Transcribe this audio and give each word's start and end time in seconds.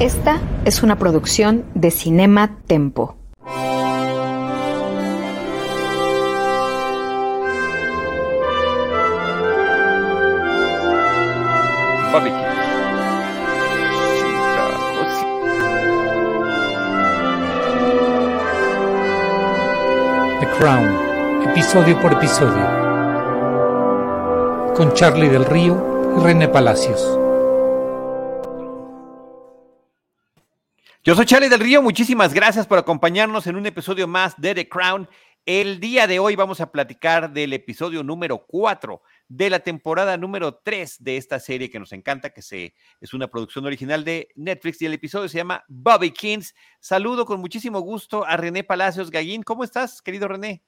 Esta 0.00 0.40
es 0.64 0.82
una 0.82 0.96
producción 0.98 1.66
de 1.74 1.90
Cinema 1.90 2.56
Tempo. 2.66 3.16
The 20.40 20.46
Crown, 20.58 20.88
episodio 21.50 22.00
por 22.00 22.14
episodio, 22.14 22.66
con 24.74 24.94
Charlie 24.94 25.28
del 25.28 25.44
Río 25.44 26.16
y 26.16 26.22
René 26.22 26.48
Palacios. 26.48 27.19
Yo 31.02 31.14
soy 31.14 31.24
Charlie 31.24 31.48
del 31.48 31.60
Río, 31.60 31.80
muchísimas 31.80 32.34
gracias 32.34 32.66
por 32.66 32.76
acompañarnos 32.76 33.46
en 33.46 33.56
un 33.56 33.64
episodio 33.64 34.06
más 34.06 34.38
de 34.38 34.54
The 34.54 34.68
Crown. 34.68 35.08
El 35.46 35.80
día 35.80 36.06
de 36.06 36.18
hoy 36.18 36.36
vamos 36.36 36.60
a 36.60 36.70
platicar 36.70 37.32
del 37.32 37.54
episodio 37.54 38.02
número 38.02 38.44
4 38.46 39.00
de 39.26 39.48
la 39.48 39.60
temporada 39.60 40.18
número 40.18 40.60
3 40.62 41.02
de 41.02 41.16
esta 41.16 41.40
serie 41.40 41.70
que 41.70 41.78
nos 41.78 41.92
encanta, 41.92 42.34
que 42.34 42.42
se, 42.42 42.74
es 43.00 43.14
una 43.14 43.28
producción 43.28 43.64
original 43.64 44.04
de 44.04 44.28
Netflix 44.34 44.82
y 44.82 44.86
el 44.86 44.92
episodio 44.92 45.30
se 45.30 45.38
llama 45.38 45.64
Bobby 45.68 46.10
Kings. 46.10 46.54
Saludo 46.80 47.24
con 47.24 47.40
muchísimo 47.40 47.80
gusto 47.80 48.26
a 48.26 48.36
René 48.36 48.62
Palacios 48.62 49.10
Gallín. 49.10 49.42
¿Cómo 49.42 49.64
estás, 49.64 50.02
querido 50.02 50.28
René? 50.28 50.62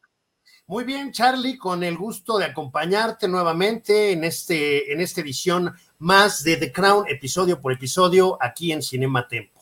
Muy 0.66 0.84
bien, 0.84 1.12
Charlie, 1.12 1.58
con 1.58 1.84
el 1.84 1.98
gusto 1.98 2.38
de 2.38 2.46
acompañarte 2.46 3.28
nuevamente 3.28 4.12
en, 4.12 4.24
este, 4.24 4.94
en 4.94 5.02
esta 5.02 5.20
edición 5.20 5.74
más 5.98 6.42
de 6.42 6.56
The 6.56 6.72
Crown, 6.72 7.04
episodio 7.06 7.60
por 7.60 7.74
episodio, 7.74 8.38
aquí 8.40 8.72
en 8.72 8.80
Cinema 8.80 9.28
Tempo. 9.28 9.61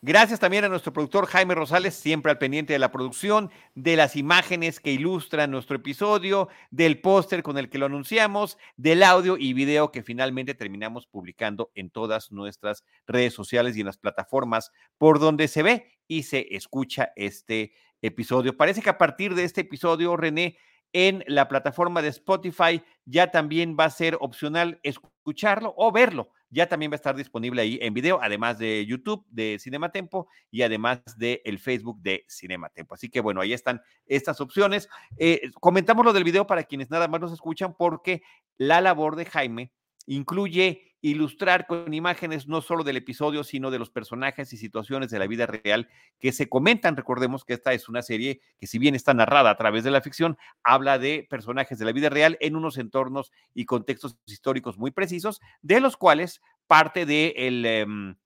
Gracias 0.00 0.38
también 0.38 0.64
a 0.64 0.68
nuestro 0.68 0.92
productor 0.92 1.26
Jaime 1.26 1.56
Rosales, 1.56 1.92
siempre 1.92 2.30
al 2.30 2.38
pendiente 2.38 2.72
de 2.72 2.78
la 2.78 2.92
producción, 2.92 3.50
de 3.74 3.96
las 3.96 4.14
imágenes 4.14 4.78
que 4.78 4.92
ilustran 4.92 5.50
nuestro 5.50 5.74
episodio, 5.74 6.48
del 6.70 7.00
póster 7.00 7.42
con 7.42 7.58
el 7.58 7.68
que 7.68 7.78
lo 7.78 7.86
anunciamos, 7.86 8.58
del 8.76 9.02
audio 9.02 9.36
y 9.36 9.54
video 9.54 9.90
que 9.90 10.04
finalmente 10.04 10.54
terminamos 10.54 11.08
publicando 11.08 11.72
en 11.74 11.90
todas 11.90 12.30
nuestras 12.30 12.84
redes 13.08 13.34
sociales 13.34 13.76
y 13.76 13.80
en 13.80 13.86
las 13.86 13.98
plataformas 13.98 14.70
por 14.98 15.18
donde 15.18 15.48
se 15.48 15.64
ve 15.64 15.98
y 16.06 16.22
se 16.22 16.46
escucha 16.54 17.10
este 17.16 17.72
episodio. 18.00 18.56
Parece 18.56 18.82
que 18.82 18.90
a 18.90 18.98
partir 18.98 19.34
de 19.34 19.42
este 19.42 19.62
episodio, 19.62 20.16
René, 20.16 20.58
en 20.92 21.24
la 21.26 21.48
plataforma 21.48 22.02
de 22.02 22.08
Spotify 22.10 22.84
ya 23.04 23.32
también 23.32 23.76
va 23.78 23.86
a 23.86 23.90
ser 23.90 24.16
opcional 24.20 24.78
escucharlo 24.84 25.74
o 25.76 25.90
verlo 25.90 26.30
ya 26.50 26.68
también 26.68 26.90
va 26.90 26.94
a 26.94 26.96
estar 26.96 27.16
disponible 27.16 27.62
ahí 27.62 27.78
en 27.82 27.94
video, 27.94 28.18
además 28.22 28.58
de 28.58 28.84
YouTube 28.86 29.24
de 29.30 29.58
Cinematempo 29.60 30.28
y 30.50 30.62
además 30.62 31.00
del 31.16 31.40
el 31.44 31.58
Facebook 31.58 32.00
de 32.00 32.24
Cinematempo. 32.28 32.94
Así 32.94 33.08
que 33.08 33.20
bueno, 33.20 33.40
ahí 33.40 33.52
están 33.52 33.80
estas 34.06 34.40
opciones. 34.40 34.88
Eh, 35.16 35.50
comentamos 35.60 36.04
lo 36.04 36.12
del 36.12 36.24
video 36.24 36.46
para 36.46 36.64
quienes 36.64 36.90
nada 36.90 37.08
más 37.08 37.20
nos 37.20 37.32
escuchan, 37.32 37.74
porque 37.76 38.22
la 38.56 38.80
labor 38.80 39.16
de 39.16 39.26
Jaime 39.26 39.72
incluye 40.08 40.96
ilustrar 41.00 41.66
con 41.66 41.94
imágenes 41.94 42.48
no 42.48 42.60
solo 42.60 42.82
del 42.82 42.96
episodio, 42.96 43.44
sino 43.44 43.70
de 43.70 43.78
los 43.78 43.90
personajes 43.90 44.52
y 44.52 44.56
situaciones 44.56 45.10
de 45.10 45.18
la 45.18 45.28
vida 45.28 45.46
real 45.46 45.88
que 46.18 46.32
se 46.32 46.48
comentan. 46.48 46.96
Recordemos 46.96 47.44
que 47.44 47.52
esta 47.52 47.72
es 47.72 47.88
una 47.88 48.02
serie 48.02 48.40
que 48.58 48.66
si 48.66 48.78
bien 48.78 48.96
está 48.96 49.14
narrada 49.14 49.50
a 49.50 49.56
través 49.56 49.84
de 49.84 49.92
la 49.92 50.00
ficción, 50.00 50.36
habla 50.64 50.98
de 50.98 51.26
personajes 51.30 51.78
de 51.78 51.84
la 51.84 51.92
vida 51.92 52.08
real 52.08 52.36
en 52.40 52.56
unos 52.56 52.78
entornos 52.78 53.30
y 53.54 53.66
contextos 53.66 54.16
históricos 54.26 54.76
muy 54.76 54.90
precisos, 54.90 55.40
de 55.62 55.80
los 55.80 55.96
cuales 55.96 56.40
parte 56.66 57.06
de, 57.06 57.34
el, 57.36 57.64
em, 57.64 58.16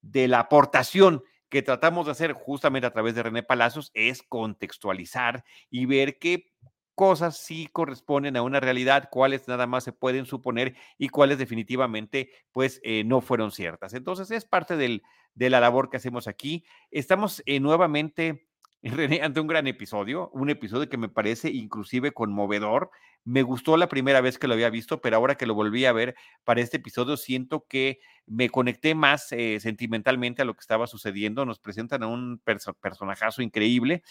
de 0.00 0.28
la 0.28 0.40
aportación 0.40 1.22
que 1.50 1.62
tratamos 1.62 2.06
de 2.06 2.12
hacer 2.12 2.32
justamente 2.32 2.86
a 2.86 2.92
través 2.92 3.14
de 3.14 3.22
René 3.22 3.42
Palacios 3.42 3.90
es 3.94 4.22
contextualizar 4.22 5.44
y 5.70 5.86
ver 5.86 6.18
que 6.18 6.52
cosas 6.98 7.38
sí 7.38 7.68
corresponden 7.70 8.36
a 8.36 8.42
una 8.42 8.58
realidad, 8.58 9.08
cuáles 9.08 9.46
nada 9.46 9.68
más 9.68 9.84
se 9.84 9.92
pueden 9.92 10.26
suponer 10.26 10.74
y 10.98 11.10
cuáles 11.10 11.38
definitivamente 11.38 12.32
pues 12.50 12.80
eh, 12.82 13.04
no 13.04 13.20
fueron 13.20 13.52
ciertas. 13.52 13.94
Entonces 13.94 14.32
es 14.32 14.44
parte 14.44 14.76
del, 14.76 15.04
de 15.32 15.48
la 15.48 15.60
labor 15.60 15.90
que 15.90 15.98
hacemos 15.98 16.26
aquí. 16.26 16.64
Estamos 16.90 17.40
eh, 17.46 17.60
nuevamente 17.60 18.48
René, 18.82 19.22
ante 19.22 19.38
un 19.38 19.46
gran 19.46 19.68
episodio, 19.68 20.28
un 20.30 20.50
episodio 20.50 20.88
que 20.88 20.96
me 20.96 21.08
parece 21.08 21.50
inclusive 21.50 22.10
conmovedor. 22.10 22.90
Me 23.22 23.44
gustó 23.44 23.76
la 23.76 23.88
primera 23.88 24.20
vez 24.20 24.36
que 24.36 24.48
lo 24.48 24.54
había 24.54 24.68
visto, 24.68 25.00
pero 25.00 25.18
ahora 25.18 25.36
que 25.36 25.46
lo 25.46 25.54
volví 25.54 25.84
a 25.84 25.92
ver 25.92 26.16
para 26.42 26.62
este 26.62 26.78
episodio, 26.78 27.16
siento 27.16 27.64
que 27.68 28.00
me 28.26 28.50
conecté 28.50 28.96
más 28.96 29.30
eh, 29.30 29.60
sentimentalmente 29.60 30.42
a 30.42 30.44
lo 30.44 30.54
que 30.54 30.62
estaba 30.62 30.88
sucediendo. 30.88 31.46
Nos 31.46 31.60
presentan 31.60 32.02
a 32.02 32.08
un 32.08 32.42
personajazo 32.80 33.40
increíble 33.40 34.02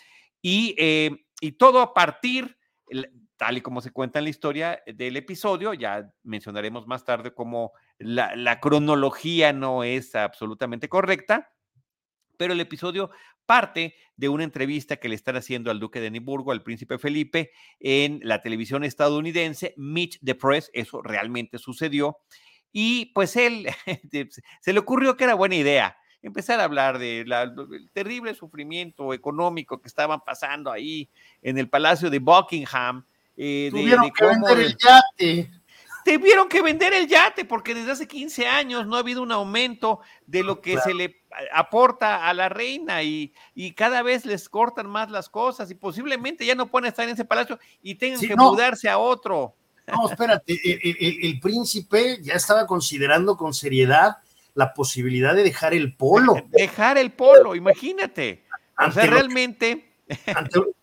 y, 0.41 0.73
y 1.41 1.51
todo 1.53 1.81
a 1.81 1.93
partir 1.93 2.56
tal 3.37 3.57
y 3.57 3.61
como 3.61 3.81
se 3.81 3.91
cuenta 3.91 4.19
en 4.19 4.25
la 4.25 4.29
historia 4.29 4.81
del 4.85 5.17
episodio, 5.17 5.73
ya 5.73 6.11
mencionaremos 6.23 6.87
más 6.87 7.05
tarde 7.05 7.33
cómo 7.33 7.71
la, 7.99 8.59
cronología 8.59 9.53
no 9.53 9.83
es 9.83 10.15
absolutamente 10.15 10.89
correcta, 10.89 11.53
pero 12.37 12.53
el 12.53 12.59
episodio 12.59 13.11
parte 13.45 13.95
de 14.15 14.29
una 14.29 14.43
entrevista 14.43 14.97
que 14.97 15.09
le 15.09 15.15
están 15.15 15.37
haciendo 15.37 15.71
al 15.71 15.79
duque 15.79 16.01
de 16.01 16.07
Edimburgo, 16.07 16.51
al 16.51 16.63
príncipe 16.63 16.97
Felipe, 16.97 17.51
en 17.79 18.19
la 18.23 18.41
televisión 18.41 18.83
estadounidense, 18.83 19.73
Meet 19.77 20.15
the 20.23 20.35
Press, 20.35 20.69
eso 20.73 21.01
realmente 21.01 21.57
sucedió, 21.57 22.17
y 22.71 23.07
pues 23.13 23.35
él 23.35 23.67
se 24.61 24.73
le 24.73 24.79
ocurrió 24.79 25.15
que 25.15 25.23
era 25.23 25.35
buena 25.35 25.55
idea 25.55 25.97
empezar 26.27 26.59
a 26.59 26.65
hablar 26.65 26.99
de 26.99 27.23
del 27.25 27.89
terrible 27.91 28.33
sufrimiento 28.33 29.13
económico 29.13 29.81
que 29.81 29.87
estaban 29.87 30.21
pasando 30.21 30.71
ahí 30.71 31.09
en 31.41 31.57
el 31.57 31.69
Palacio 31.69 32.09
de 32.09 32.19
Buckingham. 32.19 33.03
Eh, 33.35 33.69
Tuvieron 33.71 34.11
que 34.11 34.25
vender 34.25 34.59
el 34.59 34.77
yate. 34.77 35.51
Tuvieron 36.05 36.47
que 36.47 36.61
vender 36.61 36.93
el 36.93 37.07
yate 37.07 37.43
porque 37.43 37.75
desde 37.75 37.91
hace 37.91 38.07
15 38.07 38.47
años 38.47 38.87
no 38.87 38.95
ha 38.95 38.99
habido 38.99 39.21
un 39.21 39.31
aumento 39.31 39.99
de 40.25 40.43
lo 40.43 40.61
que 40.61 40.77
se 40.79 40.93
le 40.93 41.21
aporta 41.51 42.27
a 42.27 42.33
la 42.33 42.47
reina 42.47 43.03
y, 43.03 43.33
y, 43.53 43.73
cada 43.73 44.01
vez 44.01 44.25
les 44.25 44.47
cortan 44.47 44.87
más 44.87 45.11
las 45.11 45.27
cosas 45.27 45.69
y 45.69 45.75
posiblemente 45.75 46.45
ya 46.45 46.55
no 46.55 46.67
pueden 46.67 46.87
estar 46.87 47.05
en 47.05 47.13
ese 47.13 47.25
palacio 47.25 47.59
y 47.83 47.95
tengan 47.95 48.21
que 48.21 48.35
mudarse 48.35 48.89
a 48.89 48.97
otro. 48.97 49.53
No, 49.87 50.09
espérate, 50.09 50.59
el, 50.63 51.39
príncipe 51.39 52.19
ya 52.21 52.33
estaba 52.33 52.67
considerando 52.67 53.37
con 53.37 53.53
seriedad 53.53 54.17
la 54.57 54.73
posibilidad 54.73 55.35
de 55.35 55.43
dejar 55.43 55.75
el 55.75 55.95
polo. 55.95 56.35
Dejar 56.49 56.97
el 56.97 57.11
polo, 57.11 57.55
imagínate. 57.55 58.43
o 58.79 58.91
sea, 58.91 59.05
realmente. 59.05 59.93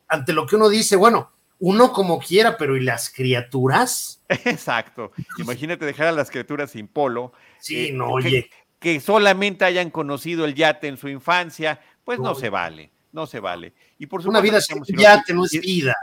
ante, 0.08 0.32
lo 0.32 0.46
que 0.46 0.54
uno 0.54 0.68
dice, 0.68 0.94
bueno, 0.94 1.32
uno 1.58 1.92
como 1.92 2.20
quiera, 2.20 2.56
pero 2.56 2.76
¿y 2.76 2.80
las 2.80 3.10
criaturas? 3.10 4.22
Exacto. 4.28 5.10
Imagínate 5.38 5.84
dejar 5.84 6.06
a 6.06 6.12
las 6.12 6.30
criaturas 6.30 6.70
sin 6.70 6.86
polo. 6.86 7.32
Sí, 7.58 7.88
eh, 7.88 7.92
no, 7.92 8.10
oye. 8.10 8.48
Que 8.78 9.00
solamente 9.00 9.64
hayan 9.64 9.90
conocido 9.90 10.44
el 10.44 10.54
yate 10.54 10.86
en 10.86 10.96
su 10.96 11.08
infancia, 11.08 11.80
pues 12.04 12.20
no, 12.20 12.36
se 12.36 12.50
vale, 12.50 12.92
no 13.10 13.26
se 13.26 13.40
vale. 13.40 13.74
Y 13.98 14.06
por 14.06 14.22
supuesto, 14.22 14.38
Una 14.38 14.40
vida 14.40 14.60
sin 14.60 14.84
yate 14.96 15.34
no 15.34 15.46
es 15.46 15.60
vida. 15.60 15.96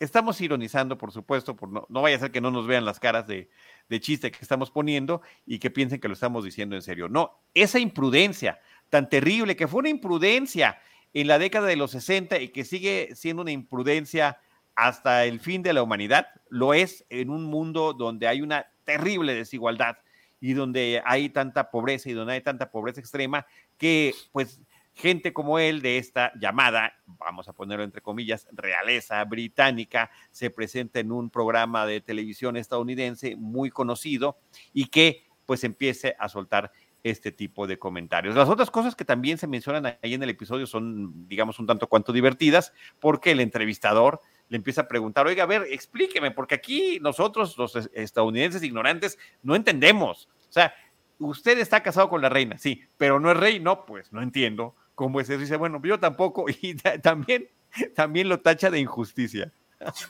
Estamos 0.00 0.40
ironizando, 0.40 0.98
por 0.98 1.12
supuesto, 1.12 1.54
por 1.54 1.68
no, 1.68 1.86
no 1.88 2.02
vaya 2.02 2.16
a 2.16 2.20
ser 2.20 2.32
que 2.32 2.40
no 2.40 2.50
nos 2.50 2.66
vean 2.66 2.84
las 2.84 2.98
caras 2.98 3.28
de, 3.28 3.48
de 3.88 4.00
chiste 4.00 4.30
que 4.30 4.38
estamos 4.40 4.70
poniendo 4.70 5.22
y 5.46 5.58
que 5.58 5.70
piensen 5.70 6.00
que 6.00 6.08
lo 6.08 6.14
estamos 6.14 6.44
diciendo 6.44 6.76
en 6.76 6.82
serio. 6.82 7.08
No, 7.08 7.40
esa 7.54 7.78
imprudencia 7.78 8.60
tan 8.90 9.08
terrible, 9.08 9.56
que 9.56 9.68
fue 9.68 9.80
una 9.80 9.88
imprudencia 9.88 10.78
en 11.14 11.26
la 11.26 11.38
década 11.38 11.66
de 11.66 11.76
los 11.76 11.92
60 11.92 12.40
y 12.40 12.48
que 12.48 12.64
sigue 12.64 13.10
siendo 13.14 13.42
una 13.42 13.52
imprudencia 13.52 14.38
hasta 14.74 15.24
el 15.24 15.40
fin 15.40 15.62
de 15.62 15.72
la 15.72 15.82
humanidad, 15.82 16.28
lo 16.50 16.74
es 16.74 17.04
en 17.08 17.30
un 17.30 17.44
mundo 17.44 17.94
donde 17.94 18.28
hay 18.28 18.42
una 18.42 18.66
terrible 18.84 19.34
desigualdad 19.34 19.96
y 20.40 20.52
donde 20.52 21.02
hay 21.04 21.30
tanta 21.30 21.70
pobreza 21.70 22.10
y 22.10 22.12
donde 22.12 22.34
hay 22.34 22.42
tanta 22.42 22.70
pobreza 22.70 23.00
extrema 23.00 23.46
que 23.78 24.14
pues 24.32 24.60
gente 24.96 25.34
como 25.34 25.58
él 25.58 25.82
de 25.82 25.98
esta 25.98 26.32
llamada, 26.40 26.94
vamos 27.06 27.48
a 27.48 27.52
ponerlo 27.52 27.84
entre 27.84 28.00
comillas, 28.00 28.48
realeza 28.50 29.22
británica, 29.24 30.10
se 30.30 30.48
presenta 30.48 31.00
en 31.00 31.12
un 31.12 31.28
programa 31.28 31.84
de 31.84 32.00
televisión 32.00 32.56
estadounidense 32.56 33.36
muy 33.36 33.70
conocido 33.70 34.38
y 34.72 34.86
que 34.86 35.26
pues 35.44 35.64
empiece 35.64 36.16
a 36.18 36.30
soltar 36.30 36.72
este 37.02 37.30
tipo 37.30 37.66
de 37.66 37.78
comentarios. 37.78 38.34
Las 38.34 38.48
otras 38.48 38.70
cosas 38.70 38.96
que 38.96 39.04
también 39.04 39.36
se 39.36 39.46
mencionan 39.46 39.98
ahí 40.02 40.14
en 40.14 40.22
el 40.22 40.30
episodio 40.30 40.66
son, 40.66 41.28
digamos, 41.28 41.58
un 41.58 41.66
tanto 41.66 41.88
cuanto 41.88 42.10
divertidas, 42.10 42.72
porque 42.98 43.32
el 43.32 43.40
entrevistador 43.40 44.20
le 44.48 44.56
empieza 44.56 44.80
a 44.82 44.88
preguntar, 44.88 45.26
oiga, 45.26 45.44
a 45.44 45.46
ver, 45.46 45.66
explíqueme, 45.70 46.30
porque 46.30 46.54
aquí 46.54 46.98
nosotros, 47.00 47.56
los 47.58 47.76
estadounidenses 47.92 48.62
ignorantes, 48.62 49.18
no 49.42 49.54
entendemos. 49.54 50.28
O 50.48 50.52
sea, 50.52 50.74
usted 51.18 51.58
está 51.58 51.82
casado 51.82 52.08
con 52.08 52.22
la 52.22 52.28
reina, 52.28 52.58
sí, 52.58 52.82
pero 52.96 53.20
no 53.20 53.30
es 53.30 53.36
rey, 53.36 53.60
no, 53.60 53.84
pues 53.84 54.10
no 54.12 54.22
entiendo 54.22 54.74
cómo 54.96 55.20
es 55.20 55.28
dice, 55.28 55.56
bueno, 55.56 55.80
yo 55.84 56.00
tampoco, 56.00 56.46
y 56.60 56.74
también, 56.74 57.48
también 57.94 58.28
lo 58.28 58.40
tacha 58.40 58.68
de 58.68 58.80
injusticia. 58.80 59.52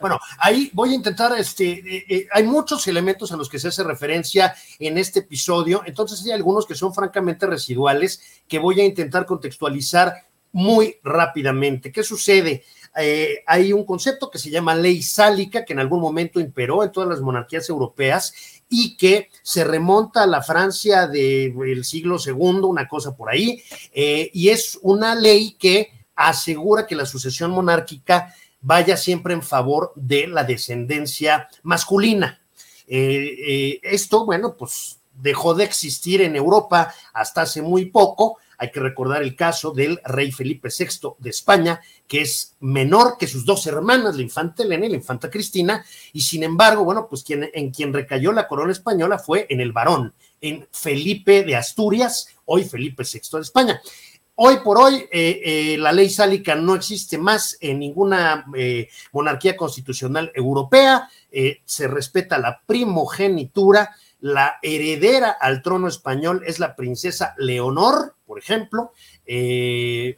Bueno, 0.00 0.20
ahí 0.38 0.70
voy 0.72 0.92
a 0.92 0.94
intentar, 0.94 1.36
este, 1.36 1.68
eh, 1.72 2.04
eh, 2.08 2.28
hay 2.32 2.44
muchos 2.44 2.86
elementos 2.86 3.32
a 3.32 3.36
los 3.36 3.48
que 3.48 3.58
se 3.58 3.68
hace 3.68 3.82
referencia 3.82 4.54
en 4.78 4.96
este 4.96 5.18
episodio, 5.18 5.82
entonces 5.84 6.24
hay 6.24 6.30
algunos 6.30 6.66
que 6.66 6.76
son 6.76 6.94
francamente 6.94 7.46
residuales 7.46 8.22
que 8.46 8.60
voy 8.60 8.80
a 8.80 8.84
intentar 8.84 9.26
contextualizar 9.26 10.14
muy 10.52 10.96
rápidamente. 11.02 11.90
¿Qué 11.90 12.04
sucede? 12.04 12.64
Eh, 12.96 13.42
hay 13.46 13.72
un 13.72 13.84
concepto 13.84 14.30
que 14.30 14.38
se 14.38 14.50
llama 14.50 14.74
ley 14.74 15.02
sálica, 15.02 15.64
que 15.64 15.74
en 15.74 15.80
algún 15.80 16.00
momento 16.00 16.40
imperó 16.40 16.82
en 16.82 16.92
todas 16.92 17.08
las 17.08 17.20
monarquías 17.20 17.68
europeas 17.68 18.32
y 18.68 18.96
que 18.96 19.30
se 19.42 19.64
remonta 19.64 20.22
a 20.22 20.26
la 20.26 20.42
Francia 20.42 21.06
del 21.06 21.84
siglo 21.84 22.16
II, 22.24 22.60
una 22.64 22.88
cosa 22.88 23.16
por 23.16 23.30
ahí, 23.30 23.62
y 23.94 24.48
es 24.48 24.78
una 24.82 25.14
ley 25.14 25.56
que 25.58 25.90
asegura 26.16 26.86
que 26.86 26.96
la 26.96 27.06
sucesión 27.06 27.50
monárquica 27.50 28.34
vaya 28.60 28.96
siempre 28.96 29.34
en 29.34 29.42
favor 29.42 29.92
de 29.94 30.26
la 30.26 30.42
descendencia 30.42 31.48
masculina. 31.62 32.40
Eh, 32.88 33.36
eh, 33.46 33.80
esto, 33.82 34.24
bueno, 34.24 34.56
pues 34.56 34.98
dejó 35.14 35.54
de 35.54 35.64
existir 35.64 36.22
en 36.22 36.34
Europa 36.34 36.92
hasta 37.12 37.42
hace 37.42 37.62
muy 37.62 37.86
poco. 37.86 38.38
Hay 38.58 38.70
que 38.70 38.80
recordar 38.80 39.22
el 39.22 39.36
caso 39.36 39.70
del 39.70 40.00
rey 40.04 40.32
Felipe 40.32 40.68
VI 40.68 41.14
de 41.18 41.30
España, 41.30 41.80
que 42.06 42.22
es 42.22 42.56
menor 42.60 43.16
que 43.18 43.26
sus 43.26 43.44
dos 43.44 43.66
hermanas, 43.66 44.16
la 44.16 44.22
infanta 44.22 44.62
Elena 44.62 44.86
y 44.86 44.90
la 44.90 44.96
infanta 44.96 45.30
Cristina, 45.30 45.84
y 46.12 46.20
sin 46.20 46.42
embargo, 46.42 46.84
bueno, 46.84 47.06
pues 47.08 47.22
quien, 47.22 47.50
en 47.52 47.70
quien 47.70 47.92
recayó 47.92 48.32
la 48.32 48.48
corona 48.48 48.72
española 48.72 49.18
fue 49.18 49.46
en 49.50 49.60
el 49.60 49.72
varón, 49.72 50.14
en 50.40 50.66
Felipe 50.70 51.42
de 51.42 51.56
Asturias, 51.56 52.28
hoy 52.44 52.64
Felipe 52.64 53.02
VI 53.02 53.20
de 53.32 53.40
España. 53.40 53.80
Hoy 54.38 54.58
por 54.62 54.76
hoy, 54.76 55.08
eh, 55.10 55.40
eh, 55.44 55.78
la 55.78 55.92
ley 55.92 56.10
sálica 56.10 56.54
no 56.54 56.74
existe 56.74 57.16
más 57.16 57.56
en 57.58 57.78
ninguna 57.78 58.44
eh, 58.54 58.90
monarquía 59.12 59.56
constitucional 59.56 60.30
europea. 60.34 61.08
se 61.64 61.88
respeta 61.88 62.38
la 62.38 62.60
primogenitura. 62.66 63.96
La 64.20 64.58
heredera 64.62 65.30
al 65.30 65.62
trono 65.62 65.88
español 65.88 66.42
es 66.46 66.58
la 66.58 66.74
princesa 66.74 67.34
Leonor, 67.38 68.14
por 68.26 68.38
ejemplo. 68.38 68.92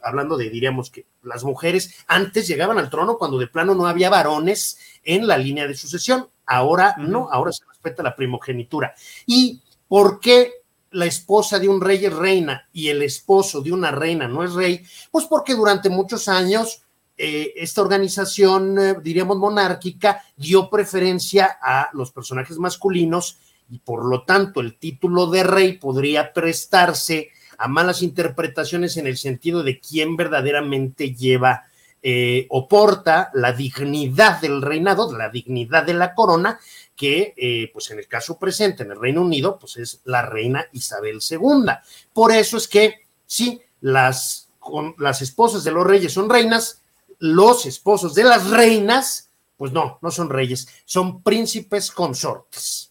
hablando 0.03 0.37
de, 0.37 0.49
diríamos 0.49 0.89
que 0.89 1.05
las 1.23 1.43
mujeres 1.43 1.93
antes 2.07 2.47
llegaban 2.47 2.77
al 2.77 2.89
trono 2.89 3.17
cuando 3.17 3.37
de 3.37 3.47
plano 3.47 3.75
no 3.75 3.87
había 3.87 4.09
varones 4.09 4.79
en 5.03 5.27
la 5.27 5.37
línea 5.37 5.67
de 5.67 5.75
sucesión. 5.75 6.29
Ahora 6.45 6.95
no, 6.97 7.29
ahora 7.31 7.51
se 7.51 7.65
respeta 7.65 8.01
la 8.01 8.15
primogenitura. 8.15 8.93
¿Y 9.25 9.61
por 9.87 10.19
qué 10.19 10.59
la 10.91 11.05
esposa 11.05 11.59
de 11.59 11.69
un 11.69 11.81
rey 11.81 12.05
es 12.05 12.13
reina 12.13 12.67
y 12.73 12.89
el 12.89 13.01
esposo 13.03 13.61
de 13.61 13.71
una 13.71 13.91
reina 13.91 14.27
no 14.27 14.43
es 14.43 14.53
rey, 14.53 14.83
pues 15.11 15.25
porque 15.25 15.53
durante 15.53 15.89
muchos 15.89 16.27
años 16.27 16.83
eh, 17.17 17.53
esta 17.57 17.81
organización, 17.81 18.79
eh, 18.79 18.95
diríamos 19.03 19.37
monárquica, 19.37 20.23
dio 20.37 20.69
preferencia 20.69 21.57
a 21.61 21.89
los 21.93 22.11
personajes 22.11 22.57
masculinos 22.57 23.37
y 23.69 23.79
por 23.79 24.05
lo 24.05 24.23
tanto 24.23 24.61
el 24.61 24.77
título 24.77 25.27
de 25.27 25.43
rey 25.43 25.73
podría 25.73 26.33
prestarse 26.33 27.29
a 27.57 27.67
malas 27.67 28.01
interpretaciones 28.01 28.97
en 28.97 29.07
el 29.07 29.17
sentido 29.17 29.63
de 29.63 29.79
quién 29.79 30.15
verdaderamente 30.15 31.13
lleva 31.13 31.65
eh, 32.01 32.47
o 32.49 32.67
porta 32.67 33.29
la 33.33 33.51
dignidad 33.51 34.39
del 34.39 34.61
reinado, 34.61 35.15
la 35.15 35.29
dignidad 35.29 35.83
de 35.83 35.93
la 35.93 36.15
corona, 36.15 36.57
que 36.95 37.33
eh, 37.35 37.69
pues 37.73 37.91
en 37.91 37.99
el 37.99 38.07
caso 38.07 38.39
presente 38.39 38.83
en 38.83 38.91
el 38.91 38.99
Reino 38.99 39.21
Unido, 39.21 39.59
pues 39.59 39.75
es 39.77 39.99
la 40.05 40.21
reina 40.21 40.65
Isabel 40.71 41.19
II. 41.29 41.65
Por 42.13 42.31
eso 42.31 42.55
es 42.55 42.69
que 42.69 43.05
sí, 43.25 43.61
las, 43.81 44.49
las 44.97 45.21
esposas 45.21 45.65
de 45.65 45.71
los 45.71 45.85
reyes 45.85 46.13
son 46.13 46.29
reinas, 46.29 46.81
los 47.19 47.65
esposos 47.65 48.15
de 48.15 48.23
las 48.23 48.49
reinas, 48.49 49.29
pues 49.57 49.73
no, 49.73 49.99
no 50.01 50.09
son 50.09 50.29
reyes, 50.29 50.69
son 50.85 51.21
príncipes 51.21 51.91
consortes. 51.91 52.88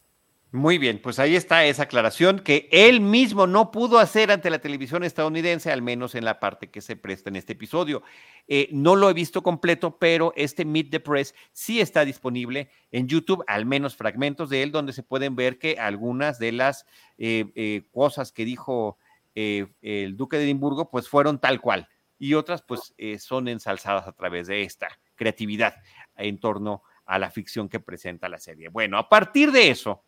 Muy 0.50 0.78
bien, 0.78 0.98
pues 1.02 1.18
ahí 1.18 1.36
está 1.36 1.66
esa 1.66 1.82
aclaración 1.82 2.38
que 2.38 2.70
él 2.72 3.02
mismo 3.02 3.46
no 3.46 3.70
pudo 3.70 3.98
hacer 3.98 4.30
ante 4.30 4.48
la 4.48 4.60
televisión 4.60 5.04
estadounidense, 5.04 5.70
al 5.70 5.82
menos 5.82 6.14
en 6.14 6.24
la 6.24 6.40
parte 6.40 6.70
que 6.70 6.80
se 6.80 6.96
presta 6.96 7.28
en 7.28 7.36
este 7.36 7.52
episodio. 7.52 8.02
Eh, 8.46 8.70
no 8.72 8.96
lo 8.96 9.10
he 9.10 9.12
visto 9.12 9.42
completo, 9.42 9.98
pero 9.98 10.32
este 10.36 10.64
Meet 10.64 10.90
the 10.90 11.00
Press 11.00 11.34
sí 11.52 11.82
está 11.82 12.06
disponible 12.06 12.70
en 12.90 13.08
YouTube, 13.08 13.44
al 13.46 13.66
menos 13.66 13.94
fragmentos 13.94 14.48
de 14.48 14.62
él, 14.62 14.72
donde 14.72 14.94
se 14.94 15.02
pueden 15.02 15.36
ver 15.36 15.58
que 15.58 15.76
algunas 15.78 16.38
de 16.38 16.52
las 16.52 16.86
eh, 17.18 17.44
eh, 17.54 17.82
cosas 17.92 18.32
que 18.32 18.46
dijo 18.46 18.96
el 19.34 20.16
duque 20.16 20.36
de 20.36 20.44
Edimburgo, 20.44 20.90
pues 20.90 21.08
fueron 21.08 21.38
tal 21.38 21.60
cual, 21.60 21.88
y 22.18 22.34
otras 22.34 22.62
pues 22.62 22.92
son 23.20 23.46
ensalzadas 23.46 24.08
a 24.08 24.12
través 24.12 24.48
de 24.48 24.62
esta 24.62 24.88
creatividad 25.14 25.76
en 26.16 26.40
torno 26.40 26.82
a 27.04 27.20
la 27.20 27.30
ficción 27.30 27.68
que 27.68 27.78
presenta 27.78 28.28
la 28.28 28.40
serie. 28.40 28.68
Bueno, 28.68 28.98
a 28.98 29.08
partir 29.08 29.52
de 29.52 29.70
eso 29.70 30.02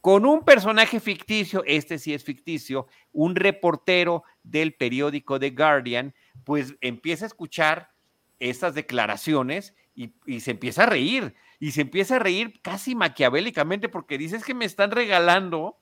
con 0.00 0.24
un 0.24 0.44
personaje 0.44 1.00
ficticio, 1.00 1.64
este 1.66 1.98
sí 1.98 2.14
es 2.14 2.22
ficticio, 2.22 2.86
un 3.12 3.34
reportero 3.34 4.22
del 4.42 4.74
periódico 4.74 5.40
The 5.40 5.50
Guardian, 5.50 6.14
pues 6.44 6.76
empieza 6.80 7.24
a 7.24 7.28
escuchar 7.28 7.90
estas 8.38 8.74
declaraciones 8.74 9.74
y, 9.94 10.12
se 10.40 10.50
empieza 10.52 10.84
a 10.84 10.86
reír, 10.86 11.34
y 11.58 11.72
se 11.72 11.80
empieza 11.80 12.16
a 12.16 12.18
reír 12.18 12.60
casi 12.62 12.94
maquiavélicamente 12.94 13.88
porque 13.88 14.18
dices 14.18 14.44
que 14.44 14.54
me 14.54 14.66
están 14.66 14.90
regalando 14.90 15.78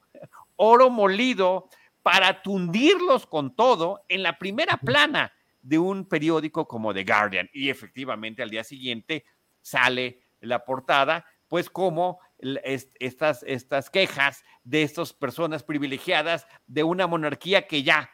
oro 0.56 0.88
molido 0.88 1.68
para 2.02 2.42
tundirlos 2.42 3.26
con 3.26 3.56
todo 3.56 4.04
en 4.08 4.22
la 4.22 4.38
primera 4.38 4.76
plana 4.76 5.32
de 5.62 5.78
un 5.78 6.04
periódico 6.04 6.68
como 6.68 6.94
The 6.94 7.04
Guardian. 7.04 7.50
Y 7.52 7.70
efectivamente 7.70 8.42
al 8.42 8.50
día 8.50 8.62
siguiente 8.62 9.24
sale 9.62 10.20
la 10.40 10.64
portada, 10.64 11.26
pues 11.48 11.70
como 11.70 12.18
estas, 12.98 13.42
estas 13.44 13.90
quejas 13.90 14.44
de 14.64 14.82
estas 14.82 15.12
personas 15.12 15.62
privilegiadas 15.62 16.46
de 16.66 16.82
una 16.82 17.06
monarquía 17.06 17.66
que 17.66 17.82
ya, 17.82 18.10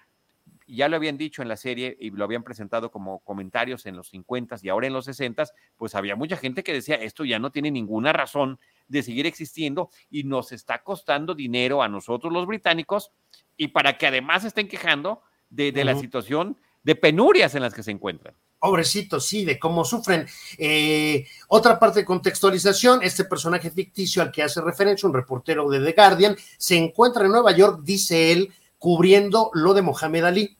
ya 0.67 0.88
lo 0.88 0.97
habían 0.97 1.17
dicho 1.17 1.43
en 1.43 1.49
la 1.49 1.56
serie 1.56 1.97
y 1.99 2.11
lo 2.11 2.25
habían 2.25 2.43
presentado 2.43 2.91
como 2.91 3.21
comentarios 3.21 3.87
en 3.87 3.97
los 3.97 4.09
50 4.09 4.56
y 4.62 4.69
ahora 4.69 4.87
en 4.87 4.93
los 4.93 5.05
60, 5.06 5.44
pues 5.77 5.94
había 5.94 6.17
mucha 6.17 6.37
gente 6.37 6.62
que 6.62 6.73
decía, 6.73 6.97
esto 6.97 7.25
ya 7.25 7.38
no 7.38 7.50
tiene 7.50 7.71
ninguna 7.71 8.12
razón 8.12 8.59
de 8.88 9.03
seguir 9.03 9.27
existiendo 9.27 9.91
y 10.11 10.25
nos 10.25 10.53
está 10.53 10.82
costando 10.82 11.35
dinero 11.35 11.82
a 11.82 11.88
nosotros 11.88 12.32
los 12.32 12.47
británicos 12.47 13.12
y 13.56 13.69
para 13.69 13.99
que 13.99 14.06
además 14.06 14.44
estén 14.44 14.69
quejando 14.69 15.23
de, 15.50 15.73
la 15.85 15.97
situación 15.97 16.56
de 16.82 16.94
penurias 16.94 17.55
en 17.55 17.62
las 17.62 17.75
que 17.75 17.82
se 17.82 17.91
encuentran. 17.91 18.35
Pobrecitos, 18.61 19.27
sí, 19.27 19.45
de 19.47 19.59
cómo 19.59 19.85
sufren. 19.85 20.27
Eh, 20.59 21.27
otra 21.49 21.79
parte 21.79 22.01
de 22.01 22.05
contextualización, 22.05 23.03
este 23.03 23.25
personaje 23.25 23.71
ficticio 23.71 24.21
al 24.21 24.31
que 24.31 24.43
hace 24.43 24.61
referencia, 24.61 25.09
un 25.09 25.15
reportero 25.15 25.69
de 25.71 25.81
The 25.81 25.93
Guardian, 25.93 26.37
se 26.59 26.77
encuentra 26.77 27.25
en 27.25 27.33
Nueva 27.33 27.53
York, 27.53 27.81
dice 27.83 28.33
él, 28.33 28.53
cubriendo 28.79 29.51
lo 29.55 29.73
de 29.73 29.83
Mohamed 29.83 30.25
Ali. 30.25 30.58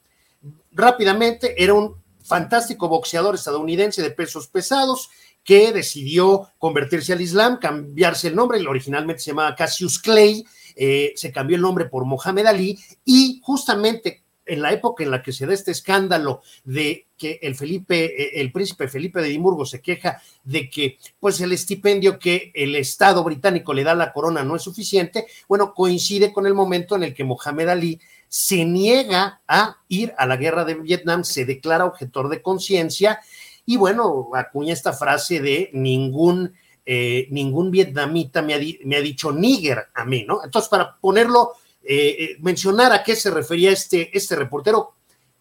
Rápidamente, 0.73 1.63
era 1.63 1.75
un 1.75 1.97
fantástico 2.23 2.89
boxeador 2.89 3.35
estadounidense 3.35 4.03
de 4.03 4.13
pesos 4.13 4.49
pesados 4.49 5.11
que 5.45 5.73
decidió 5.73 6.49
convertirse 6.59 7.13
al 7.13 7.21
Islam, 7.21 7.59
cambiarse 7.59 8.29
el 8.29 8.37
nombre, 8.37 8.67
originalmente 8.67 9.23
se 9.23 9.31
llamaba 9.33 9.57
Cassius 9.57 9.99
Clay, 9.99 10.45
eh, 10.77 11.13
se 11.17 11.33
cambió 11.33 11.57
el 11.57 11.63
nombre 11.63 11.87
por 11.87 12.05
Mohamed 12.05 12.47
Ali 12.47 12.79
y 13.05 13.41
justamente 13.43 14.23
en 14.51 14.63
la 14.63 14.73
época 14.73 15.05
en 15.05 15.13
la 15.13 15.23
que 15.23 15.33
se 15.33 15.47
da 15.47 15.55
este 15.55 15.71
escándalo 15.71 16.43
de 16.65 17.07
que 17.17 17.39
el 17.43 17.55
Felipe, 17.55 18.05
eh, 18.05 18.41
el 18.41 18.51
príncipe 18.51 18.89
Felipe 18.89 19.21
de 19.21 19.29
Edimburgo 19.29 19.65
se 19.65 19.81
queja 19.81 20.21
de 20.43 20.69
que 20.69 20.99
pues 21.21 21.41
el 21.41 21.53
estipendio 21.53 22.19
que 22.19 22.51
el 22.55 22.75
Estado 22.75 23.23
británico 23.23 23.73
le 23.73 23.85
da 23.85 23.93
a 23.93 23.95
la 23.95 24.13
corona 24.13 24.43
no 24.43 24.57
es 24.57 24.63
suficiente, 24.63 25.27
bueno, 25.49 25.73
coincide 25.73 26.33
con 26.33 26.47
el 26.47 26.55
momento 26.55 26.97
en 26.97 27.05
el 27.05 27.15
que 27.15 27.25
Mohamed 27.25 27.69
Ali 27.69 28.01
se 28.27 28.65
niega 28.65 29.41
a 29.47 29.77
ir 29.89 30.15
a 30.19 30.27
la 30.27 30.37
guerra 30.37 30.65
de 30.65 30.75
Vietnam, 30.75 31.23
se 31.23 31.45
declara 31.45 31.85
objetor 31.85 32.29
de 32.29 32.43
conciencia 32.43 33.21
y 33.67 33.77
bueno, 33.77 34.31
acuña 34.35 34.73
esta 34.73 34.93
frase 34.93 35.41
de 35.41 35.71
ningún, 35.73 36.55
eh, 36.85 37.29
ningún 37.31 37.71
vietnamita 37.71 38.43
me 38.43 38.55
ha, 38.55 38.59
me 38.85 38.97
ha 38.97 39.01
dicho 39.01 39.31
níger 39.31 39.87
a 39.95 40.05
mí, 40.05 40.25
¿no? 40.27 40.43
Entonces, 40.43 40.69
para 40.69 40.97
ponerlo 40.97 41.53
eh, 41.83 42.17
eh, 42.19 42.37
mencionar 42.41 42.93
a 42.93 43.03
qué 43.03 43.17
se 43.17 43.31
refería 43.31 43.71
este, 43.71 44.17
este 44.17 44.37
reportero 44.37 44.95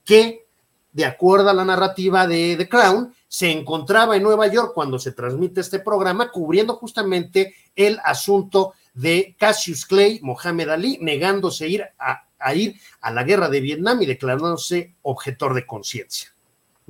que, 0.06 0.46
de 0.92 1.06
acuerdo 1.06 1.50
a 1.50 1.54
la 1.54 1.66
narrativa 1.66 2.26
de 2.28 2.56
The 2.58 2.70
Crown, 2.70 3.14
se 3.28 3.52
encontraba 3.52 4.16
en 4.16 4.24
Nueva 4.24 4.48
York 4.48 4.72
cuando 4.74 4.98
se 4.98 5.12
transmite 5.12 5.62
este 5.62 5.80
programa, 5.80 6.32
cubriendo 6.32 6.76
justamente 6.76 7.54
el 7.76 8.00
asunto 8.04 8.74
de 8.94 9.36
Cassius 9.38 9.86
Clay, 9.86 10.20
Mohamed 10.22 10.70
Ali, 10.70 10.98
negándose 11.02 11.68
ir 11.68 11.84
a 12.00 12.56
ir 12.56 12.80
a 13.02 13.12
la 13.12 13.24
guerra 13.24 13.50
de 13.50 13.60
Vietnam 13.60 14.02
y 14.02 14.06
declarándose 14.06 14.96
objetor 15.02 15.54
de 15.54 15.68
conciencia. 15.68 16.34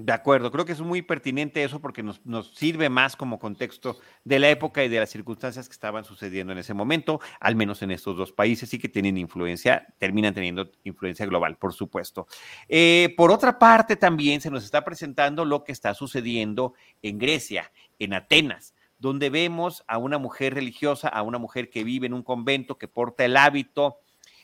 De 0.01 0.13
acuerdo, 0.13 0.49
creo 0.49 0.63
que 0.63 0.71
es 0.71 0.79
muy 0.79 1.01
pertinente 1.01 1.61
eso 1.61 1.81
porque 1.81 2.03
nos, 2.03 2.21
sirve 2.55 2.87
más 2.87 3.17
como 3.17 3.37
contexto 3.37 3.97
de 4.23 4.39
la 4.39 4.49
época 4.49 4.81
y 4.81 4.87
de 4.87 4.97
las 4.97 5.09
circunstancias 5.09 5.67
que 5.67 5.73
estaban 5.73 6.05
sucediendo 6.05 6.53
en 6.53 6.59
ese 6.59 6.73
momento, 6.73 7.19
al 7.41 7.57
menos 7.57 7.81
en 7.81 7.91
estos 7.91 8.15
dos 8.15 8.31
países 8.31 8.73
y 8.73 8.79
que 8.79 8.87
tienen 8.87 9.17
influencia, 9.17 9.93
terminan 9.97 10.33
teniendo 10.33 10.71
influencia 10.85 11.25
global, 11.25 11.57
por 11.57 11.73
supuesto. 11.73 12.27
Eh, 12.69 13.13
por 13.17 13.29
otra 13.29 13.59
parte, 13.59 13.97
también 13.97 14.39
se 14.39 14.49
nos 14.49 14.63
está 14.63 14.85
presentando 14.85 15.43
lo 15.43 15.65
que 15.65 15.73
está 15.73 15.93
sucediendo 15.93 16.75
en 17.01 17.17
Grecia, 17.17 17.69
en 17.99 18.13
Atenas, 18.13 18.73
donde 18.99 19.29
vemos 19.29 19.83
a 19.85 19.97
una 19.97 20.17
mujer 20.17 20.53
religiosa, 20.53 21.09
a 21.09 21.23
una 21.23 21.39
mujer 21.39 21.69
que 21.69 21.83
vive 21.83 22.07
en 22.07 22.13
un 22.13 22.23
convento, 22.23 22.77
que 22.77 22.87
porta 22.87 23.25
el 23.25 23.35
hábito 23.35 23.97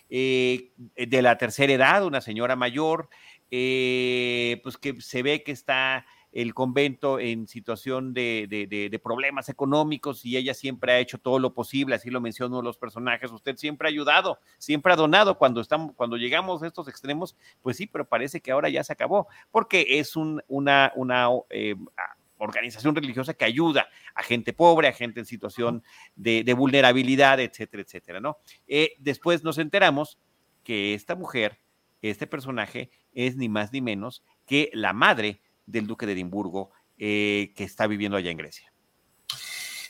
eh, 0.09 0.71
de 0.95 1.21
la 1.21 1.37
tercera 1.37 1.73
edad, 1.73 2.05
una 2.05 2.21
señora 2.21 2.55
mayor, 2.55 3.09
eh, 3.51 4.59
pues 4.63 4.77
que 4.77 4.99
se 5.01 5.23
ve 5.23 5.43
que 5.43 5.51
está 5.51 6.05
el 6.35 6.53
convento 6.53 7.17
en 7.19 7.47
situación 7.47 8.13
de, 8.13 8.99
problemas 9.01 9.47
económicos 9.47 10.25
y 10.25 10.35
ella 10.35 10.53
siempre 10.53 10.91
ha 10.91 10.99
hecho 10.99 11.17
todo 11.17 11.39
lo 11.39 11.53
posible, 11.53 11.95
así 11.95 12.09
lo 12.09 12.19
mencionó 12.19 12.61
los 12.61 12.77
personajes, 12.77 13.31
usted 13.31 13.55
siempre 13.55 13.87
ha 13.87 13.89
ayudado, 13.89 14.39
siempre 14.57 14.91
ha 14.91 14.97
donado 14.97 15.37
cuando, 15.37 15.61
estamos, 15.61 15.93
cuando 15.95 16.17
llegamos 16.17 16.61
a 16.61 16.67
estos 16.67 16.89
extremos, 16.89 17.37
pues 17.61 17.77
sí, 17.77 17.87
pero 17.87 18.05
parece 18.05 18.41
que 18.41 18.51
ahora 18.51 18.67
ya 18.67 18.83
se 18.83 18.91
acabó, 18.91 19.27
porque 19.49 19.85
es 19.99 20.17
un, 20.17 20.43
una, 20.49 20.91
una 20.95 21.29
eh, 21.49 21.75
organización 22.37 22.95
religiosa 22.95 23.33
que 23.33 23.45
ayuda 23.45 23.87
a 24.13 24.23
gente 24.23 24.51
pobre, 24.51 24.89
a 24.89 24.93
gente 24.93 25.21
en 25.21 25.25
situación 25.25 25.83
de, 26.15 26.53
vulnerabilidad, 26.53 27.39
etcétera, 27.39 27.83
etcétera, 27.83 28.19
¿no? 28.19 28.37
Eh, 28.67 28.95
después 28.99 29.43
nos 29.43 29.57
enteramos 29.57 30.19
que 30.63 30.93
esta 30.93 31.15
mujer, 31.15 31.59
este 32.01 32.27
personaje, 32.27 32.89
es 33.13 33.35
ni 33.35 33.49
más 33.49 33.71
ni 33.71 33.81
menos 33.81 34.23
que 34.45 34.69
la 34.73 34.93
madre 34.93 35.41
del 35.65 35.87
duque 35.87 36.05
de 36.05 36.13
Edimburgo 36.13 36.71
eh, 36.97 37.53
que 37.55 37.63
está 37.63 37.87
viviendo 37.87 38.17
allá 38.17 38.31
en 38.31 38.37
Grecia. 38.37 38.71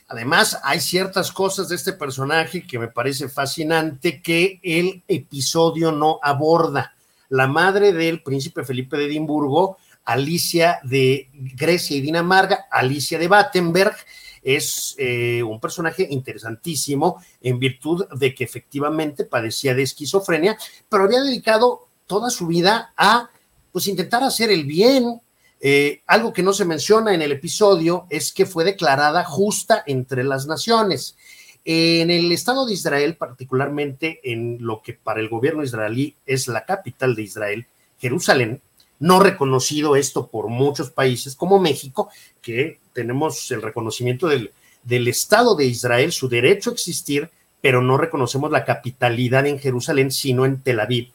Además, 0.08 0.60
hay 0.64 0.80
ciertas 0.80 1.32
cosas 1.32 1.70
de 1.70 1.76
este 1.76 1.94
personaje 1.94 2.66
que 2.66 2.78
me 2.78 2.88
parece 2.88 3.28
fascinante 3.28 4.22
que 4.22 4.60
el 4.62 5.04
episodio 5.08 5.92
no 5.92 6.20
aborda. 6.22 6.96
La 7.30 7.48
madre 7.48 7.92
del 7.92 8.22
príncipe 8.22 8.64
Felipe 8.64 8.98
de 8.98 9.06
Edimburgo 9.06 9.78
Alicia 10.06 10.80
de 10.84 11.30
Grecia 11.34 11.98
y 11.98 12.02
Dinamarca, 12.02 12.68
Alicia 12.70 13.18
de 13.18 13.28
Battenberg, 13.28 13.96
es 14.44 14.96
eh, 15.00 15.42
un 15.42 15.60
personaje 15.60 16.08
interesantísimo 16.08 17.20
en 17.42 17.58
virtud 17.58 18.06
de 18.14 18.36
que 18.36 18.44
efectivamente 18.44 19.26
padecía 19.26 19.74
de 19.74 19.82
esquizofrenia, 19.82 20.56
pero 20.88 21.06
había 21.06 21.24
dedicado 21.24 21.88
toda 22.08 22.30
su 22.30 22.48
vida 22.48 22.94
a 22.98 23.30
pues 23.72 23.88
intentar 23.88 24.24
hacer 24.24 24.52
el 24.52 24.66
bien. 24.66 25.22
Eh, 25.60 26.02
algo 26.06 26.34
que 26.34 26.44
no 26.44 26.54
se 26.54 26.66
menciona 26.66 27.14
en 27.14 27.22
el 27.22 27.32
episodio 27.32 28.06
es 28.10 28.32
que 28.32 28.46
fue 28.46 28.64
declarada 28.64 29.24
justa 29.24 29.84
entre 29.86 30.24
las 30.24 30.48
naciones. 30.48 31.16
En 31.64 32.12
el 32.12 32.32
Estado 32.32 32.66
de 32.66 32.74
Israel, 32.74 33.16
particularmente 33.16 34.20
en 34.24 34.60
lo 34.62 34.82
que 34.82 34.94
para 34.94 35.20
el 35.20 35.30
gobierno 35.30 35.64
israelí 35.64 36.16
es 36.26 36.48
la 36.48 36.64
capital 36.64 37.16
de 37.16 37.24
Israel, 37.24 37.66
Jerusalén, 38.00 38.62
no 39.00 39.20
reconocido 39.20 39.96
esto 39.96 40.28
por 40.28 40.48
muchos 40.48 40.92
países 40.92 41.36
como 41.36 41.60
México, 41.60 42.10
que 42.42 42.80
tenemos 42.94 43.50
el 43.52 43.62
reconocimiento 43.62 44.28
del, 44.28 44.52
del 44.84 45.08
Estado 45.08 45.56
de 45.56 45.66
Israel, 45.66 46.12
su 46.12 46.30
derecho 46.30 46.70
a 46.70 46.74
existir, 46.74 47.30
pero 47.62 47.82
no 47.82 47.98
reconocemos 47.98 48.52
la 48.52 48.64
capitalidad 48.64 49.48
en 49.48 49.60
Jerusalén, 49.60 50.12
sino 50.12 50.46
en 50.46 50.62
Tel 50.62 50.80
Aviv. 50.80 51.15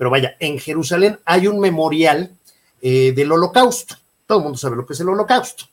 Pero 0.00 0.08
vaya, 0.08 0.34
en 0.40 0.58
Jerusalén 0.58 1.18
hay 1.26 1.46
un 1.46 1.60
memorial 1.60 2.30
eh, 2.80 3.12
del 3.14 3.32
holocausto. 3.32 3.96
Todo 4.26 4.38
el 4.38 4.44
mundo 4.44 4.56
sabe 4.56 4.76
lo 4.76 4.86
que 4.86 4.94
es 4.94 5.00
el 5.00 5.10
holocausto. 5.10 5.66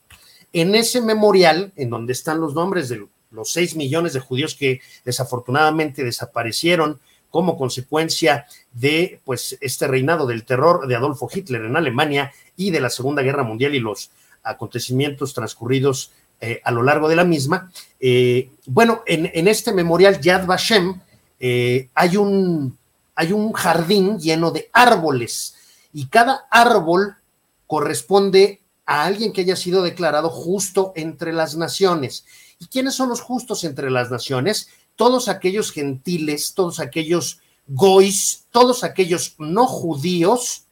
En 0.51 0.75
ese 0.75 0.99
memorial, 0.99 1.71
en 1.77 1.89
donde 1.89 2.11
están 2.11 2.41
los 2.41 2.53
nombres 2.53 2.89
de 2.89 3.07
los 3.31 3.49
seis 3.49 3.73
millones 3.77 4.11
de 4.11 4.19
judíos 4.19 4.53
que 4.53 4.81
desafortunadamente 5.05 6.03
desaparecieron 6.03 6.99
como 7.29 7.57
consecuencia 7.57 8.47
de 8.73 9.21
pues 9.23 9.57
este 9.61 9.87
reinado 9.87 10.27
del 10.27 10.43
terror 10.43 10.87
de 10.87 10.95
Adolfo 10.97 11.29
Hitler 11.33 11.63
en 11.63 11.77
Alemania 11.77 12.33
y 12.57 12.71
de 12.71 12.81
la 12.81 12.89
Segunda 12.89 13.21
Guerra 13.21 13.43
Mundial 13.43 13.75
y 13.75 13.79
los 13.79 14.11
acontecimientos 14.43 15.33
transcurridos 15.33 16.11
eh, 16.41 16.59
a 16.65 16.71
lo 16.71 16.83
largo 16.83 17.07
de 17.07 17.15
la 17.15 17.23
misma. 17.23 17.71
Eh, 18.01 18.49
bueno, 18.65 19.03
en, 19.05 19.47
este 19.47 19.71
memorial 19.71 20.19
Yad 20.19 20.45
Vashem 20.45 20.99
hay, 21.39 22.17
un, 22.17 22.77
hay 23.17 23.33
un 23.33 23.51
jardín 23.51 24.17
lleno 24.17 24.51
de 24.51 24.69
árboles 24.71 25.55
y 25.91 26.07
cada 26.07 26.47
árbol 26.49 27.17
corresponde 27.65 28.61
a 28.85 29.03
alguien 29.03 29.33
que 29.33 29.41
haya 29.41 29.57
sido 29.57 29.83
declarado 29.83 30.29
justo 30.29 30.93
entre 30.95 31.33
las 31.33 31.57
naciones. 31.57 32.25
¿Y 32.59 32.67
quiénes 32.67 32.95
son 32.95 33.09
los 33.09 33.19
justos 33.19 33.65
entre 33.65 33.91
las 33.91 34.09
naciones? 34.09 34.69
todos 34.97 35.29
aquellos 35.29 35.71
gentiles, 35.71 36.53
todos 36.53 36.81
aquellos 36.81 37.39
gois, 37.67 38.47
todos 38.51 38.83
aquellos 38.83 39.35
no 39.37 39.65
judíos 39.65 40.65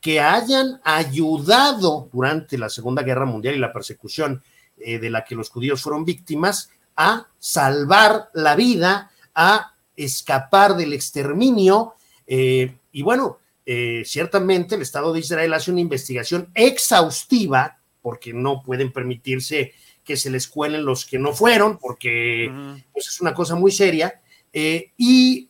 que 0.00 0.20
hayan 0.20 0.80
ayudado 0.84 2.08
durante 2.12 2.56
la 2.56 2.70
Segunda 2.70 3.02
Guerra 3.02 3.26
Mundial 3.26 3.56
y 3.56 3.58
la 3.58 3.72
persecución 3.72 4.42
eh, 4.78 4.98
de 4.98 5.10
la 5.10 5.24
que 5.24 5.34
los 5.34 5.50
judíos 5.50 5.82
fueron 5.82 6.04
víctimas 6.04 6.70
a 6.96 7.26
salvar 7.38 8.30
la 8.34 8.56
vida, 8.56 9.10
a 9.34 9.74
escapar 9.96 10.76
del 10.76 10.92
exterminio. 10.92 11.94
Eh, 12.26 12.74
y 12.92 13.02
bueno, 13.02 13.38
eh, 13.64 14.02
ciertamente 14.04 14.74
el 14.74 14.82
Estado 14.82 15.12
de 15.12 15.20
Israel 15.20 15.54
hace 15.54 15.70
una 15.70 15.80
investigación 15.80 16.48
exhaustiva 16.54 17.78
porque 18.00 18.32
no 18.32 18.62
pueden 18.62 18.92
permitirse 18.92 19.72
que 20.04 20.16
se 20.16 20.30
les 20.30 20.48
cuelen 20.48 20.84
los 20.84 21.06
que 21.06 21.18
no 21.18 21.32
fueron, 21.32 21.78
porque 21.78 22.50
pues, 22.92 23.06
es 23.06 23.20
una 23.20 23.32
cosa 23.32 23.54
muy 23.54 23.70
seria. 23.70 24.20
Eh, 24.52 24.90
y 24.96 25.48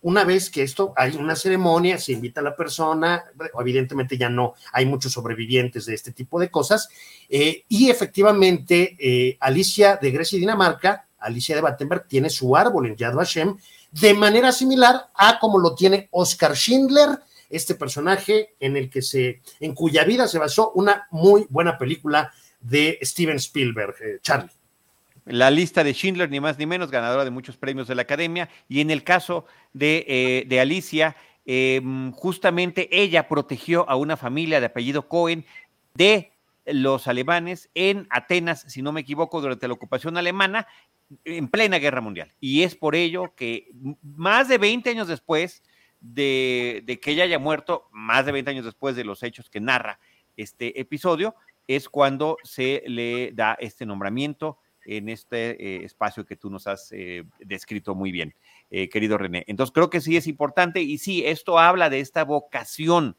una 0.00 0.22
vez 0.22 0.48
que 0.48 0.62
esto 0.62 0.92
hay 0.96 1.16
una 1.16 1.34
ceremonia, 1.34 1.98
se 1.98 2.12
invita 2.12 2.40
a 2.40 2.44
la 2.44 2.54
persona, 2.54 3.24
evidentemente 3.58 4.16
ya 4.16 4.28
no 4.28 4.54
hay 4.72 4.86
muchos 4.86 5.12
sobrevivientes 5.12 5.86
de 5.86 5.94
este 5.94 6.12
tipo 6.12 6.38
de 6.38 6.48
cosas, 6.48 6.88
eh, 7.28 7.64
y 7.68 7.90
efectivamente 7.90 9.36
Alicia 9.40 9.96
de 9.96 10.12
Grecia 10.12 10.36
y 10.36 10.40
Dinamarca, 10.40 11.07
Alicia 11.18 11.54
de 11.54 11.62
Battenberg, 11.62 12.06
tiene 12.06 12.30
su 12.30 12.56
árbol 12.56 12.86
en 12.86 12.96
Yad 12.96 13.14
Vashem, 13.14 13.56
de 13.92 14.14
manera 14.14 14.52
similar 14.52 15.08
a 15.14 15.38
como 15.38 15.58
lo 15.58 15.74
tiene 15.74 16.08
Oscar 16.10 16.54
Schindler, 16.56 17.18
este 17.50 17.74
personaje 17.74 18.54
en 18.60 18.76
el 18.76 18.90
que 18.90 19.02
se, 19.02 19.40
en 19.60 19.74
cuya 19.74 20.04
vida 20.04 20.28
se 20.28 20.38
basó 20.38 20.72
una 20.72 21.06
muy 21.10 21.46
buena 21.48 21.78
película 21.78 22.32
de 22.60 22.98
Steven 23.02 23.36
Spielberg, 23.36 23.94
eh, 24.02 24.18
Charlie. 24.20 24.50
La 25.24 25.50
lista 25.50 25.84
de 25.84 25.92
Schindler, 25.92 26.30
ni 26.30 26.40
más 26.40 26.58
ni 26.58 26.66
menos, 26.66 26.90
ganadora 26.90 27.24
de 27.24 27.30
muchos 27.30 27.56
premios 27.56 27.86
de 27.86 27.94
la 27.94 28.02
Academia. 28.02 28.48
Y 28.66 28.80
en 28.80 28.90
el 28.90 29.04
caso 29.04 29.44
de, 29.74 30.04
eh, 30.48 30.60
Alicia, 30.60 31.16
em, 31.44 32.12
justamente 32.12 32.88
ella 32.90 33.28
protegió 33.28 33.88
a 33.90 33.96
una 33.96 34.16
familia 34.16 34.58
de 34.60 34.66
apellido 34.66 35.06
Cohen 35.06 35.44
de 35.94 36.32
los 36.64 37.08
alemanes 37.08 37.68
en 37.74 38.06
Atenas, 38.10 38.64
si 38.68 38.80
no 38.80 38.92
me 38.92 39.02
equivoco, 39.02 39.40
durante 39.40 39.68
la 39.68 39.74
ocupación 39.74 40.16
alemana, 40.16 40.66
en 41.24 41.48
plena 41.48 41.78
guerra 41.78 42.00
mundial. 42.00 42.32
Y 42.40 42.62
es 42.62 42.74
por 42.74 42.94
ello 42.94 43.34
que 43.34 43.70
más 44.02 44.48
de 44.48 44.58
20 44.58 44.90
años 44.90 45.08
después 45.08 45.62
de, 46.00 47.00
que 47.02 47.10
ella 47.12 47.24
haya 47.24 47.38
muerto, 47.38 47.88
más 47.92 48.26
de 48.26 48.32
20 48.32 48.50
años 48.50 48.64
después 48.64 48.96
de 48.96 49.04
los 49.04 49.22
hechos 49.22 49.50
que 49.50 49.60
narra 49.60 49.98
este 50.36 50.80
episodio, 50.80 51.34
es 51.66 51.88
cuando 51.88 52.36
se 52.44 52.82
le 52.86 53.32
da 53.32 53.56
este 53.60 53.84
nombramiento 53.84 54.58
en 54.84 55.08
este 55.10 55.50
eh, 55.62 55.84
espacio 55.84 56.24
que 56.24 56.36
tú 56.36 56.48
nos 56.48 56.66
has 56.66 56.92
eh, 56.92 57.24
descrito 57.40 57.94
muy 57.94 58.10
bien, 58.10 58.34
eh, 58.70 58.88
querido 58.88 59.18
René. 59.18 59.44
Entonces 59.46 59.72
creo 59.72 59.90
que 59.90 60.00
sí 60.00 60.16
es 60.16 60.26
importante 60.26 60.80
y 60.80 60.96
sí, 60.98 61.24
esto 61.26 61.58
habla 61.58 61.90
de 61.90 62.00
esta 62.00 62.24
vocación 62.24 63.16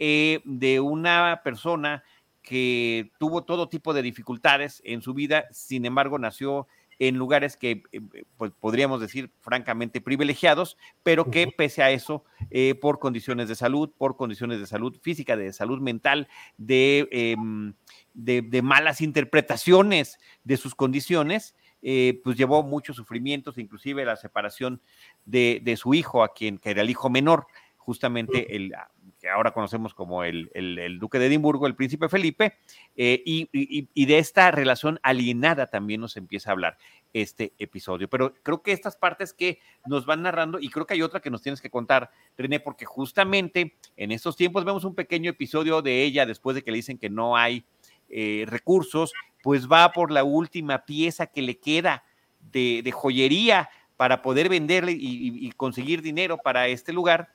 de 0.00 0.78
una 0.80 1.40
persona 1.42 2.04
que 2.40 3.10
tuvo 3.18 3.42
todo 3.42 3.68
tipo 3.68 3.92
de 3.92 4.02
dificultades 4.02 4.80
en 4.84 5.02
su 5.02 5.12
vida, 5.12 5.46
sin 5.50 5.84
embargo 5.86 6.18
nació 6.20 6.68
en 6.98 7.16
lugares 7.16 7.56
que 7.56 7.82
eh, 7.92 8.00
pues, 8.36 8.52
podríamos 8.58 9.00
decir 9.00 9.30
francamente 9.40 10.00
privilegiados, 10.00 10.76
pero 11.02 11.30
que 11.30 11.46
pese 11.48 11.82
a 11.82 11.90
eso, 11.90 12.24
eh, 12.50 12.74
por 12.74 12.98
condiciones 12.98 13.48
de 13.48 13.54
salud, 13.54 13.90
por 13.96 14.16
condiciones 14.16 14.58
de 14.58 14.66
salud 14.66 14.96
física, 15.00 15.36
de 15.36 15.52
salud 15.52 15.80
mental, 15.80 16.28
de, 16.56 17.08
em, 17.10 17.74
de, 18.14 18.62
malas 18.62 19.00
interpretaciones 19.00 20.18
de 20.44 20.56
sus 20.56 20.74
condiciones, 20.74 21.54
eh, 21.82 22.20
pues 22.24 22.36
llevó 22.36 22.64
muchos 22.64 22.96
sufrimientos, 22.96 23.58
inclusive 23.58 24.04
la 24.04 24.16
separación 24.16 24.80
de, 25.24 25.60
de, 25.62 25.76
su 25.76 25.94
hijo, 25.94 26.24
a 26.24 26.34
quien 26.34 26.58
que 26.58 26.70
era 26.70 26.82
el 26.82 26.90
hijo 26.90 27.08
menor, 27.08 27.46
justamente 27.76 28.54
el, 28.56 28.74
ahora 29.32 29.52
conocemos 29.52 29.94
como 29.94 30.24
el, 30.24 30.50
duque 31.00 31.18
de 31.18 31.26
Edimburgo, 31.26 31.66
el 31.66 31.74
príncipe 31.74 32.08
Felipe, 32.08 32.54
eh, 32.96 33.22
y, 33.24 34.06
de 34.06 34.18
esta 34.18 34.50
relación 34.50 34.98
alienada 35.02 35.66
también 35.66 36.00
nos 36.00 36.16
empieza 36.16 36.50
a 36.50 36.52
hablar 36.52 36.78
este 37.12 37.52
episodio. 37.58 38.08
Pero 38.08 38.34
creo 38.42 38.62
que 38.62 38.72
estas 38.72 38.96
partes 38.96 39.32
que 39.32 39.60
nos 39.86 40.06
van 40.06 40.22
narrando, 40.22 40.58
y 40.60 40.68
creo 40.68 40.86
que 40.86 40.94
hay 40.94 41.02
otra 41.02 41.20
que 41.20 41.30
nos 41.30 41.42
tienes 41.42 41.60
que 41.60 41.70
contar, 41.70 42.10
René, 42.36 42.60
porque 42.60 42.84
justamente 42.84 43.76
en 43.96 44.12
estos 44.12 44.36
tiempos 44.36 44.64
vemos 44.64 44.84
un 44.84 44.94
pequeño 44.94 45.30
episodio 45.30 45.82
de 45.82 46.02
ella 46.02 46.26
después 46.26 46.54
de 46.54 46.62
que 46.62 46.70
le 46.70 46.76
dicen 46.76 46.98
que 46.98 47.10
no 47.10 47.36
hay 47.36 47.64
eh, 48.08 48.44
recursos, 48.46 49.12
pues 49.42 49.68
va 49.68 49.92
por 49.92 50.10
la 50.10 50.24
última 50.24 50.84
pieza 50.84 51.26
que 51.26 51.42
le 51.42 51.58
queda 51.58 52.04
de, 52.52 52.90
joyería 52.92 53.68
para 53.96 54.22
poder 54.22 54.48
venderle 54.48 54.92
y 54.92 55.50
conseguir 55.56 56.02
dinero 56.02 56.38
para 56.38 56.68
este 56.68 56.92
lugar 56.92 57.30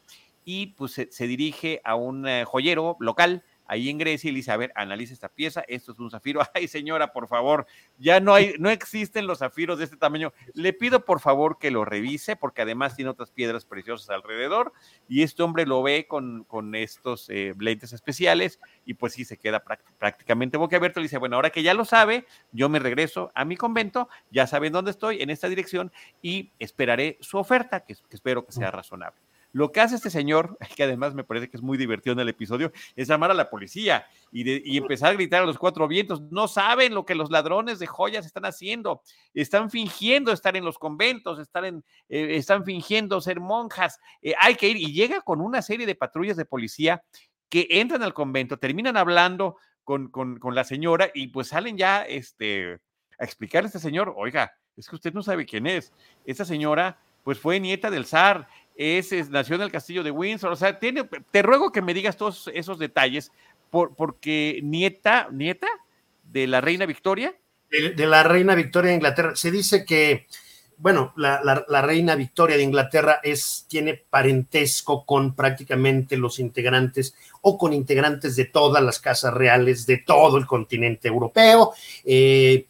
y 0.45 0.67
pues 0.67 0.93
se, 0.93 1.27
dirige 1.27 1.81
a 1.83 1.95
un 1.95 2.27
eh, 2.27 2.45
joyero 2.45 2.97
local 2.99 3.43
ahí 3.65 3.89
en 3.89 3.97
Grecia 3.97 4.29
y 4.29 4.31
le 4.31 4.37
dice, 4.37 4.51
a 4.51 4.57
ver, 4.57 4.71
analice 4.75 5.13
esta 5.13 5.29
pieza, 5.29 5.63
esto 5.67 5.91
es 5.91 5.99
un 5.99 6.11
zafiro. 6.11 6.41
Ay, 6.53 6.67
señora, 6.67 7.13
por 7.13 7.27
favor, 7.27 7.65
ya 7.97 8.19
no 8.19 8.33
hay, 8.33 8.53
no 8.59 8.69
existen 8.69 9.27
los 9.27 9.39
zafiros 9.39 9.77
de 9.77 9.85
este 9.85 9.97
tamaño. 9.97 10.33
Le 10.53 10.73
pido 10.73 11.05
por 11.05 11.19
favor 11.19 11.57
que 11.59 11.71
lo 11.71 11.85
revise, 11.85 12.35
porque 12.35 12.61
además 12.61 12.95
tiene 12.95 13.11
otras 13.11 13.31
piedras 13.31 13.65
preciosas 13.65 14.09
alrededor, 14.09 14.73
y 15.07 15.23
este 15.23 15.43
hombre 15.43 15.65
lo 15.65 15.81
ve 15.81 16.07
con, 16.07 16.43
con 16.43 16.75
estos 16.75 17.29
eh, 17.29 17.53
lentes 17.59 17.93
especiales, 17.93 18.59
y 18.85 18.95
pues 18.95 19.13
sí 19.13 19.25
se 19.25 19.37
queda 19.37 19.63
prácticamente 19.97 20.57
boquiabierto. 20.57 20.99
Le 20.99 21.05
dice, 21.05 21.17
bueno, 21.17 21.35
ahora 21.35 21.49
que 21.49 21.63
ya 21.63 21.73
lo 21.73 21.85
sabe, 21.85 22.25
yo 22.51 22.69
me 22.69 22.79
regreso 22.79 23.31
a 23.35 23.45
mi 23.45 23.57
convento, 23.57 24.09
ya 24.31 24.47
saben 24.47 24.73
dónde 24.73 24.91
estoy, 24.91 25.21
en 25.21 25.29
esta 25.29 25.49
dirección, 25.49 25.91
y 26.21 26.51
esperaré 26.59 27.17
su 27.21 27.37
oferta, 27.37 27.85
que 27.85 27.95
espero 28.11 28.45
que 28.45 28.51
sea 28.51 28.71
razonable. 28.71 29.22
Lo 29.53 29.71
que 29.71 29.81
hace 29.81 29.95
este 29.95 30.09
señor, 30.09 30.57
que 30.75 30.83
además 30.83 31.13
me 31.13 31.23
parece 31.23 31.49
que 31.49 31.55
es 31.55 31.63
muy 31.63 31.77
divertido 31.77 32.13
en 32.13 32.19
el 32.19 32.29
episodio, 32.29 32.73
es 32.95 33.07
llamar 33.07 33.31
a 33.31 33.35
la 33.35 33.49
policía 33.49 34.05
y, 34.31 34.77
empezar 34.77 35.11
a 35.11 35.13
gritar 35.13 35.43
a 35.43 35.45
los 35.45 35.59
cuatro 35.59 35.87
vientos. 35.87 36.21
No 36.31 36.47
saben 36.47 36.93
lo 36.93 37.05
que 37.05 37.15
los 37.15 37.29
ladrones 37.29 37.77
de 37.79 37.85
joyas 37.85 38.25
están 38.25 38.45
haciendo. 38.45 39.01
Están 39.33 39.69
fingiendo 39.69 40.31
estar 40.31 40.57
en 40.57 40.65
los 40.65 40.79
conventos, 40.79 41.39
están, 41.39 41.65
en, 41.65 41.85
eh, 42.09 42.35
están 42.35 42.65
fingiendo 42.65 43.21
ser 43.21 43.39
monjas. 43.39 43.99
Eh, 44.21 44.33
hay 44.39 44.55
que 44.55 44.69
ir. 44.69 44.77
Y 44.77 44.91
llega 44.91 45.21
con 45.21 45.39
una 45.39 45.61
serie 45.61 45.85
de 45.85 45.95
patrullas 45.95 46.35
de 46.35 46.45
policía 46.45 47.03
que 47.47 47.67
entran 47.69 48.01
al 48.01 48.15
convento, 48.15 48.57
terminan 48.57 48.97
hablando 48.97 49.57
con, 49.83 50.09
con, 50.09 50.39
con 50.39 50.55
la 50.55 50.63
señora 50.63 51.11
y 51.13 51.27
pues 51.27 51.49
salen 51.49 51.77
ya 51.77 52.01
este, 52.01 52.79
a 53.19 53.23
explicarle 53.23 53.67
a 53.67 53.69
este 53.69 53.79
señor, 53.79 54.15
oiga, 54.17 54.53
es 54.75 54.89
que 54.89 54.95
usted 54.95 55.13
no 55.13 55.21
sabe 55.21 55.45
quién 55.45 55.67
es. 55.67 55.93
Esta 56.25 56.45
señora 56.45 56.97
pues 57.23 57.39
fue 57.39 57.59
nieta 57.59 57.89
del 57.89 58.05
zar 58.05 58.47
es, 58.75 59.29
nació 59.29 59.55
en 59.55 59.61
el 59.61 59.71
castillo 59.71 60.03
de 60.03 60.11
Windsor, 60.11 60.51
o 60.51 60.55
sea, 60.55 60.79
tiene, 60.79 61.07
te 61.31 61.41
ruego 61.41 61.71
que 61.71 61.81
me 61.81 61.93
digas 61.93 62.17
todos 62.17 62.49
esos 62.53 62.79
detalles, 62.79 63.31
por, 63.69 63.95
porque 63.95 64.59
nieta, 64.63 65.27
nieta 65.31 65.67
de 66.23 66.47
la 66.47 66.61
reina 66.61 66.85
Victoria. 66.85 67.35
De, 67.69 68.05
la 68.05 68.23
reina 68.23 68.53
Victoria 68.53 68.89
de 68.89 68.97
Inglaterra. 68.97 69.35
Se 69.35 69.49
dice 69.49 69.83
que, 69.83 70.27
bueno, 70.77 71.11
la, 71.15 71.41
la, 71.67 71.81
reina 71.81 72.13
Victoria 72.15 72.55
de 72.55 72.61
Inglaterra 72.61 73.19
es, 73.23 73.65
tiene 73.67 73.95
parentesco 73.95 75.05
con 75.05 75.35
prácticamente 75.35 76.17
los 76.17 76.37
integrantes 76.37 77.15
o 77.41 77.57
con 77.57 77.73
integrantes 77.73 78.35
de 78.35 78.45
todas 78.45 78.83
las 78.83 78.99
casas 78.99 79.33
reales 79.33 79.87
de 79.87 79.97
todo 79.97 80.37
el 80.37 80.45
continente 80.45 81.07
europeo. 81.07 81.73
Eh, 82.05 82.67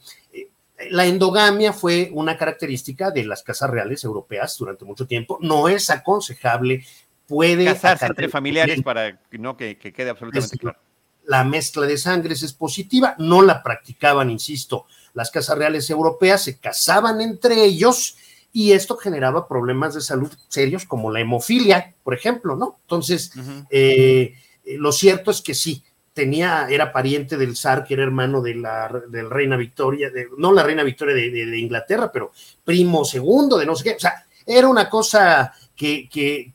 la 0.90 1.06
endogamia 1.06 1.74
fue 1.74 2.10
una 2.14 2.38
característica 2.38 3.12
de 3.12 3.26
las 3.26 3.44
casas 3.44 3.70
reales 3.70 4.04
europeas 4.04 4.58
durante 4.58 4.86
mucho 4.86 5.08
tiempo. 5.08 5.38
No 5.42 5.68
es 5.68 5.90
aconsejable, 5.90 6.86
puede 7.28 7.66
casarse 7.66 8.06
entre 8.06 8.30
familiares 8.30 8.82
para 8.82 9.20
no 9.32 9.58
que, 9.58 9.78
quede 9.78 10.10
absolutamente 10.10 10.58
claro. 10.58 10.78
La 11.26 11.44
mezcla 11.44 11.86
de 11.86 11.98
sangres 11.98 12.44
es 12.44 12.54
positiva, 12.54 13.16
no 13.18 13.42
la 13.42 13.64
practicaban, 13.64 14.30
insisto, 14.30 14.88
las 15.14 15.32
casas 15.32 15.58
reales 15.58 15.90
europeas 15.90 16.44
se 16.44 16.60
casaban 16.60 17.22
entre 17.22 17.64
ellos 17.64 18.18
y 18.52 18.74
esto 18.74 18.98
generaba 18.98 19.48
problemas 19.48 19.96
de 19.96 20.02
salud 20.02 20.32
serios 20.48 20.86
como 20.86 21.12
la 21.12 21.22
hemofilia, 21.22 21.96
por 22.04 22.14
ejemplo, 22.14 22.56
¿no? 22.56 22.78
Entonces, 22.82 23.32
eh, 23.70 24.36
lo 24.66 24.92
cierto 24.92 25.32
es 25.32 25.42
que 25.42 25.54
sí, 25.54 25.84
tenía, 26.14 26.68
era 26.70 26.92
pariente 26.92 27.38
del 27.38 27.58
zar, 27.58 27.84
que 27.84 27.96
era 27.96 28.04
hermano 28.04 28.42
de 28.42 28.56
la 28.56 28.90
del 29.10 29.30
reina 29.30 29.58
Victoria, 29.58 30.10
de, 30.10 30.28
no 30.38 30.54
la 30.54 30.64
reina 30.64 30.84
Victoria 30.84 31.16
de, 31.16 31.60
Inglaterra, 31.60 32.12
pero 32.12 32.32
primo 32.64 33.04
segundo 33.04 33.58
de 33.58 33.66
no 33.66 33.76
sé 33.76 33.84
qué. 33.84 33.96
O 33.96 34.00
sea, 34.00 34.24
era 34.46 34.68
una 34.68 34.90
cosa 34.90 35.54
que, 35.76 36.08
que, 36.08 36.52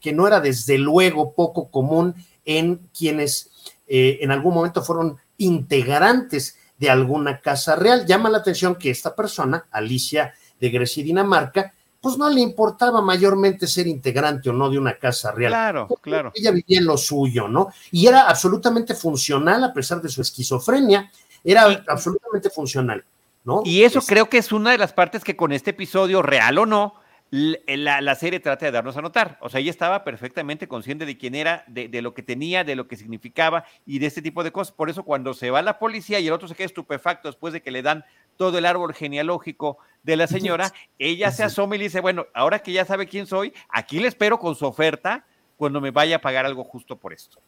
que, 0.00 0.12
no 0.12 0.26
era 0.26 0.40
desde 0.40 0.78
luego 0.78 1.34
poco 1.34 1.70
común 1.70 2.14
en 2.44 2.88
quienes 2.96 3.50
eh, 3.86 4.18
en 4.22 4.30
algún 4.30 4.54
momento 4.54 4.82
fueron 4.82 5.18
integrantes 5.36 6.58
de 6.78 6.88
alguna 6.88 7.40
casa 7.40 7.76
real. 7.76 8.06
Llama 8.06 8.30
la 8.30 8.38
atención 8.38 8.76
que 8.76 8.90
esta 8.90 9.14
persona, 9.14 9.66
Alicia 9.70 10.32
de 10.58 10.70
Grecia 10.70 11.02
y 11.02 11.04
Dinamarca, 11.04 11.74
pues 12.00 12.16
no 12.16 12.28
le 12.30 12.40
importaba 12.40 13.02
mayormente 13.02 13.66
ser 13.66 13.86
integrante 13.86 14.50
o 14.50 14.52
no 14.52 14.70
de 14.70 14.78
una 14.78 14.96
casa 14.96 15.32
real. 15.32 15.50
Claro, 15.50 15.88
claro. 16.00 16.32
Ella 16.34 16.52
vivía 16.52 16.78
en 16.78 16.86
lo 16.86 16.96
suyo, 16.96 17.48
¿no? 17.48 17.68
Y 17.90 18.06
era 18.06 18.28
absolutamente 18.28 18.94
funcional 18.94 19.64
a 19.64 19.72
pesar 19.72 20.00
de 20.00 20.08
su 20.08 20.22
esquizofrenia, 20.22 21.10
era 21.42 21.84
absolutamente 21.88 22.50
funcional, 22.50 23.04
¿no? 23.44 23.62
Y 23.64 23.82
eso 23.82 24.00
creo 24.02 24.28
que 24.28 24.38
es 24.38 24.52
una 24.52 24.70
de 24.70 24.78
las 24.78 24.92
partes 24.92 25.24
que 25.24 25.36
con 25.36 25.52
este 25.52 25.70
episodio, 25.70 26.22
real 26.22 26.58
o 26.58 26.66
no, 26.66 26.94
la, 27.30 28.14
serie 28.14 28.40
trata 28.40 28.66
de 28.66 28.72
darnos 28.72 28.96
a 28.96 29.02
notar. 29.02 29.38
O 29.40 29.48
sea, 29.48 29.60
ella 29.60 29.70
estaba 29.70 30.04
perfectamente 30.04 30.68
consciente 30.68 31.06
de 31.06 31.18
quién 31.18 31.34
era, 31.34 31.64
de, 31.66 31.88
de, 31.88 32.02
lo 32.02 32.14
que 32.14 32.22
tenía, 32.22 32.64
de 32.64 32.76
lo 32.76 32.88
que 32.88 32.96
significaba 32.96 33.64
y 33.84 33.98
de 33.98 34.06
este 34.06 34.22
tipo 34.22 34.42
de 34.42 34.52
cosas. 34.52 34.72
Por 34.72 34.88
eso 34.90 35.02
cuando 35.02 35.34
se 35.34 35.50
va 35.50 35.62
la 35.62 35.78
policía 35.78 36.20
y 36.20 36.26
el 36.26 36.32
otro 36.32 36.48
se 36.48 36.54
queda 36.54 36.66
estupefacto 36.66 37.28
después 37.28 37.52
de 37.52 37.62
que 37.62 37.70
le 37.70 37.82
dan 37.82 38.04
todo 38.36 38.56
el 38.58 38.66
árbol 38.66 38.94
genealógico 38.94 39.78
de 40.02 40.16
la 40.16 40.26
señora, 40.26 40.72
ella 40.98 41.30
se 41.30 41.44
asoma 41.44 41.74
y 41.74 41.78
le 41.78 41.84
dice, 41.84 42.00
bueno, 42.00 42.26
ahora 42.32 42.60
que 42.60 42.72
ya 42.72 42.84
sabe 42.84 43.06
quién 43.06 43.26
soy, 43.26 43.52
aquí 43.68 43.98
le 43.98 44.08
espero 44.08 44.38
con 44.38 44.54
su 44.54 44.64
oferta 44.64 45.26
cuando 45.56 45.80
me 45.80 45.90
vaya 45.90 46.16
a 46.16 46.20
pagar 46.20 46.46
algo 46.46 46.64
justo 46.64 46.96
por 46.96 47.12
esto. 47.12 47.40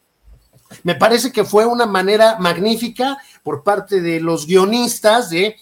Me 0.83 0.95
parece 0.95 1.33
que 1.33 1.45
fue 1.45 1.64
una 1.64 1.87
manera 1.87 2.37
magnífica 2.38 3.19
por 3.43 3.62
parte 3.62 4.01
de 4.01 4.21
los 4.21 4.47
guionistas 4.47 5.31
de, 5.31 5.57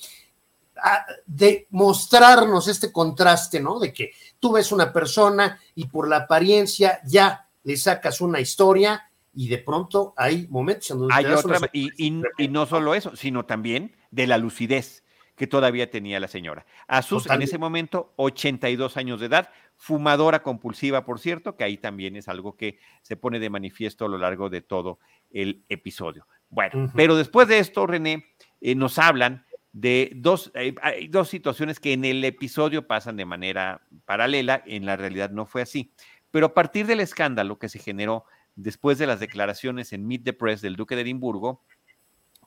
de 1.27 1.67
mostrarnos 1.71 2.69
este 2.69 2.93
contraste, 2.93 3.61
¿no? 3.61 3.79
De 3.79 3.93
que 3.93 4.13
tú 4.39 4.53
ves 4.53 4.73
una 4.73 4.93
persona 4.93 5.59
y 5.75 5.87
por 5.87 6.09
la 6.09 6.19
apariencia 6.19 7.01
ya 7.05 7.49
le 7.65 7.77
sacas 7.77 8.21
una 8.21 8.41
historia 8.41 9.11
y 9.35 9.49
de 9.49 9.59
pronto 9.59 10.15
hay 10.17 10.47
momentos 10.49 10.91
en 10.91 10.99
donde... 11.01 11.15
Hay 11.15 11.27
otra, 11.27 11.59
y 11.73 12.49
no 12.49 12.67
solo 12.67 12.95
eso, 12.95 13.15
sino 13.17 13.45
también 13.45 13.97
de 14.11 14.27
la 14.27 14.39
lucidez 14.39 15.05
que 15.39 15.47
todavía 15.47 15.91
tenía 15.91 16.21
la 16.21 16.29
señora. 16.29 16.67
A 16.89 17.01
sus, 17.01 17.31
en 17.31 17.41
ese 17.41 17.57
momento, 17.57 18.13
82 18.17 18.97
años 18.97 19.21
de 19.21 19.27
edad, 19.27 19.51
fumadora 19.77 20.43
compulsiva, 20.43 21.05
por 21.05 21.21
cierto, 21.21 21.57
que 21.57 21.65
ahí 21.65 21.79
también 21.79 22.17
es 22.17 22.29
algo 22.29 22.57
que 22.57 22.79
se 23.03 23.17
pone 23.17 23.39
de 23.39 23.49
manifiesto 23.49 24.05
a 24.05 24.09
lo 24.09 24.19
largo 24.19 24.51
de 24.51 24.61
todo 24.61 24.99
el 25.31 25.65
episodio. 25.69 26.27
Bueno, 26.51 26.93
pero 26.95 27.15
después 27.17 27.47
de 27.47 27.61
esto, 27.61 27.87
René, 27.87 28.27
eh, 28.61 28.75
nos 28.75 28.99
hablan 28.99 29.47
de 29.81 30.11
dos, 30.17 30.51
eh, 30.55 30.75
hay 30.83 31.07
dos 31.07 31.29
situaciones 31.29 31.79
que 31.79 31.93
en 31.93 32.05
el 32.05 32.25
episodio 32.25 32.89
pasan 32.89 33.17
de 33.17 33.25
manera 33.25 33.87
paralela, 34.07 34.61
en 34.67 34.85
la 34.85 34.97
realidad 34.97 35.31
no 35.31 35.47
fue 35.47 35.63
así. 35.63 35.93
Pero 36.33 36.47
a 36.47 36.55
partir 36.55 36.87
del 36.87 36.99
escándalo 36.99 37.61
que 37.61 37.69
se 37.69 37.79
generó 37.79 38.25
después 38.57 38.99
de 38.99 39.07
las 39.07 39.21
declaraciones 39.21 39.93
en 39.93 40.05
Meet 40.05 40.25
the 40.25 40.33
Press 40.33 40.63
del 40.63 40.75
Duque 40.75 40.97
de 40.97 41.03
Edimburgo, 41.03 41.63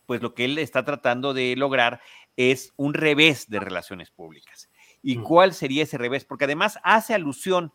pues 0.05 0.21
lo 0.21 0.33
que 0.33 0.43
él 0.43 0.57
está 0.57 0.83
tratando 0.83 1.33
de 1.33 1.55
lograr 1.55 2.01
es 2.35 2.73
un 2.75 2.93
revés 2.93 3.49
de 3.49 3.61
relaciones 3.61 4.11
públicas. 4.11 4.69
¿Y 5.01 5.19
mm. 5.19 5.23
cuál 5.23 5.53
sería 5.53 5.83
ese 5.83 5.97
revés? 5.97 6.25
Porque 6.25 6.43
además 6.43 6.79
hace 6.83 7.13
alusión 7.13 7.71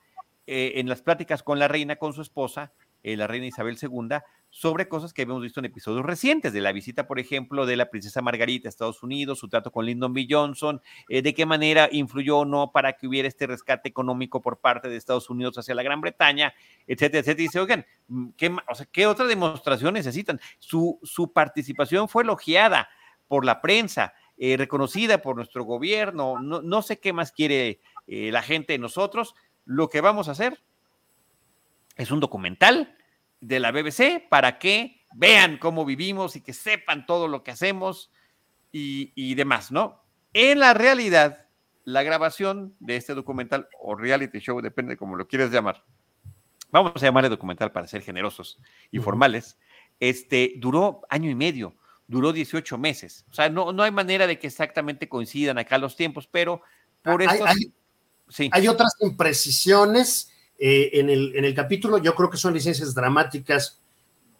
eh, 0.46 0.72
en 0.76 0.86
las 0.86 1.00
pláticas 1.00 1.42
con 1.42 1.58
la 1.58 1.66
reina, 1.66 1.96
con 1.96 2.12
su 2.12 2.20
esposa, 2.20 2.74
eh, 3.06 3.16
la 3.16 3.28
reina 3.28 3.46
Isabel 3.46 3.78
II, 3.80 4.18
sobre 4.50 4.88
cosas 4.88 5.12
que 5.12 5.22
habíamos 5.22 5.44
visto 5.44 5.60
en 5.60 5.66
episodios 5.66 6.04
recientes, 6.04 6.52
de 6.52 6.60
la 6.60 6.72
visita, 6.72 7.06
por 7.06 7.20
ejemplo, 7.20 7.64
de 7.64 7.76
la 7.76 7.88
princesa 7.88 8.20
Margarita 8.20 8.66
a 8.66 8.70
Estados 8.70 9.00
Unidos, 9.04 9.38
su 9.38 9.48
trato 9.48 9.70
con 9.70 9.86
Lyndon 9.86 10.12
B. 10.12 10.26
Johnson, 10.28 10.82
eh, 11.08 11.22
de 11.22 11.32
qué 11.32 11.46
manera 11.46 11.88
influyó 11.92 12.38
o 12.38 12.44
no 12.44 12.72
para 12.72 12.94
que 12.94 13.06
hubiera 13.06 13.28
este 13.28 13.46
rescate 13.46 13.88
económico 13.88 14.42
por 14.42 14.58
parte 14.58 14.88
de 14.88 14.96
Estados 14.96 15.30
Unidos 15.30 15.56
hacia 15.56 15.76
la 15.76 15.84
Gran 15.84 16.00
Bretaña, 16.00 16.52
etcétera, 16.88 17.20
etcétera. 17.20 17.42
Y 17.42 17.46
dice, 17.46 17.60
oigan, 17.60 17.86
mm, 18.08 18.28
¿qué, 18.36 18.56
o 18.68 18.74
sea, 18.74 18.86
¿qué 18.90 19.06
otra 19.06 19.26
demostración 19.26 19.94
necesitan? 19.94 20.40
Su, 20.58 20.98
su 21.04 21.32
participación 21.32 22.08
fue 22.08 22.24
elogiada 22.24 22.88
por 23.28 23.44
la 23.44 23.60
prensa, 23.60 24.14
eh, 24.36 24.56
reconocida 24.56 25.22
por 25.22 25.36
nuestro 25.36 25.62
gobierno, 25.62 26.40
no, 26.40 26.60
no 26.60 26.82
sé 26.82 26.98
qué 26.98 27.12
más 27.12 27.30
quiere 27.30 27.80
eh, 28.08 28.32
la 28.32 28.42
gente 28.42 28.72
de 28.72 28.80
nosotros. 28.80 29.36
Lo 29.64 29.88
que 29.90 30.00
vamos 30.00 30.26
a 30.28 30.32
hacer 30.32 30.60
es 31.96 32.10
un 32.10 32.20
documental 32.20 32.96
de 33.40 33.60
la 33.60 33.72
BBC 33.72 34.28
para 34.28 34.58
que 34.58 35.06
vean 35.14 35.58
cómo 35.58 35.84
vivimos 35.84 36.36
y 36.36 36.42
que 36.42 36.52
sepan 36.52 37.06
todo 37.06 37.28
lo 37.28 37.42
que 37.42 37.50
hacemos 37.50 38.10
y, 38.70 39.34
demás, 39.34 39.72
¿no? 39.72 40.04
En 40.34 40.58
la 40.58 40.74
realidad, 40.74 41.46
la 41.84 42.02
grabación 42.02 42.76
de 42.78 42.96
este 42.96 43.14
documental 43.14 43.68
o 43.80 43.94
reality 43.94 44.38
show, 44.38 44.60
depende 44.60 44.92
de 44.92 44.96
cómo 44.98 45.16
lo 45.16 45.26
quieres 45.26 45.50
llamar, 45.50 45.82
vamos 46.70 46.92
a 46.96 47.06
llamarle 47.06 47.30
documental 47.30 47.72
para 47.72 47.86
ser 47.86 48.02
generosos 48.02 48.58
y 48.90 48.98
formales, 48.98 49.56
este, 49.98 50.52
duró 50.58 51.00
año 51.08 51.30
y 51.30 51.34
medio, 51.34 51.74
duró 52.06 52.34
18 52.34 52.76
meses. 52.76 53.24
O 53.30 53.34
sea, 53.34 53.48
no, 53.48 53.72
no 53.72 53.82
hay 53.82 53.92
manera 53.92 54.26
de 54.26 54.38
que 54.38 54.48
exactamente 54.48 55.08
coincidan 55.08 55.56
acá 55.56 55.78
los 55.78 55.96
tiempos, 55.96 56.26
pero 56.26 56.60
por 57.02 57.22
eso... 57.22 57.46
Hay, 57.46 57.72
sí. 58.28 58.50
hay 58.52 58.68
otras 58.68 58.92
imprecisiones 59.00 60.30
eh, 60.58 60.90
en, 60.94 61.10
el, 61.10 61.36
en, 61.36 61.44
el, 61.44 61.54
capítulo, 61.54 61.98
yo 61.98 62.14
creo 62.14 62.30
que 62.30 62.36
son 62.36 62.54
licencias 62.54 62.94
dramáticas 62.94 63.80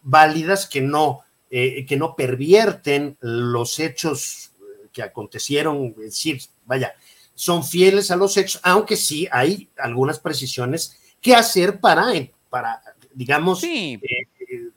válidas 0.01 0.65
que 0.65 0.81
no, 0.81 1.21
eh, 1.49 1.85
que 1.85 1.97
no 1.97 2.15
pervierten 2.15 3.17
los 3.19 3.79
hechos 3.79 4.51
que 4.91 5.03
acontecieron, 5.03 5.93
es 5.97 6.05
decir, 6.05 6.41
vaya, 6.65 6.95
son 7.35 7.63
fieles 7.63 8.09
a 8.09 8.15
los 8.15 8.35
hechos, 8.35 8.59
aunque 8.63 8.97
sí 8.97 9.27
hay 9.31 9.69
algunas 9.77 10.19
precisiones 10.19 10.97
que 11.21 11.35
hacer 11.35 11.79
para, 11.79 12.11
para 12.49 12.81
digamos, 13.13 13.61
sí. 13.61 13.99
Eh, 14.01 14.27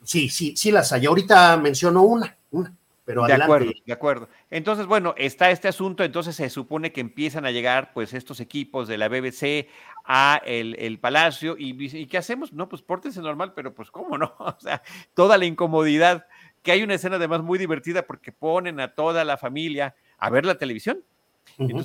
sí, 0.04 0.28
sí, 0.28 0.54
sí 0.56 0.70
las 0.70 0.92
hay. 0.92 1.06
Ahorita 1.06 1.56
menciono 1.56 2.02
una, 2.02 2.26
una. 2.26 2.39
Pero 3.10 3.26
de 3.26 3.32
acuerdo, 3.32 3.72
de 3.84 3.92
acuerdo. 3.92 4.28
Entonces, 4.50 4.86
bueno, 4.86 5.14
está 5.16 5.50
este 5.50 5.66
asunto, 5.66 6.04
entonces 6.04 6.36
se 6.36 6.48
supone 6.48 6.92
que 6.92 7.00
empiezan 7.00 7.44
a 7.44 7.50
llegar 7.50 7.92
pues 7.92 8.14
estos 8.14 8.38
equipos 8.38 8.86
de 8.86 8.98
la 8.98 9.08
BBC 9.08 9.66
a 10.04 10.40
el, 10.44 10.98
Palacio 11.00 11.56
y, 11.58 12.06
¿qué 12.06 12.18
hacemos? 12.18 12.52
No, 12.52 12.68
pues 12.68 12.82
pórtense 12.82 13.20
normal, 13.20 13.52
pero 13.52 13.74
pues 13.74 13.90
cómo 13.90 14.16
no, 14.16 14.32
o 14.38 14.56
sea, 14.60 14.82
toda 15.14 15.38
la 15.38 15.44
incomodidad, 15.44 16.28
que 16.62 16.70
hay 16.70 16.84
una 16.84 16.94
escena 16.94 17.16
además 17.16 17.42
muy 17.42 17.58
divertida 17.58 18.06
porque 18.06 18.30
ponen 18.30 18.78
a 18.78 18.94
toda 18.94 19.24
la 19.24 19.36
familia 19.36 19.96
a 20.16 20.30
ver 20.30 20.46
la 20.46 20.56
televisión. 20.56 21.02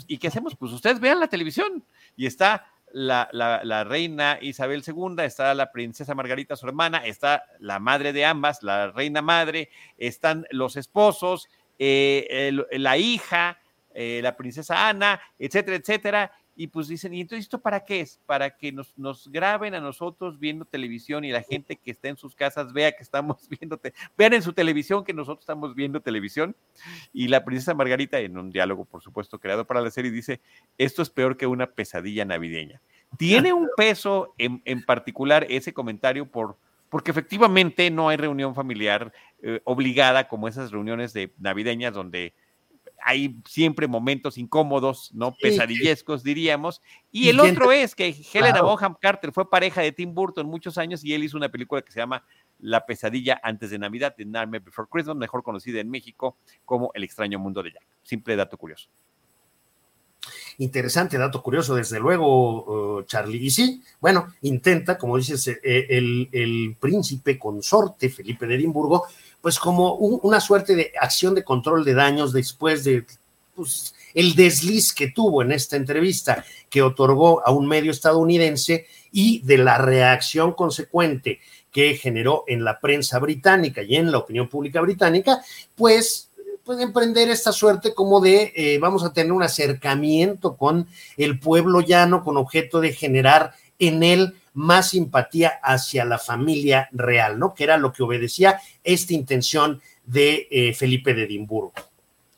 ¿Y 0.07 0.19
qué 0.19 0.27
hacemos? 0.27 0.55
Pues 0.55 0.71
ustedes 0.73 0.99
vean 0.99 1.19
la 1.19 1.27
televisión 1.27 1.83
y 2.15 2.27
está 2.27 2.67
la, 2.95 3.27
la, 3.33 3.83
reina 3.83 4.39
Isabel 4.41 4.81
II, 4.87 5.21
está 5.21 5.53
la 5.53 5.69
princesa 5.73 6.15
Margarita, 6.15 6.55
su 6.55 6.65
hermana, 6.65 7.05
está 7.05 7.43
la 7.59 7.77
madre 7.77 8.13
de 8.13 8.23
ambas, 8.23 8.63
la 8.63 8.89
reina 8.89 9.21
madre, 9.21 9.69
están 9.97 10.45
los 10.49 10.77
esposos, 10.77 11.49
eh, 11.77 12.57
la 12.71 12.97
hija, 12.97 13.59
eh, 13.93 14.21
la 14.23 14.37
princesa 14.37 14.87
Ana, 14.87 15.19
etcétera, 15.37 15.75
etcétera. 15.75 16.31
Y 16.55 16.67
pues 16.67 16.87
dicen, 16.87 17.13
¿y 17.13 17.21
entonces 17.21 17.45
esto 17.45 17.59
para 17.59 17.83
qué 17.83 17.99
es? 17.99 18.19
Para 18.25 18.55
que 18.55 18.71
nos, 18.71 18.97
nos 18.97 19.29
graben 19.29 19.75
a 19.75 19.81
nosotros 19.81 20.39
viendo 20.39 20.63
televisión 20.63 21.25
y 21.25 21.31
la 21.31 21.41
gente 21.41 21.75
que 21.75 21.91
está 21.91 22.07
en 22.07 22.17
sus 22.17 22.33
casas 22.33 22.71
vea 22.71 22.93
que 22.93 23.03
estamos 23.03 23.47
viendo, 23.59 23.79
vean 24.17 24.33
en 24.33 24.41
su 24.41 24.53
televisión 24.53 25.03
que 25.03 25.13
nosotros 25.13 25.41
estamos 25.41 25.75
viendo 25.75 26.01
televisión. 26.01 26.55
Y 27.11 27.27
la 27.27 27.43
princesa 27.43 27.73
Margarita, 27.73 28.19
en 28.19 28.37
un 28.37 28.51
diálogo, 28.51 28.85
por 28.85 29.01
supuesto, 29.01 29.39
creado 29.39 29.65
para 29.65 29.81
la 29.81 29.91
serie, 29.91 30.11
dice, 30.11 30.39
esto 30.77 31.01
es 31.01 31.09
peor 31.09 31.35
que 31.35 31.45
una 31.47 31.67
pesadilla 31.67 32.23
navideña. 32.23 32.81
Tiene 33.17 33.51
un 33.51 33.69
peso 33.77 34.33
en, 34.37 34.61
en 34.65 34.83
particular 34.83 35.45
ese 35.49 35.73
comentario 35.73 36.25
por, 36.25 36.57
porque 36.89 37.11
efectivamente 37.11 37.91
no 37.91 38.07
hay 38.07 38.15
reunión 38.15 38.55
familiar 38.55 39.11
eh, 39.41 39.59
obligada 39.65 40.27
como 40.29 40.47
esas 40.47 40.71
reuniones 40.71 41.11
de 41.11 41.33
navideñas 41.37 41.93
donde 41.93 42.33
hay 43.07 43.37
siempre 43.47 43.87
momentos 43.87 44.35
incómodos, 44.35 45.11
¿no? 45.13 45.35
Pesadillescos, 45.39 46.23
diríamos. 46.23 46.81
Y, 47.11 47.29
el 47.29 47.39
otro 47.39 47.71
es 47.71 47.93
que 47.93 48.15
Helena 48.33 48.63
Bonham 48.63 48.95
Carter 48.99 49.31
fue 49.31 49.47
pareja 49.47 49.81
de 49.81 49.91
Tim 49.91 50.15
Burton 50.15 50.47
muchos 50.47 50.79
años 50.79 51.03
y 51.03 51.13
él 51.13 51.23
hizo 51.23 51.37
una 51.37 51.49
película 51.49 51.83
que 51.83 51.91
se 51.91 51.99
llama 51.99 52.25
La 52.59 52.83
pesadilla 52.87 53.39
antes 53.43 53.69
de 53.69 53.77
Navidad, 53.77 54.15
The 54.17 54.25
Nightmare 54.25 54.63
Before 54.65 54.87
Christmas, 54.91 55.17
mejor 55.17 55.43
conocida 55.43 55.79
en 55.79 55.91
México 55.91 56.35
como 56.65 56.89
El 56.95 57.03
extraño 57.03 57.37
mundo 57.37 57.61
de 57.61 57.73
Jack. 57.73 57.85
Simple 58.01 58.35
dato 58.35 58.57
curioso. 58.57 58.89
Interesante 60.57 61.19
dato 61.19 61.43
curioso, 61.43 61.75
desde 61.75 61.99
luego, 61.99 62.97
uh, 62.97 63.03
Charlie. 63.03 63.37
Y 63.37 63.51
sí, 63.51 63.83
bueno, 64.01 64.33
intenta, 64.41 64.97
como 64.97 65.17
dices, 65.17 65.47
eh, 65.47 65.85
el, 65.89 66.27
el 66.31 66.75
príncipe 66.79 67.37
consorte 67.37 68.09
Felipe 68.09 68.47
de 68.47 68.55
Edimburgo, 68.55 69.05
pues 69.45 69.59
como 69.59 69.93
una 69.93 70.39
suerte 70.39 70.75
de 70.75 70.91
acción 70.99 71.35
de 71.35 71.43
control 71.43 71.85
de 71.85 71.93
daños 71.93 72.33
después 72.33 72.83
de 72.83 73.05
pues, 73.53 73.93
el 74.15 74.33
desliz 74.33 74.91
que 74.91 75.11
tuvo 75.11 75.43
en 75.43 75.51
esta 75.51 75.75
entrevista 75.75 76.43
que 76.67 76.81
otorgó 76.81 77.47
a 77.47 77.51
un 77.51 77.67
medio 77.67 77.91
estadounidense 77.91 78.87
y 79.11 79.43
de 79.43 79.59
la 79.59 79.77
reacción 79.77 80.53
consecuente 80.53 81.41
que 81.71 81.93
generó 81.93 82.43
en 82.47 82.63
la 82.63 82.79
prensa 82.79 83.19
británica 83.19 83.83
y 83.83 83.97
en 83.97 84.11
la 84.11 84.17
opinión 84.17 84.49
pública 84.49 84.81
británica, 84.81 85.39
pues 85.75 86.31
puede 86.63 86.81
emprender 86.81 87.29
esta 87.29 87.51
suerte 87.51 87.93
como 87.93 88.21
de 88.21 88.51
eh, 88.55 88.79
vamos 88.79 89.03
a 89.03 89.13
tener 89.13 89.31
un 89.31 89.43
acercamiento 89.43 90.57
con 90.57 90.87
el 91.17 91.37
pueblo 91.37 91.81
llano 91.81 92.23
con 92.23 92.37
objeto 92.37 92.81
de 92.81 92.93
generar 92.93 93.53
en 93.77 94.01
él 94.01 94.33
más 94.55 94.89
simpatía 94.89 95.59
hacia 95.61 96.05
la 96.05 96.17
familia 96.17 96.89
real, 96.91 97.37
¿no? 97.37 97.53
Que 97.53 97.65
era 97.65 97.77
lo 97.77 97.93
que 97.93 98.03
obedecía 98.03 98.59
esta 98.83 99.13
intención 99.13 99.81
de 100.05 100.47
eh, 100.49 100.73
Felipe 100.73 101.13
de 101.13 101.23
Edimburgo. 101.23 101.73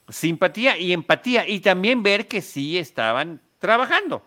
Simpatía 0.10 0.78
y 0.78 0.94
empatía, 0.94 1.48
y 1.48 1.60
también 1.60 2.04
ver 2.04 2.28
que 2.28 2.42
sí 2.42 2.78
estaban 2.78 3.42
trabajando. 3.60 4.24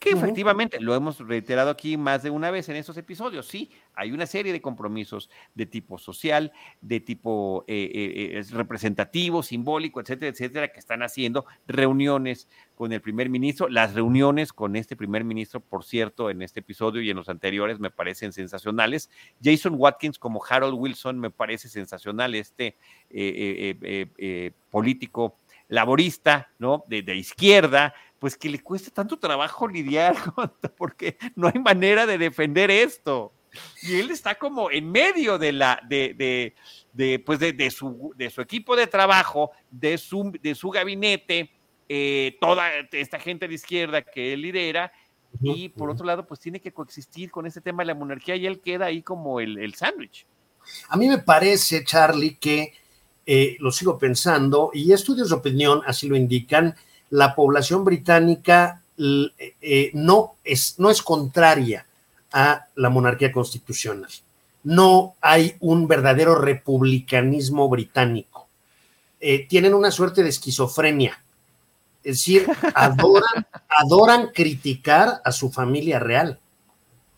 Que 0.00 0.10
efectivamente, 0.10 0.80
lo 0.80 0.94
hemos 0.94 1.18
reiterado 1.18 1.70
aquí 1.70 1.96
más 1.96 2.22
de 2.22 2.30
una 2.30 2.50
vez 2.50 2.68
en 2.68 2.76
estos 2.76 2.96
episodios, 2.96 3.46
sí, 3.46 3.70
hay 3.94 4.12
una 4.12 4.26
serie 4.26 4.52
de 4.52 4.60
compromisos 4.60 5.28
de 5.54 5.66
tipo 5.66 5.98
social, 5.98 6.52
de 6.80 7.00
tipo 7.00 7.64
eh, 7.66 7.90
eh, 8.34 8.42
representativo, 8.52 9.42
simbólico, 9.42 10.00
etcétera, 10.00 10.30
etcétera, 10.30 10.68
que 10.68 10.78
están 10.78 11.02
haciendo 11.02 11.46
reuniones 11.66 12.48
con 12.76 12.92
el 12.92 13.00
primer 13.00 13.28
ministro. 13.28 13.68
Las 13.68 13.94
reuniones 13.94 14.52
con 14.52 14.76
este 14.76 14.94
primer 14.94 15.24
ministro, 15.24 15.58
por 15.60 15.84
cierto, 15.84 16.30
en 16.30 16.42
este 16.42 16.60
episodio 16.60 17.02
y 17.02 17.10
en 17.10 17.16
los 17.16 17.28
anteriores 17.28 17.80
me 17.80 17.90
parecen 17.90 18.32
sensacionales. 18.32 19.10
Jason 19.42 19.74
Watkins 19.76 20.18
como 20.18 20.40
Harold 20.48 20.74
Wilson 20.78 21.18
me 21.18 21.30
parece 21.30 21.68
sensacional, 21.68 22.36
este 22.36 22.76
eh, 23.10 24.52
político 24.70 25.36
laborista, 25.68 26.50
¿no? 26.58 26.84
De, 26.88 27.02
de 27.02 27.16
izquierda, 27.16 27.94
pues 28.18 28.36
que 28.36 28.48
le 28.48 28.62
cuesta 28.62 28.90
tanto 28.90 29.18
trabajo 29.18 29.68
lidiar 29.68 30.16
con, 30.34 30.52
porque 30.76 31.18
no 31.36 31.48
hay 31.48 31.60
manera 31.60 32.06
de 32.06 32.18
defender 32.18 32.70
esto. 32.70 33.32
Y 33.82 33.98
él 33.98 34.10
está 34.10 34.34
como 34.34 34.70
en 34.70 34.90
medio 34.90 35.38
de 35.38 35.52
la, 35.52 35.80
de, 35.88 36.14
de, 36.14 36.54
de 36.92 37.18
pues 37.18 37.38
de, 37.38 37.70
su, 37.70 38.12
de 38.16 38.30
su 38.30 38.40
equipo 38.40 38.76
de 38.76 38.86
trabajo, 38.86 39.50
de 39.70 39.96
su, 39.98 40.32
de 40.42 40.54
su 40.54 40.70
gabinete, 40.70 41.50
eh, 41.88 42.36
toda 42.40 42.70
esta 42.92 43.18
gente 43.18 43.48
de 43.48 43.54
izquierda 43.54 44.02
que 44.02 44.34
él 44.34 44.42
lidera, 44.42 44.92
y 45.40 45.68
por 45.68 45.90
otro 45.90 46.06
lado, 46.06 46.26
pues 46.26 46.40
tiene 46.40 46.60
que 46.60 46.72
coexistir 46.72 47.30
con 47.30 47.46
ese 47.46 47.60
tema 47.60 47.82
de 47.82 47.88
la 47.88 47.94
monarquía 47.94 48.36
y 48.36 48.46
él 48.46 48.60
queda 48.60 48.86
ahí 48.86 49.02
como 49.02 49.40
el, 49.40 49.58
el 49.58 49.74
sándwich. 49.74 50.26
A 50.88 50.96
mí 50.96 51.08
me 51.08 51.18
parece, 51.18 51.84
Charlie, 51.84 52.36
que 52.36 52.72
eh, 53.26 53.56
lo 53.60 53.70
sigo 53.70 53.98
pensando, 53.98 54.70
y 54.72 54.92
estudios 54.92 55.28
de 55.28 55.36
opinión 55.36 55.82
así 55.86 56.08
lo 56.08 56.16
indican, 56.16 56.74
la 57.10 57.34
población 57.34 57.84
británica 57.84 58.82
eh, 58.98 59.54
eh, 59.60 59.90
no, 59.94 60.34
es, 60.44 60.74
no 60.78 60.90
es 60.90 61.02
contraria 61.02 61.86
a 62.32 62.66
la 62.74 62.90
monarquía 62.90 63.32
constitucional. 63.32 64.10
No 64.64 65.14
hay 65.20 65.56
un 65.60 65.86
verdadero 65.86 66.34
republicanismo 66.34 67.68
británico. 67.68 68.48
Eh, 69.20 69.46
tienen 69.48 69.74
una 69.74 69.90
suerte 69.90 70.22
de 70.22 70.28
esquizofrenia. 70.28 71.22
Es 72.02 72.18
decir, 72.18 72.46
adoran, 72.74 73.46
adoran 73.68 74.30
criticar 74.34 75.20
a 75.24 75.32
su 75.32 75.50
familia 75.50 75.98
real. 75.98 76.38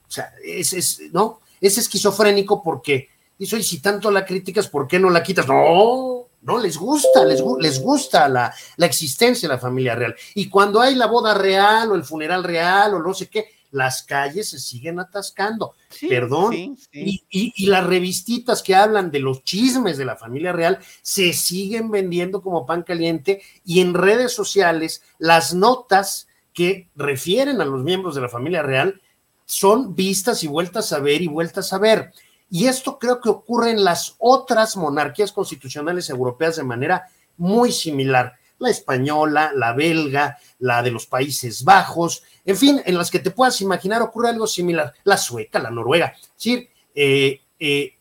O 0.09 0.11
sea, 0.11 0.33
es, 0.45 0.73
es, 0.73 1.01
¿no? 1.13 1.41
es 1.61 1.79
esquizofrénico 1.79 2.63
porque 2.63 3.09
dice, 3.39 3.59
y 3.59 3.63
si 3.63 3.81
tanto 3.81 4.11
la 4.11 4.25
criticas, 4.25 4.69
¿por 4.69 4.87
qué 4.87 4.99
no 4.99 5.11
la 5.11 5.23
quitas? 5.23 5.47
No, 5.47 6.10
no 6.43 6.59
les 6.59 6.77
gusta, 6.77 7.25
les, 7.25 7.43
les 7.59 7.81
gusta 7.81 8.29
la, 8.29 8.55
existencia 8.79 9.49
de 9.49 9.55
la 9.55 9.61
familia 9.61 9.95
real. 9.95 10.15
Y 10.35 10.49
cuando 10.49 10.81
hay 10.81 10.95
la 10.95 11.07
boda 11.07 11.35
real 11.35 11.91
o 11.91 11.95
el 11.95 12.05
funeral 12.05 12.45
real 12.45 12.95
o 12.95 13.03
no 13.03 13.15
sé 13.15 13.29
qué, 13.29 13.47
las 13.73 14.03
calles 14.03 14.51
se 14.51 14.59
siguen 14.59 14.99
atascando. 14.99 15.75
Perdón. 16.09 16.77
Y, 16.93 17.23
y, 17.31 17.67
las 17.67 17.87
revistitas 17.87 18.63
que 18.63 18.75
hablan 18.75 19.11
de 19.11 19.21
los 19.21 19.45
chismes 19.45 19.97
de 19.97 20.05
la 20.05 20.17
familia 20.17 20.53
real 20.53 20.79
se 21.03 21.33
siguen 21.33 21.91
vendiendo 21.91 22.43
como 22.43 22.67
pan 22.67 22.83
caliente 22.83 23.43
y 23.65 23.81
en 23.81 23.95
redes 23.95 24.33
sociales 24.33 25.03
las 25.19 25.55
notas 25.55 26.27
que 26.53 26.89
refieren 26.97 27.61
a 27.61 27.65
los 27.65 27.85
miembros 27.85 28.17
de 28.17 28.23
la 28.23 28.29
familia 28.29 28.63
real 28.63 29.01
son 29.45 29.95
vistas 29.95 30.43
y 30.43 30.49
vueltas 30.49 30.93
a 30.93 30.99
ver 30.99 31.23
y 31.23 31.29
vueltas 31.29 31.73
a 31.73 31.79
ver. 31.79 32.13
Y 32.51 32.67
esto 32.67 32.99
creo 32.99 33.21
que 33.21 33.29
ocurre 33.29 33.71
en 33.71 33.85
las 33.85 34.17
otras 34.19 34.77
monarquías 34.77 35.33
constitucionales 35.33 36.11
europeas 36.11 36.57
de 36.57 36.65
manera 36.65 37.09
muy 37.37 37.71
similar. 37.71 38.35
La 38.59 38.71
española, 38.71 39.53
la 39.55 39.73
belga, 39.73 40.37
la 40.59 40.83
de 40.83 40.91
los 40.91 41.07
Países 41.07 41.65
Bajos, 41.65 42.23
en 42.45 42.57
fin, 42.57 42.83
en 42.85 42.99
las 42.99 43.11
que 43.11 43.21
te 43.21 43.31
puedas 43.31 43.61
imaginar 43.61 44.03
ocurre 44.03 44.31
algo 44.31 44.47
similar. 44.47 44.93
La 45.05 45.17
sueca, 45.17 45.59
la 45.59 45.71
noruega. 45.71 46.15
Es 46.21 46.31
decir, 46.35 46.69
eh, 46.95 47.41
eh, 47.59 47.95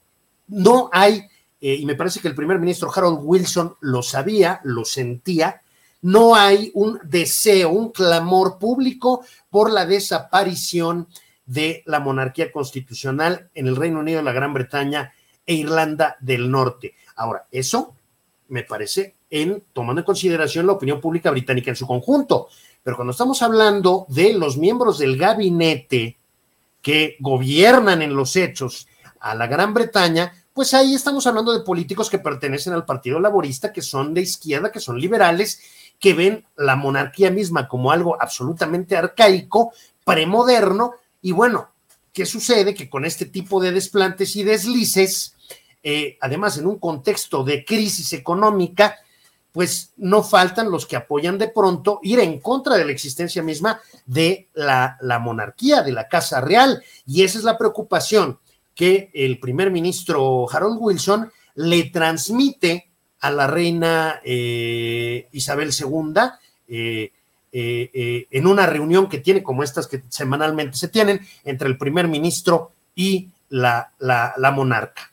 no 0.48 0.90
hay, 0.92 1.22
eh, 1.62 1.76
y 1.76 1.86
me 1.86 1.96
parece 1.96 2.20
que 2.20 2.28
el 2.28 2.36
primer 2.36 2.60
ministro 2.60 2.92
Harold 2.94 3.20
Wilson 3.22 3.76
lo 3.82 4.02
sabía, 4.02 4.60
lo 4.64 4.84
sentía, 4.84 5.62
no 6.02 6.36
hay 6.36 6.72
un 6.74 7.00
deseo, 7.04 7.70
un 7.70 7.92
clamor 7.92 8.58
público 8.58 9.24
por 9.50 9.72
la 9.72 9.86
desaparición 9.86 11.08
de 11.50 11.82
la 11.88 12.00
monarquía 12.00 12.52
constitucional 12.52 13.50
en 13.56 13.66
el 13.66 13.76
Reino 13.76 14.00
Unido, 14.00 14.22
la 14.22 14.32
Gran 14.32 14.54
Bretaña 14.54 15.12
e 15.48 15.56
Irlanda 15.56 16.16
del 16.20 16.52
Norte. 16.52 16.94
Ahora, 17.16 17.48
eso 17.52 17.96
me 18.50 18.62
parece 18.62 19.16
en 19.32 19.64
tomando 19.74 20.02
en 20.02 20.06
consideración 20.06 20.68
la 20.68 20.74
opinión 20.74 21.02
pública 21.02 21.32
británica 21.32 21.72
en 21.72 21.76
su 21.76 21.88
conjunto. 21.88 22.50
Pero 22.84 22.96
cuando 22.96 23.12
estamos 23.12 23.42
hablando 23.42 24.06
de 24.10 24.34
los 24.34 24.58
miembros 24.58 25.00
del 25.00 25.18
gabinete 25.18 26.18
que 26.84 27.18
gobiernan 27.20 28.04
en 28.04 28.16
los 28.16 28.36
hechos 28.36 28.88
a 29.20 29.34
la 29.34 29.48
Gran 29.48 29.74
Bretaña, 29.74 30.32
pues 30.54 30.76
ahí 30.76 30.94
estamos 30.94 31.26
hablando 31.26 31.52
de 31.52 31.62
políticos 31.62 32.12
que 32.12 32.20
pertenecen 32.20 32.74
al 32.74 32.86
Partido 32.86 33.20
Laborista, 33.20 33.74
que 33.74 33.82
son 33.82 34.14
de 34.14 34.22
izquierda, 34.22 34.72
que 34.72 34.80
son 34.80 35.02
liberales, 35.02 35.62
que 36.00 36.14
ven 36.14 36.46
la 36.58 36.76
monarquía 36.76 37.32
misma 37.32 37.68
como 37.68 37.92
algo 37.92 38.22
absolutamente 38.22 38.96
arcaico, 38.96 39.74
premoderno, 40.06 40.94
y 41.22 41.32
bueno, 41.32 41.70
¿qué 42.14 42.26
sucede? 42.26 42.74
Que 42.74 42.90
con 42.90 43.06
este 43.06 43.26
tipo 43.26 43.62
de 43.62 43.72
desplantes 43.72 44.36
y 44.36 44.44
deslices, 44.44 45.36
eh, 45.84 46.18
además 46.22 46.58
en 46.58 46.68
un 46.68 46.80
contexto 46.80 47.44
de 47.44 47.66
crisis 47.66 48.14
económica, 48.14 48.98
pues 49.52 49.94
no 49.98 50.24
faltan 50.24 50.70
los 50.70 50.86
que 50.86 50.96
apoyan 50.96 51.38
de 51.38 51.48
pronto 51.48 52.00
ir 52.04 52.20
en 52.20 52.40
contra 52.40 52.78
de 52.78 52.86
la 52.86 52.92
existencia 52.92 53.42
misma 53.42 53.82
de 54.06 54.48
la, 54.54 54.98
monarquía, 55.22 55.82
de 55.82 55.92
la 55.92 56.08
Casa 56.08 56.40
Real. 56.40 56.84
Y 57.06 57.24
esa 57.24 57.40
es 57.40 57.44
la 57.44 57.58
preocupación 57.58 58.40
que 58.76 59.10
el 59.14 59.40
primer 59.40 59.72
ministro 59.72 60.48
Harold 60.50 60.78
Wilson 60.80 61.32
le 61.56 61.86
transmite 61.86 62.90
a 63.22 63.32
la 63.32 63.48
reina 63.48 64.22
eh, 64.24 65.28
Isabel 65.32 65.72
II 65.78 66.14
eh, 66.68 67.12
eh, 67.52 68.28
en 68.30 68.48
una 68.48 68.66
reunión 68.66 69.10
que 69.10 69.20
tiene 69.20 69.44
como 69.44 69.64
estas 69.64 69.88
que 69.88 70.04
semanalmente 70.10 70.78
se 70.78 70.88
tienen 70.88 71.22
entre 71.44 71.68
el 71.68 71.78
primer 71.78 72.08
ministro 72.08 72.72
y 72.96 73.30
la, 73.50 73.92
la, 74.00 74.34
la 74.38 74.52
monarca. 74.52 75.12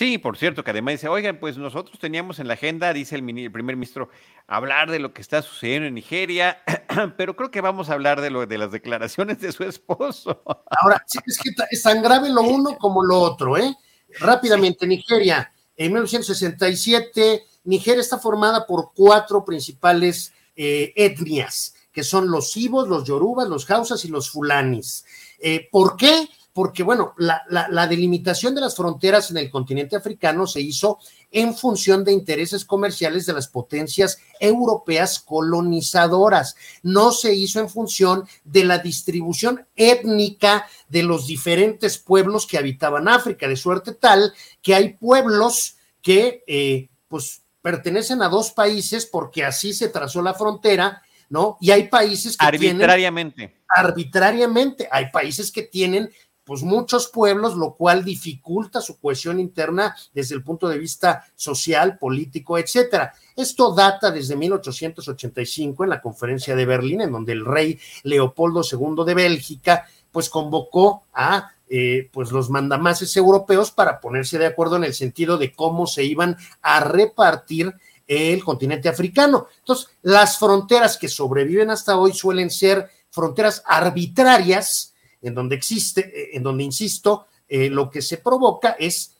Sí, 0.00 0.16
por 0.16 0.38
cierto, 0.38 0.64
que 0.64 0.70
además 0.70 0.92
dice, 0.92 1.08
oigan, 1.08 1.38
pues 1.38 1.58
nosotros 1.58 1.98
teníamos 1.98 2.38
en 2.38 2.48
la 2.48 2.54
agenda, 2.54 2.90
dice 2.94 3.16
el, 3.16 3.52
primer 3.52 3.76
ministro, 3.76 4.08
hablar 4.46 4.90
de 4.90 4.98
lo 4.98 5.12
que 5.12 5.20
está 5.20 5.42
sucediendo 5.42 5.88
en 5.88 5.94
Nigeria, 5.94 6.62
pero 7.18 7.36
creo 7.36 7.50
que 7.50 7.60
vamos 7.60 7.90
a 7.90 7.92
hablar 7.92 8.22
de 8.22 8.30
lo 8.30 8.46
de 8.46 8.56
las 8.56 8.72
declaraciones 8.72 9.40
de 9.40 9.52
su 9.52 9.62
esposo. 9.62 10.42
Ahora, 10.70 11.04
sí, 11.06 11.18
es 11.26 11.38
que 11.38 11.50
es 11.70 11.82
tan 11.82 12.02
grave 12.02 12.30
lo 12.30 12.40
uno 12.40 12.78
como 12.78 13.04
lo 13.04 13.20
otro, 13.20 13.58
¿eh? 13.58 13.76
Rápidamente, 14.20 14.86
Nigeria, 14.86 15.52
en 15.76 15.92
1967, 15.92 17.44
Nigeria 17.64 18.00
está 18.00 18.18
formada 18.18 18.66
por 18.66 18.92
cuatro 18.94 19.44
principales 19.44 20.32
eh, 20.56 20.92
etnias, 20.96 21.74
que 21.92 22.04
son 22.04 22.30
los 22.30 22.56
Ibos, 22.56 22.88
los 22.88 23.04
Yorubas, 23.04 23.48
los 23.48 23.70
Hausas 23.70 24.04
y 24.04 24.08
los 24.08 24.30
Fulanis. 24.30 25.04
Eh, 25.38 25.68
¿Por 25.70 25.96
qué? 25.96 26.28
porque, 26.52 26.82
bueno, 26.82 27.14
la, 27.16 27.86
delimitación 27.86 28.54
de 28.54 28.60
las 28.60 28.74
fronteras 28.74 29.30
en 29.30 29.36
el 29.36 29.50
continente 29.50 29.94
africano 29.94 30.46
se 30.46 30.60
hizo 30.60 30.98
en 31.30 31.54
función 31.54 32.02
de 32.04 32.12
intereses 32.12 32.64
comerciales 32.64 33.24
de 33.24 33.32
las 33.32 33.46
potencias 33.46 34.18
europeas 34.40 35.20
colonizadoras. 35.20 36.56
No 36.82 37.12
se 37.12 37.34
hizo 37.34 37.60
en 37.60 37.68
función 37.68 38.24
de 38.44 38.64
la 38.64 38.78
distribución 38.78 39.64
étnica 39.76 40.66
de 40.88 41.04
los 41.04 41.28
diferentes 41.28 41.98
pueblos 41.98 42.46
que 42.46 42.58
habitaban 42.58 43.08
África, 43.08 43.46
de 43.46 43.56
suerte 43.56 43.94
tal 43.94 44.32
que 44.60 44.74
hay 44.74 44.94
pueblos 44.94 45.76
que, 46.02 46.42
eh, 46.48 46.88
pues, 47.06 47.42
pertenecen 47.62 48.22
a 48.22 48.28
dos 48.28 48.52
países 48.52 49.06
porque 49.06 49.44
así 49.44 49.72
se 49.72 49.88
trazó 49.88 50.22
la 50.22 50.34
frontera, 50.34 51.02
¿no? 51.28 51.56
Y 51.60 51.70
hay 51.70 51.88
países 51.88 52.36
que 52.36 52.46
arbitrariamente. 52.46 53.62
arbitrariamente, 53.68 54.88
hay 54.90 55.10
países 55.10 55.52
que 55.52 55.62
tienen 55.62 56.10
pues 56.50 56.62
muchos 56.62 57.06
pueblos, 57.08 57.54
lo 57.54 57.76
cual 57.76 58.04
dificulta 58.04 58.80
su 58.80 58.98
cohesión 58.98 59.38
interna 59.38 59.94
desde 60.12 60.34
el 60.34 60.42
punto 60.42 60.68
de 60.68 60.78
vista 60.78 61.24
social, 61.36 61.96
político, 61.96 62.58
etcétera. 62.58 63.14
Esto 63.36 63.72
data 63.72 64.10
desde 64.10 64.34
1885 64.34 65.84
en 65.84 65.90
la 65.90 66.00
conferencia 66.00 66.56
de 66.56 66.66
Berlín, 66.66 67.02
en 67.02 67.12
donde 67.12 67.34
el 67.34 67.44
rey 67.44 67.78
Leopoldo 68.02 68.62
II 68.68 69.04
de 69.06 69.14
Bélgica, 69.14 69.86
pues 70.10 70.28
convocó 70.28 71.04
a 71.12 71.52
eh, 71.72 72.10
pues 72.12 72.32
los 72.32 72.50
mandamases 72.50 73.16
europeos 73.16 73.70
para 73.70 74.00
ponerse 74.00 74.38
de 74.38 74.46
acuerdo 74.46 74.74
en 74.74 74.82
el 74.82 74.92
sentido 74.92 75.38
de 75.38 75.52
cómo 75.52 75.86
se 75.86 76.02
iban 76.02 76.36
a 76.62 76.80
repartir 76.80 77.72
el 78.08 78.42
continente 78.42 78.88
africano. 78.88 79.46
Entonces, 79.60 79.88
las 80.02 80.36
fronteras 80.36 80.98
que 80.98 81.08
sobreviven 81.08 81.70
hasta 81.70 81.96
hoy 81.96 82.12
suelen 82.12 82.50
ser 82.50 82.90
fronteras 83.08 83.62
arbitrarias, 83.64 84.94
en 85.22 85.32
donde 85.32 85.54
existe, 85.54 86.00
eh, 86.00 86.30
en 86.32 86.42
donde, 86.42 86.64
insisto, 86.64 87.28
eh, 87.48 87.70
lo 87.70 87.88
que 87.88 88.02
se 88.02 88.16
provoca 88.16 88.70
es, 88.76 89.14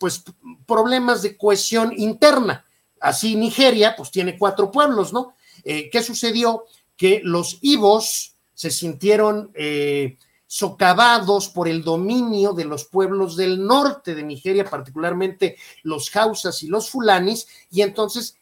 pues, 0.00 0.24
problemas 0.66 1.22
de 1.22 1.36
cohesión 1.36 1.92
interna. 1.96 2.66
Así 2.98 3.36
Nigeria, 3.36 3.94
pues, 3.96 4.10
tiene 4.10 4.36
cuatro 4.36 4.72
pueblos, 4.72 5.12
¿no? 5.12 5.34
Eh, 5.62 5.88
¿Qué 5.88 6.02
sucedió? 6.02 6.64
Que 6.96 7.20
los 7.22 7.58
Ibos 7.60 8.34
se 8.52 8.72
sintieron 8.72 9.52
socavados 10.48 11.48
por 11.50 11.68
el 11.68 11.84
dominio 11.84 12.54
de 12.54 12.64
los 12.64 12.86
pueblos 12.86 13.36
del 13.36 13.64
norte 13.64 14.16
de 14.16 14.24
Nigeria, 14.24 14.64
particularmente 14.64 15.56
los 15.84 16.10
Hausas 16.16 16.62
y 16.64 16.66
los 16.66 16.90
Fulanis, 16.90 17.46
y 17.70 17.82
entonces 17.82 18.36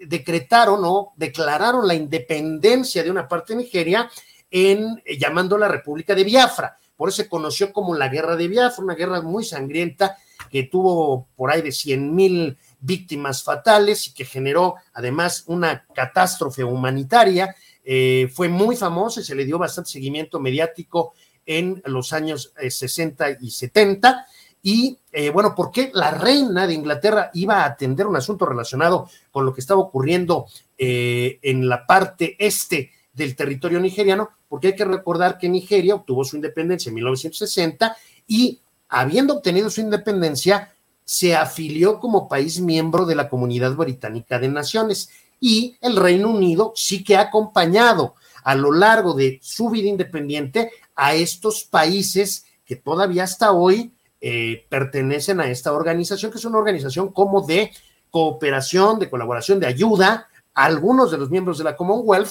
decretaron 0.00 0.80
o 0.84 1.12
declararon 1.16 1.86
la 1.86 1.94
independencia 1.94 3.02
de 3.02 3.10
una 3.10 3.28
parte 3.28 3.52
de 3.54 3.62
Nigeria 3.62 4.10
en 4.50 5.02
eh, 5.04 5.18
llamando 5.18 5.56
la 5.56 5.68
República 5.68 6.14
de 6.14 6.24
Biafra. 6.24 6.76
Por 6.96 7.08
eso 7.08 7.22
se 7.22 7.28
conoció 7.28 7.72
como 7.72 7.94
la 7.94 8.08
Guerra 8.08 8.36
de 8.36 8.48
Biafra, 8.48 8.84
una 8.84 8.94
guerra 8.94 9.20
muy 9.20 9.44
sangrienta 9.44 10.16
que 10.50 10.64
tuvo 10.64 11.28
por 11.34 11.50
ahí 11.50 11.62
de 11.62 11.72
100 11.72 12.14
mil 12.14 12.58
víctimas 12.80 13.42
fatales 13.42 14.06
y 14.06 14.14
que 14.14 14.24
generó 14.24 14.76
además 14.92 15.44
una 15.46 15.84
catástrofe 15.92 16.62
humanitaria. 16.62 17.54
Eh, 17.84 18.30
fue 18.32 18.48
muy 18.48 18.76
famosa 18.76 19.20
y 19.20 19.24
se 19.24 19.34
le 19.34 19.44
dio 19.44 19.58
bastante 19.58 19.90
seguimiento 19.90 20.40
mediático 20.40 21.14
en 21.46 21.82
los 21.84 22.12
años 22.12 22.52
60 22.58 23.28
eh, 23.28 23.38
y 23.40 23.50
70. 23.50 24.26
Y 24.62 24.98
bueno, 25.34 25.54
¿por 25.54 25.70
qué 25.70 25.90
la 25.92 26.10
reina 26.10 26.66
de 26.66 26.72
Inglaterra 26.72 27.30
iba 27.34 27.56
a 27.56 27.66
atender 27.66 28.06
un 28.06 28.16
asunto 28.16 28.46
relacionado 28.46 29.10
con 29.30 29.44
lo 29.44 29.52
que 29.52 29.60
estaba 29.60 29.82
ocurriendo 29.82 30.46
en 30.78 31.68
la 31.68 31.86
parte 31.86 32.34
este 32.38 32.90
del 33.12 33.36
territorio 33.36 33.78
nigeriano? 33.78 34.30
porque 34.54 34.68
hay 34.68 34.76
que 34.76 34.84
recordar 34.84 35.36
que 35.36 35.48
Nigeria 35.48 35.96
obtuvo 35.96 36.22
su 36.22 36.36
independencia 36.36 36.88
en 36.88 36.94
1960 36.94 37.96
y 38.28 38.60
habiendo 38.88 39.34
obtenido 39.34 39.68
su 39.68 39.80
independencia, 39.80 40.72
se 41.04 41.34
afilió 41.34 41.98
como 41.98 42.28
país 42.28 42.60
miembro 42.60 43.04
de 43.04 43.16
la 43.16 43.28
Comunidad 43.28 43.74
Británica 43.74 44.38
de 44.38 44.48
Naciones 44.48 45.10
y 45.40 45.76
el 45.80 45.96
Reino 45.96 46.30
Unido 46.30 46.72
sí 46.74 47.04
que 47.04 47.16
ha 47.16 47.22
acompañado 47.22 48.14
a 48.44 48.54
lo 48.54 48.72
largo 48.72 49.14
de 49.14 49.38
su 49.42 49.70
vida 49.70 49.88
independiente 49.88 50.70
a 50.94 51.14
estos 51.14 51.64
países 51.64 52.46
que 52.64 52.76
todavía 52.76 53.24
hasta 53.24 53.52
hoy 53.52 53.92
eh, 54.20 54.66
pertenecen 54.68 55.40
a 55.40 55.50
esta 55.50 55.72
organización, 55.72 56.30
que 56.30 56.38
es 56.38 56.44
una 56.44 56.58
organización 56.58 57.12
como 57.12 57.42
de 57.42 57.72
cooperación, 58.10 58.98
de 58.98 59.10
colaboración, 59.10 59.60
de 59.60 59.66
ayuda 59.66 60.28
algunos 60.54 61.10
de 61.10 61.18
los 61.18 61.30
miembros 61.30 61.58
de 61.58 61.64
la 61.64 61.76
Commonwealth. 61.76 62.30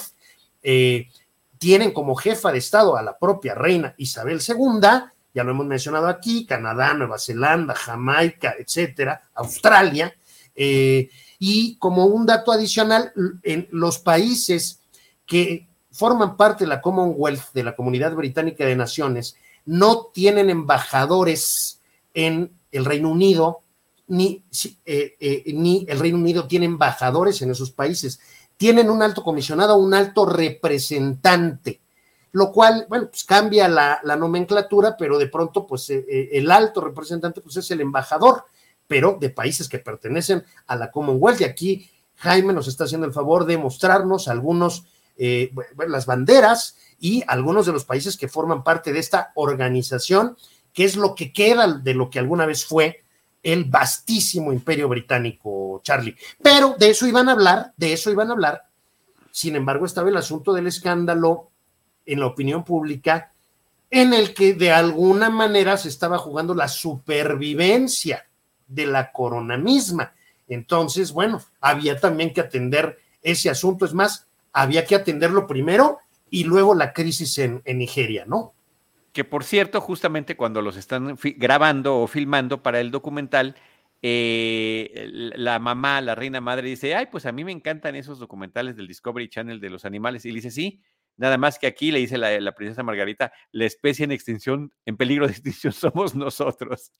Eh, 0.62 1.08
tienen 1.58 1.92
como 1.92 2.14
jefa 2.14 2.50
de 2.50 2.58
Estado 2.58 2.96
a 2.96 3.02
la 3.02 3.18
propia 3.18 3.54
reina 3.54 3.94
Isabel 3.96 4.40
II, 4.46 4.80
ya 5.34 5.44
lo 5.44 5.50
hemos 5.50 5.66
mencionado 5.66 6.08
aquí, 6.08 6.46
Canadá, 6.46 6.94
Nueva 6.94 7.18
Zelanda, 7.18 7.74
Jamaica, 7.74 8.54
etcétera, 8.58 9.22
Australia, 9.34 10.14
eh, 10.54 11.10
y 11.46 11.76
como 11.76 12.06
un 12.06 12.24
dato 12.24 12.52
adicional, 12.52 13.12
en 13.42 13.68
los 13.70 13.98
países 13.98 14.80
que 15.26 15.68
forman 15.92 16.38
parte 16.38 16.64
de 16.64 16.68
la 16.68 16.80
Commonwealth, 16.80 17.52
de 17.52 17.62
la 17.62 17.76
Comunidad 17.76 18.14
Británica 18.14 18.64
de 18.64 18.74
Naciones, 18.74 19.36
no 19.66 20.06
tienen 20.06 20.48
embajadores 20.48 21.82
en 22.14 22.50
el 22.72 22.86
Reino 22.86 23.10
Unido, 23.10 23.60
ni, 24.06 24.42
eh, 24.86 25.16
eh, 25.20 25.84
el 25.86 25.98
Reino 25.98 26.16
Unido 26.16 26.48
tiene 26.48 26.64
embajadores 26.64 27.42
en 27.42 27.50
esos 27.50 27.70
países. 27.70 28.20
Tienen 28.56 28.88
un 28.88 29.02
alto 29.02 29.22
comisionado, 29.22 29.76
un 29.76 29.92
alto 29.92 30.24
representante, 30.24 31.82
lo 32.32 32.52
cual, 32.52 32.86
bueno, 32.88 33.08
pues 33.10 33.24
cambia 33.24 33.68
la, 33.68 34.00
nomenclatura, 34.18 34.96
pero 34.96 35.18
de 35.18 35.26
pronto, 35.26 35.66
pues 35.66 35.90
eh, 35.90 36.06
el 36.32 36.50
alto 36.50 36.80
representante, 36.80 37.42
pues 37.42 37.58
es 37.58 37.70
el 37.70 37.82
embajador, 37.82 38.46
pero 38.86 39.16
de 39.20 39.30
países 39.30 39.68
que 39.68 39.78
pertenecen 39.78 40.44
a 40.66 40.76
la 40.76 40.90
Commonwealth. 40.90 41.40
Y 41.40 41.44
aquí 41.44 41.90
Jaime 42.16 42.52
nos 42.52 42.68
está 42.68 42.84
haciendo 42.84 43.06
el 43.06 43.12
favor 43.12 43.46
de 43.46 43.58
mostrarnos 43.58 44.28
algunos, 44.28 44.84
eh, 45.16 45.52
las 45.88 46.06
banderas 46.06 46.76
y 46.98 47.22
algunos 47.26 47.66
de 47.66 47.72
los 47.72 47.84
países 47.84 48.16
que 48.16 48.28
forman 48.28 48.62
parte 48.64 48.92
de 48.92 48.98
esta 48.98 49.32
organización, 49.34 50.36
que 50.72 50.84
es 50.84 50.96
lo 50.96 51.14
que 51.14 51.32
queda 51.32 51.66
de 51.66 51.94
lo 51.94 52.10
que 52.10 52.18
alguna 52.18 52.46
vez 52.46 52.64
fue 52.64 53.04
el 53.42 53.66
vastísimo 53.66 54.52
imperio 54.52 54.88
británico, 54.88 55.80
Charlie. 55.84 56.16
Pero 56.42 56.76
de 56.78 56.90
eso 56.90 57.06
iban 57.06 57.28
a 57.28 57.32
hablar, 57.32 57.72
de 57.76 57.92
eso 57.92 58.10
iban 58.10 58.30
a 58.30 58.32
hablar. 58.32 58.64
Sin 59.30 59.54
embargo, 59.54 59.84
estaba 59.84 60.08
el 60.08 60.16
asunto 60.16 60.52
del 60.52 60.66
escándalo 60.66 61.50
en 62.06 62.20
la 62.20 62.26
opinión 62.26 62.64
pública, 62.64 63.32
en 63.90 64.14
el 64.14 64.32
que 64.32 64.54
de 64.54 64.72
alguna 64.72 65.28
manera 65.28 65.76
se 65.76 65.88
estaba 65.88 66.18
jugando 66.18 66.54
la 66.54 66.68
supervivencia 66.68 68.24
de 68.66 68.86
la 68.86 69.12
corona 69.12 69.56
misma. 69.56 70.12
Entonces, 70.48 71.12
bueno, 71.12 71.40
había 71.60 71.98
también 71.98 72.32
que 72.32 72.40
atender 72.40 72.98
ese 73.22 73.50
asunto. 73.50 73.84
Es 73.84 73.94
más, 73.94 74.28
había 74.52 74.84
que 74.84 74.94
atenderlo 74.94 75.46
primero 75.46 75.98
y 76.30 76.44
luego 76.44 76.74
la 76.74 76.92
crisis 76.92 77.38
en, 77.38 77.62
en 77.64 77.78
Nigeria, 77.78 78.24
¿no? 78.26 78.54
que 79.14 79.22
por 79.22 79.44
cierto, 79.44 79.80
justamente 79.80 80.36
cuando 80.36 80.60
los 80.60 80.76
están 80.76 81.16
grabando 81.36 82.00
o 82.00 82.08
filmando 82.08 82.64
para 82.64 82.80
el 82.80 82.90
documental, 82.90 83.54
eh, 84.02 85.08
la 85.36 85.60
mamá, 85.60 86.00
la 86.00 86.16
reina 86.16 86.40
madre 86.40 86.68
dice, 86.68 86.96
ay, 86.96 87.06
pues 87.12 87.24
a 87.24 87.30
mí 87.30 87.44
me 87.44 87.52
encantan 87.52 87.94
esos 87.94 88.18
documentales 88.18 88.76
del 88.76 88.88
Discovery 88.88 89.28
Channel 89.28 89.60
de 89.60 89.70
los 89.70 89.84
animales. 89.84 90.24
Y 90.24 90.30
le 90.30 90.34
dice, 90.34 90.50
sí, 90.50 90.82
nada 91.16 91.38
más 91.38 91.60
que 91.60 91.68
aquí 91.68 91.92
le 91.92 92.00
dice 92.00 92.18
la, 92.18 92.52
princesa 92.56 92.82
Margarita, 92.82 93.32
la 93.52 93.66
especie 93.66 94.04
en 94.04 94.10
extinción, 94.10 94.72
en 94.84 94.96
peligro 94.96 95.26
de 95.26 95.32
extinción 95.32 95.72
somos 95.72 96.16
nosotros. 96.16 96.90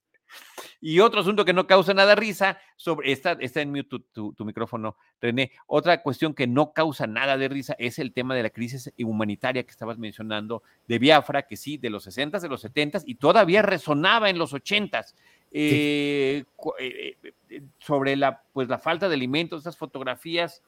Y 0.80 1.00
otro 1.00 1.20
asunto 1.20 1.44
que 1.44 1.52
no 1.52 1.66
causa 1.66 1.94
nada 1.94 2.14
risa, 2.14 2.58
sobre, 2.76 3.12
está, 3.12 3.32
está 3.40 3.60
en 3.60 3.70
mute 3.70 3.98
tu, 4.12 4.32
tu, 4.32 4.44
micrófono, 4.44 4.96
René. 5.20 5.52
Otra 5.66 6.02
cuestión 6.02 6.34
que 6.34 6.46
no 6.46 6.72
causa 6.72 7.06
nada 7.06 7.36
de 7.36 7.48
risa 7.48 7.74
es 7.78 7.98
el 7.98 8.12
tema 8.12 8.34
de 8.34 8.42
la 8.42 8.50
crisis 8.50 8.92
humanitaria 8.98 9.62
que 9.62 9.70
estabas 9.70 9.98
mencionando 9.98 10.62
de 10.86 10.98
Biafra, 10.98 11.46
que 11.46 11.56
sí, 11.56 11.78
de 11.78 11.90
los 11.90 12.06
60s, 12.06 12.40
de 12.40 12.48
los 12.48 12.64
70s, 12.64 13.04
y 13.06 13.14
todavía 13.14 13.62
resonaba 13.62 14.28
en 14.28 14.38
los 14.38 14.52
80s. 14.52 15.14
Eh, 15.56 16.44
eh, 16.80 17.16
eh, 17.48 17.62
sobre 17.78 18.16
la, 18.16 18.42
pues, 18.52 18.68
la 18.68 18.78
falta 18.78 19.08
de 19.08 19.14
alimentos, 19.14 19.60
estas 19.60 19.76
fotografías 19.76 20.62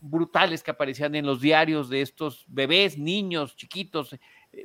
brutales 0.00 0.64
que 0.64 0.72
aparecían 0.72 1.14
en 1.14 1.24
los 1.24 1.40
diarios 1.40 1.88
de 1.88 2.02
estos 2.02 2.44
bebés, 2.48 2.98
niños 2.98 3.54
chiquitos, 3.54 4.16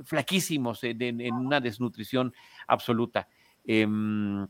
flaquísimos, 0.04 0.84
en 0.84 1.32
una 1.34 1.62
desnutrición 1.62 2.34
absoluta. 2.66 3.30
Em, 3.72 4.48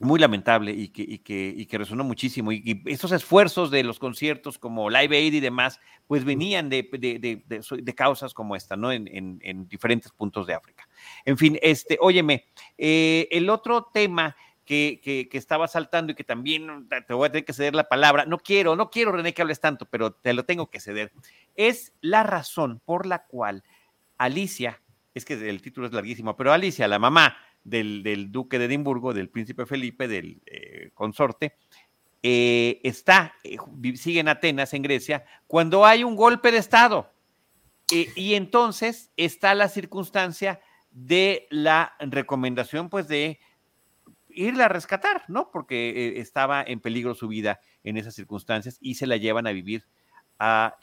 muy 0.00 0.18
lamentable 0.18 0.72
y 0.72 0.88
que, 0.88 1.02
y 1.02 1.18
que, 1.18 1.52
y 1.54 1.66
que 1.66 1.76
resonó 1.76 2.04
muchísimo. 2.04 2.52
Y, 2.52 2.82
estos 2.86 3.12
esfuerzos 3.12 3.70
de 3.70 3.84
los 3.84 3.98
conciertos 3.98 4.56
como 4.56 4.88
Live 4.88 5.14
Aid 5.14 5.34
y 5.34 5.40
demás, 5.40 5.78
pues 6.06 6.24
venían 6.24 6.70
de, 6.70 6.88
de, 6.90 7.42
de, 7.46 7.94
causas 7.94 8.32
como 8.32 8.56
esta, 8.56 8.74
¿no? 8.74 8.92
En, 8.92 9.08
en, 9.08 9.40
en, 9.42 9.68
diferentes 9.68 10.10
puntos 10.10 10.46
de 10.46 10.54
África. 10.54 10.88
En 11.26 11.36
fin, 11.36 11.58
este, 11.60 11.98
óyeme, 12.00 12.46
eh, 12.78 13.28
el 13.30 13.50
otro 13.50 13.90
tema 13.92 14.34
que, 14.64 15.02
que, 15.04 15.28
que, 15.28 15.36
estaba 15.36 15.68
saltando 15.68 16.12
y 16.12 16.14
que 16.14 16.24
también 16.24 16.88
te 17.06 17.12
voy 17.12 17.26
a 17.26 17.30
tener 17.32 17.44
que 17.44 17.52
ceder 17.52 17.74
la 17.74 17.90
palabra, 17.90 18.24
no 18.24 18.38
quiero, 18.38 18.74
no 18.74 18.88
quiero, 18.88 19.12
René, 19.12 19.34
que 19.34 19.42
hables 19.42 19.60
tanto, 19.60 19.84
pero 19.84 20.12
te 20.12 20.32
lo 20.32 20.46
tengo 20.46 20.70
que 20.70 20.80
ceder, 20.80 21.12
es 21.56 21.92
la 22.00 22.22
razón 22.22 22.80
por 22.86 23.04
la 23.04 23.26
cual 23.26 23.64
Alicia, 24.16 24.80
es 25.12 25.26
que 25.26 25.34
el 25.34 25.60
título 25.60 25.86
es 25.86 25.92
larguísimo, 25.92 26.36
pero 26.36 26.54
Alicia, 26.54 26.88
la 26.88 26.98
mamá, 26.98 27.36
del, 27.66 28.30
duque 28.30 28.58
de 28.58 28.66
Edimburgo, 28.66 29.12
del 29.12 29.28
príncipe 29.28 29.66
Felipe, 29.66 30.08
del 30.08 30.40
eh, 30.46 30.90
consorte, 30.94 31.56
eh, 32.22 32.80
está, 32.84 33.34
eh, 33.44 33.56
sigue 33.96 34.20
en 34.20 34.28
Atenas, 34.28 34.72
en 34.72 34.82
Grecia, 34.82 35.24
cuando 35.46 35.84
hay 35.84 36.04
un 36.04 36.16
golpe 36.16 36.52
de 36.52 36.58
Estado. 36.58 37.12
y 37.88 38.34
entonces 38.34 39.12
está 39.16 39.54
la 39.54 39.68
circunstancia 39.68 40.60
de 40.90 41.46
la 41.50 41.94
recomendación, 42.00 42.88
pues, 42.88 43.06
de 43.06 43.38
irla 44.28 44.64
a 44.64 44.68
rescatar, 44.68 45.22
¿no? 45.28 45.50
Porque 45.52 46.14
estaba 46.20 46.62
en 46.62 46.80
peligro 46.80 47.14
su 47.14 47.28
vida 47.28 47.60
en 47.84 47.96
esas 47.96 48.14
circunstancias 48.14 48.78
y 48.80 48.96
se 48.96 49.06
la 49.06 49.16
llevan 49.16 49.46
a 49.46 49.52
vivir 49.52 49.86
a, 50.38 50.76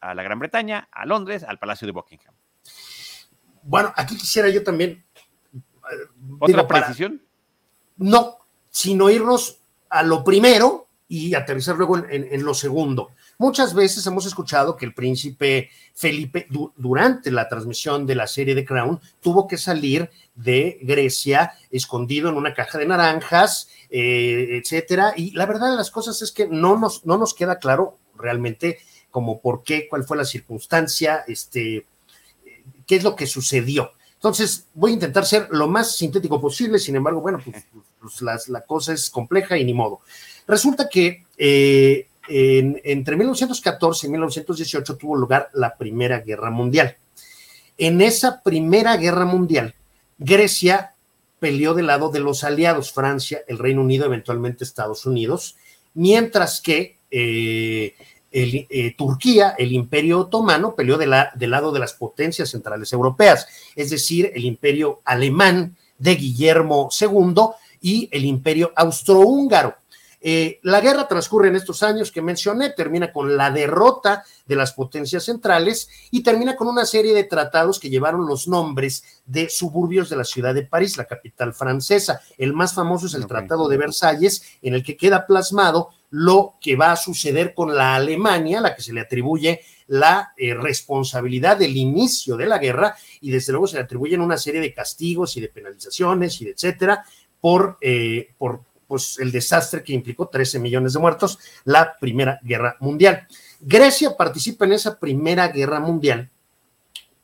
a 0.00 0.14
la 0.14 0.22
Gran 0.24 0.40
Bretaña, 0.40 0.88
a 0.90 1.06
Londres, 1.06 1.44
al 1.44 1.60
Palacio 1.60 1.86
de 1.86 1.92
Buckingham. 1.92 2.34
Bueno, 3.62 3.92
aquí 3.96 4.16
quisiera 4.16 4.48
yo 4.48 4.64
también 4.64 5.04
¿Otra 6.38 6.66
precisión? 6.66 7.22
no, 7.98 8.38
sino 8.70 9.10
irnos 9.10 9.58
a 9.88 10.02
lo 10.02 10.24
primero 10.24 10.86
y 11.10 11.34
aterrizar 11.34 11.76
luego 11.76 11.96
en, 11.96 12.44
lo 12.44 12.52
segundo. 12.52 13.12
Muchas 13.38 13.72
veces 13.72 14.06
hemos 14.06 14.26
escuchado 14.26 14.76
que 14.76 14.84
el 14.84 14.92
príncipe 14.92 15.70
Felipe, 15.94 16.46
durante 16.76 17.30
la 17.30 17.48
transmisión 17.48 18.06
de 18.06 18.14
la 18.14 18.26
serie 18.26 18.54
de 18.54 18.64
Crown, 18.64 19.00
tuvo 19.20 19.48
que 19.48 19.56
salir 19.56 20.10
de 20.34 20.78
Grecia 20.82 21.52
escondido 21.70 22.28
en 22.28 22.36
una 22.36 22.52
caja 22.52 22.76
de 22.76 22.86
naranjas, 22.86 23.70
eh, 23.88 24.60
etcétera. 24.62 25.14
Y 25.16 25.30
la 25.30 25.46
verdad 25.46 25.70
de 25.70 25.76
las 25.76 25.90
cosas 25.90 26.20
es 26.20 26.30
que 26.30 26.46
no 26.46 26.78
nos, 26.78 27.06
no 27.06 27.16
nos 27.16 27.32
queda 27.32 27.58
claro 27.58 27.96
realmente 28.14 28.78
como 29.10 29.40
por 29.40 29.62
qué, 29.62 29.88
cuál 29.88 30.04
fue 30.04 30.18
la 30.18 30.26
circunstancia, 30.26 31.24
este, 31.26 31.86
qué 32.86 32.96
es 32.96 33.02
lo 33.02 33.16
que 33.16 33.26
sucedió. 33.26 33.92
Entonces, 34.18 34.66
voy 34.74 34.90
a 34.90 34.94
intentar 34.94 35.24
ser 35.24 35.46
lo 35.52 35.68
más 35.68 35.96
sintético 35.96 36.40
posible, 36.40 36.80
sin 36.80 36.96
embargo, 36.96 37.20
bueno, 37.20 37.40
pues, 37.44 37.64
pues 38.20 38.48
la 38.48 38.62
cosa 38.62 38.92
es 38.92 39.10
compleja 39.10 39.56
y 39.56 39.64
ni 39.64 39.72
modo. 39.72 40.00
Resulta 40.46 40.88
que 40.88 41.24
eh, 41.36 42.08
entre 42.28 43.16
1914 43.16 44.06
y 44.06 44.10
1918 44.10 44.96
tuvo 44.96 45.16
lugar 45.16 45.50
la 45.54 45.76
Primera 45.76 46.20
Guerra 46.20 46.50
Mundial. 46.50 46.96
En 47.76 48.00
esa 48.00 48.42
Primera 48.42 48.96
Guerra 48.96 49.24
Mundial, 49.24 49.74
Grecia 50.18 50.94
peleó 51.38 51.74
del 51.74 51.86
lado 51.86 52.10
de 52.10 52.20
los 52.20 52.42
aliados, 52.44 52.92
Francia, 52.92 53.42
el 53.46 53.58
Reino 53.58 53.80
Unido, 53.80 54.06
eventualmente 54.06 54.64
Estados 54.64 55.06
Unidos, 55.06 55.56
mientras 55.94 56.60
que 56.60 56.98
eh, 57.10 57.94
el, 58.30 58.66
eh, 58.68 58.94
Turquía, 58.96 59.54
el 59.58 59.72
imperio 59.72 60.20
otomano, 60.20 60.74
peleó 60.74 60.98
del 60.98 61.10
lado 61.50 61.72
de 61.72 61.78
las 61.78 61.94
potencias 61.94 62.50
centrales 62.50 62.92
europeas, 62.92 63.46
es 63.74 63.90
decir, 63.90 64.30
el 64.34 64.44
imperio 64.44 65.00
alemán 65.04 65.76
de 65.98 66.14
Guillermo 66.14 66.88
II 66.98 67.34
y 67.80 68.08
el 68.12 68.24
imperio 68.24 68.72
austrohúngaro. 68.76 69.74
Eh, 70.20 70.58
la 70.62 70.80
guerra 70.80 71.06
transcurre 71.06 71.48
en 71.48 71.56
estos 71.56 71.82
años 71.82 72.10
que 72.10 72.22
mencioné, 72.22 72.70
termina 72.70 73.12
con 73.12 73.36
la 73.36 73.50
derrota 73.50 74.24
de 74.46 74.56
las 74.56 74.72
potencias 74.72 75.24
centrales 75.24 75.88
y 76.10 76.22
termina 76.22 76.56
con 76.56 76.66
una 76.66 76.86
serie 76.86 77.14
de 77.14 77.24
tratados 77.24 77.78
que 77.78 77.90
llevaron 77.90 78.26
los 78.26 78.48
nombres 78.48 79.04
de 79.26 79.48
suburbios 79.48 80.10
de 80.10 80.16
la 80.16 80.24
ciudad 80.24 80.54
de 80.54 80.64
París, 80.64 80.96
la 80.96 81.04
capital 81.04 81.54
francesa. 81.54 82.20
El 82.36 82.52
más 82.52 82.74
famoso 82.74 83.06
es 83.06 83.14
el 83.14 83.26
Tratado 83.26 83.68
de 83.68 83.76
Versalles, 83.76 84.42
en 84.62 84.74
el 84.74 84.82
que 84.82 84.96
queda 84.96 85.26
plasmado 85.26 85.90
lo 86.10 86.54
que 86.60 86.74
va 86.74 86.92
a 86.92 86.96
suceder 86.96 87.54
con 87.54 87.76
la 87.76 87.94
Alemania, 87.94 88.60
la 88.60 88.74
que 88.74 88.82
se 88.82 88.92
le 88.92 89.02
atribuye 89.02 89.60
la 89.88 90.32
eh, 90.36 90.54
responsabilidad 90.54 91.56
del 91.56 91.76
inicio 91.76 92.36
de 92.36 92.46
la 92.46 92.58
guerra 92.58 92.96
y 93.20 93.30
desde 93.30 93.52
luego 93.52 93.66
se 93.66 93.76
le 93.76 93.82
atribuyen 93.82 94.20
una 94.20 94.36
serie 94.36 94.60
de 94.60 94.72
castigos 94.72 95.36
y 95.36 95.40
de 95.40 95.48
penalizaciones 95.48 96.40
y 96.40 96.46
de 96.46 96.50
etcétera 96.52 97.04
por, 97.40 97.78
eh, 97.80 98.30
por 98.36 98.62
pues, 98.88 99.18
el 99.20 99.30
desastre 99.30 99.84
que 99.84 99.92
implicó 99.92 100.26
13 100.26 100.58
millones 100.58 100.94
de 100.94 100.98
muertos, 100.98 101.38
la 101.64 101.96
Primera 102.00 102.40
Guerra 102.42 102.76
Mundial. 102.80 103.28
Grecia 103.60 104.16
participa 104.16 104.64
en 104.64 104.72
esa 104.72 104.98
Primera 104.98 105.46
Guerra 105.48 105.78
Mundial, 105.78 106.28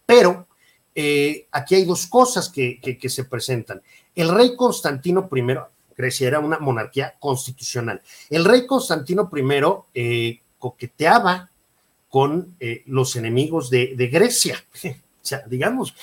pero 0.06 0.46
eh, 0.94 1.48
aquí 1.50 1.74
hay 1.74 1.84
dos 1.84 2.06
cosas 2.06 2.48
que, 2.48 2.78
que 2.80 3.08
se 3.08 3.24
presentan. 3.24 3.82
El 4.14 4.28
rey 4.28 4.54
Constantino 4.54 5.28
I, 5.34 5.42
Grecia 5.96 6.28
era 6.28 6.40
una 6.40 6.58
monarquía 6.58 7.14
constitucional. 7.18 8.00
El 8.30 8.44
rey 8.44 8.66
Constantino 8.66 9.30
I 9.32 9.42
eh, 9.94 10.40
coqueteaba 10.58 11.50
con 12.08 12.54
eh, 12.60 12.82
los 12.86 13.16
enemigos 13.16 13.70
de, 13.70 14.08
Grecia. 14.12 14.62
o 14.84 14.90
sea, 15.20 15.42
digamos, 15.46 15.94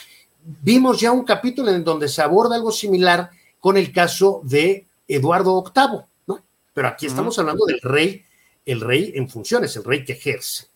vimos 0.62 1.00
ya 1.00 1.12
un 1.12 1.24
capítulo 1.24 1.72
en 1.72 1.84
donde 1.84 2.10
se 2.10 2.22
aborda 2.22 2.56
algo 2.56 2.72
similar 2.72 3.30
con 3.60 3.78
el 3.78 3.92
caso 3.92 4.42
de 4.44 4.86
Eduardo 5.08 5.64
VIII, 5.64 6.02
¿no? 6.28 6.44
Pero 6.74 6.88
aquí 6.88 7.06
estamos 7.06 7.38
hablando 7.40 7.66
del 7.66 7.82
rey, 7.82 8.24
el 8.66 8.82
rey 8.82 9.14
en 9.16 9.30
funciones, 9.30 9.76
el 9.76 9.84
rey 9.84 10.06
que 10.06 10.14
ejerce. 10.14 10.68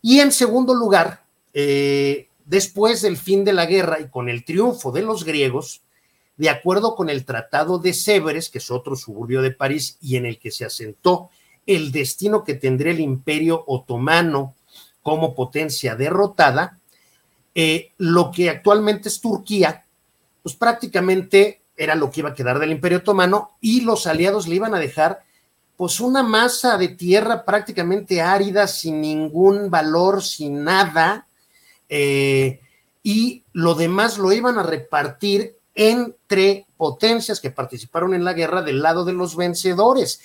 Y 0.00 0.20
en 0.20 0.32
segundo 0.32 0.74
lugar, 0.74 1.24
eh, 1.52 2.28
después 2.44 3.02
del 3.02 3.16
fin 3.16 3.44
de 3.44 3.52
la 3.52 3.66
guerra 3.66 4.00
y 4.00 4.08
con 4.08 4.28
el 4.28 4.44
triunfo 4.44 4.92
de 4.92 5.02
los 5.02 5.24
griegos, 5.24 5.82
de 6.36 6.48
acuerdo 6.48 6.94
con 6.94 7.10
el 7.10 7.24
Tratado 7.24 7.78
de 7.78 7.90
Sèvres, 7.90 8.50
que 8.50 8.58
es 8.58 8.70
otro 8.70 8.94
suburbio 8.94 9.42
de 9.42 9.50
París 9.50 9.98
y 10.00 10.16
en 10.16 10.24
el 10.24 10.38
que 10.38 10.52
se 10.52 10.64
asentó 10.64 11.30
el 11.66 11.92
destino 11.92 12.44
que 12.44 12.54
tendría 12.54 12.92
el 12.92 13.00
imperio 13.00 13.64
otomano 13.66 14.54
como 15.02 15.34
potencia 15.34 15.96
derrotada, 15.96 16.78
eh, 17.54 17.92
lo 17.98 18.30
que 18.30 18.48
actualmente 18.50 19.08
es 19.08 19.20
Turquía, 19.20 19.84
pues 20.42 20.54
prácticamente 20.54 21.57
era 21.78 21.94
lo 21.94 22.10
que 22.10 22.20
iba 22.20 22.30
a 22.30 22.34
quedar 22.34 22.58
del 22.58 22.72
imperio 22.72 22.98
otomano 22.98 23.52
y 23.60 23.82
los 23.82 24.06
aliados 24.06 24.48
le 24.48 24.56
iban 24.56 24.74
a 24.74 24.78
dejar 24.78 25.22
pues 25.76 26.00
una 26.00 26.24
masa 26.24 26.76
de 26.76 26.88
tierra 26.88 27.44
prácticamente 27.44 28.20
árida, 28.20 28.66
sin 28.66 29.00
ningún 29.00 29.70
valor, 29.70 30.24
sin 30.24 30.64
nada, 30.64 31.28
eh, 31.88 32.60
y 33.04 33.44
lo 33.52 33.76
demás 33.76 34.18
lo 34.18 34.32
iban 34.32 34.58
a 34.58 34.64
repartir 34.64 35.56
entre 35.76 36.66
potencias 36.76 37.38
que 37.38 37.52
participaron 37.52 38.12
en 38.12 38.24
la 38.24 38.32
guerra 38.32 38.62
del 38.62 38.82
lado 38.82 39.04
de 39.04 39.12
los 39.12 39.36
vencedores. 39.36 40.20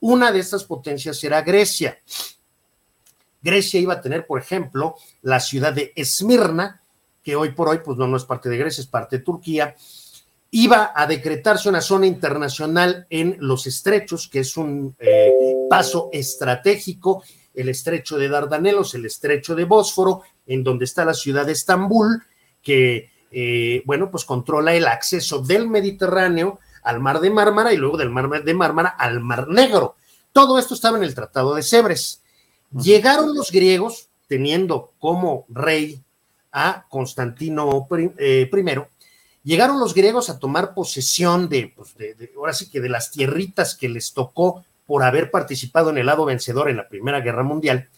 Una 0.00 0.30
de 0.30 0.40
estas 0.40 0.64
potencias 0.64 1.24
era 1.24 1.40
Grecia. 1.40 1.98
Grecia 3.40 3.80
iba 3.80 3.94
a 3.94 4.00
tener, 4.02 4.26
por 4.26 4.38
ejemplo, 4.38 4.96
la 5.22 5.40
ciudad 5.40 5.72
de 5.72 5.94
Esmirna, 5.96 6.82
que 7.22 7.34
hoy 7.34 7.52
por 7.52 7.68
hoy, 7.68 7.78
pues 7.82 7.96
no, 7.96 8.06
no 8.06 8.18
es 8.18 8.24
parte 8.24 8.50
de 8.50 8.58
Grecia, 8.58 8.82
es 8.82 8.86
parte 8.86 9.18
de 9.18 9.24
Turquía. 9.24 9.74
Iba 10.50 10.92
a 10.94 11.06
decretarse 11.06 11.68
una 11.68 11.82
zona 11.82 12.06
internacional 12.06 13.06
en 13.10 13.36
los 13.40 13.66
estrechos, 13.66 14.28
que 14.28 14.40
es 14.40 14.56
un 14.56 14.96
eh, 14.98 15.32
paso 15.68 16.08
estratégico, 16.12 17.22
el 17.54 17.68
estrecho 17.68 18.16
de 18.16 18.28
Dardanelos, 18.28 18.94
el 18.94 19.04
estrecho 19.04 19.54
de 19.54 19.64
Bósforo, 19.64 20.22
en 20.46 20.64
donde 20.64 20.86
está 20.86 21.04
la 21.04 21.12
ciudad 21.12 21.44
de 21.44 21.52
Estambul, 21.52 22.22
que 22.62 23.10
eh, 23.30 23.82
bueno, 23.84 24.10
pues 24.10 24.24
controla 24.24 24.74
el 24.74 24.86
acceso 24.86 25.40
del 25.40 25.68
Mediterráneo 25.68 26.60
al 26.82 27.00
Mar 27.00 27.20
de 27.20 27.30
Mármara 27.30 27.72
y 27.72 27.76
luego 27.76 27.96
del 27.96 28.10
Mar 28.10 28.42
de 28.42 28.54
Mármara 28.54 28.88
al 28.88 29.20
Mar 29.20 29.48
Negro. 29.48 29.96
Todo 30.32 30.58
esto 30.58 30.74
estaba 30.74 30.96
en 30.96 31.04
el 31.04 31.14
Tratado 31.14 31.54
de 31.54 31.62
Sèvres. 31.62 32.22
Llegaron 32.70 33.34
los 33.34 33.50
griegos 33.50 34.08
teniendo 34.26 34.92
como 34.98 35.44
rey 35.48 36.02
a 36.52 36.86
Constantino 36.88 37.86
I, 37.90 38.10
eh, 38.18 38.48
llegaron 39.48 39.80
los 39.80 39.94
griegos 39.94 40.28
a 40.28 40.38
tomar 40.38 40.74
posesión 40.74 41.48
de, 41.48 41.72
pues 41.74 41.96
de, 41.96 42.30
ahora 42.36 42.52
sí 42.52 42.68
que 42.68 42.82
de 42.82 42.90
las 42.90 43.10
tierritas 43.10 43.74
que 43.74 43.88
les 43.88 44.12
tocó 44.12 44.62
por 44.86 45.02
haber 45.02 45.30
participado 45.30 45.88
en 45.88 45.96
el 45.96 46.04
lado 46.04 46.26
vencedor 46.26 46.68
en 46.68 46.76
la 46.76 46.86
Primera 46.86 47.20
Guerra 47.20 47.42
Mundial. 47.42 47.88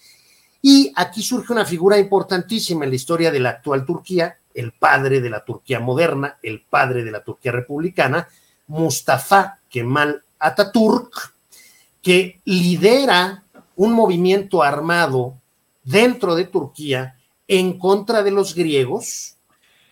Y 0.63 0.93
aquí 0.95 1.23
surge 1.23 1.53
una 1.53 1.65
figura 1.65 1.99
importantísima 1.99 2.85
en 2.85 2.91
la 2.91 2.97
historia 2.97 3.33
de 3.33 3.41
la 3.41 3.51
actual 3.51 3.85
Turquía, 3.85 4.39
el 4.55 4.71
padre 4.71 5.21
de 5.21 5.29
la 5.29 5.45
Turquía 5.45 5.81
moderna, 5.81 6.39
el 6.41 6.61
padre 6.61 7.03
de 7.03 7.11
la 7.11 7.25
Turquía 7.25 7.51
republicana, 7.51 8.29
Mustafa 8.69 9.59
Kemal 9.69 10.23
Atatürk, 10.39 11.35
que 12.01 12.41
lidera 12.45 13.43
un 13.75 13.93
movimiento 13.93 14.63
armado 14.63 15.35
dentro 15.83 16.37
de 16.37 16.45
Turquía 16.45 17.17
en 17.49 17.77
contra 17.77 18.23
de 18.23 18.31
los 18.31 18.55
griegos 18.55 19.37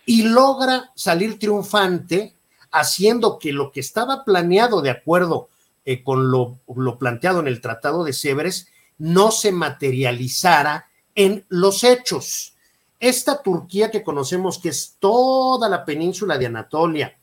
y 0.09 0.23
logra 0.23 0.91
salir 0.95 1.37
triunfante 1.37 2.33
haciendo 2.71 3.37
que 3.37 3.53
lo 3.53 3.71
que 3.71 3.79
estaba 3.79 4.25
planeado 4.25 4.81
de 4.81 4.89
acuerdo 4.89 5.49
eh, 5.85 6.03
con 6.03 6.31
lo, 6.31 6.57
lo, 6.75 6.97
planteado 6.97 7.41
en 7.41 7.47
el 7.47 7.61
Tratado 7.61 8.03
de 8.03 8.11
Sèvres 8.11 8.69
no 8.97 9.29
se 9.29 9.51
materializara 9.51 10.89
en 11.13 11.45
los 11.49 11.83
hechos. 11.83 12.55
Esta 12.99 13.43
Turquía 13.43 13.91
que 13.91 14.01
conocemos, 14.01 14.57
que 14.57 14.69
es 14.69 14.95
toda 14.97 15.69
la 15.69 15.85
península 15.85 16.39
de 16.39 16.47
Anatolia 16.47 17.15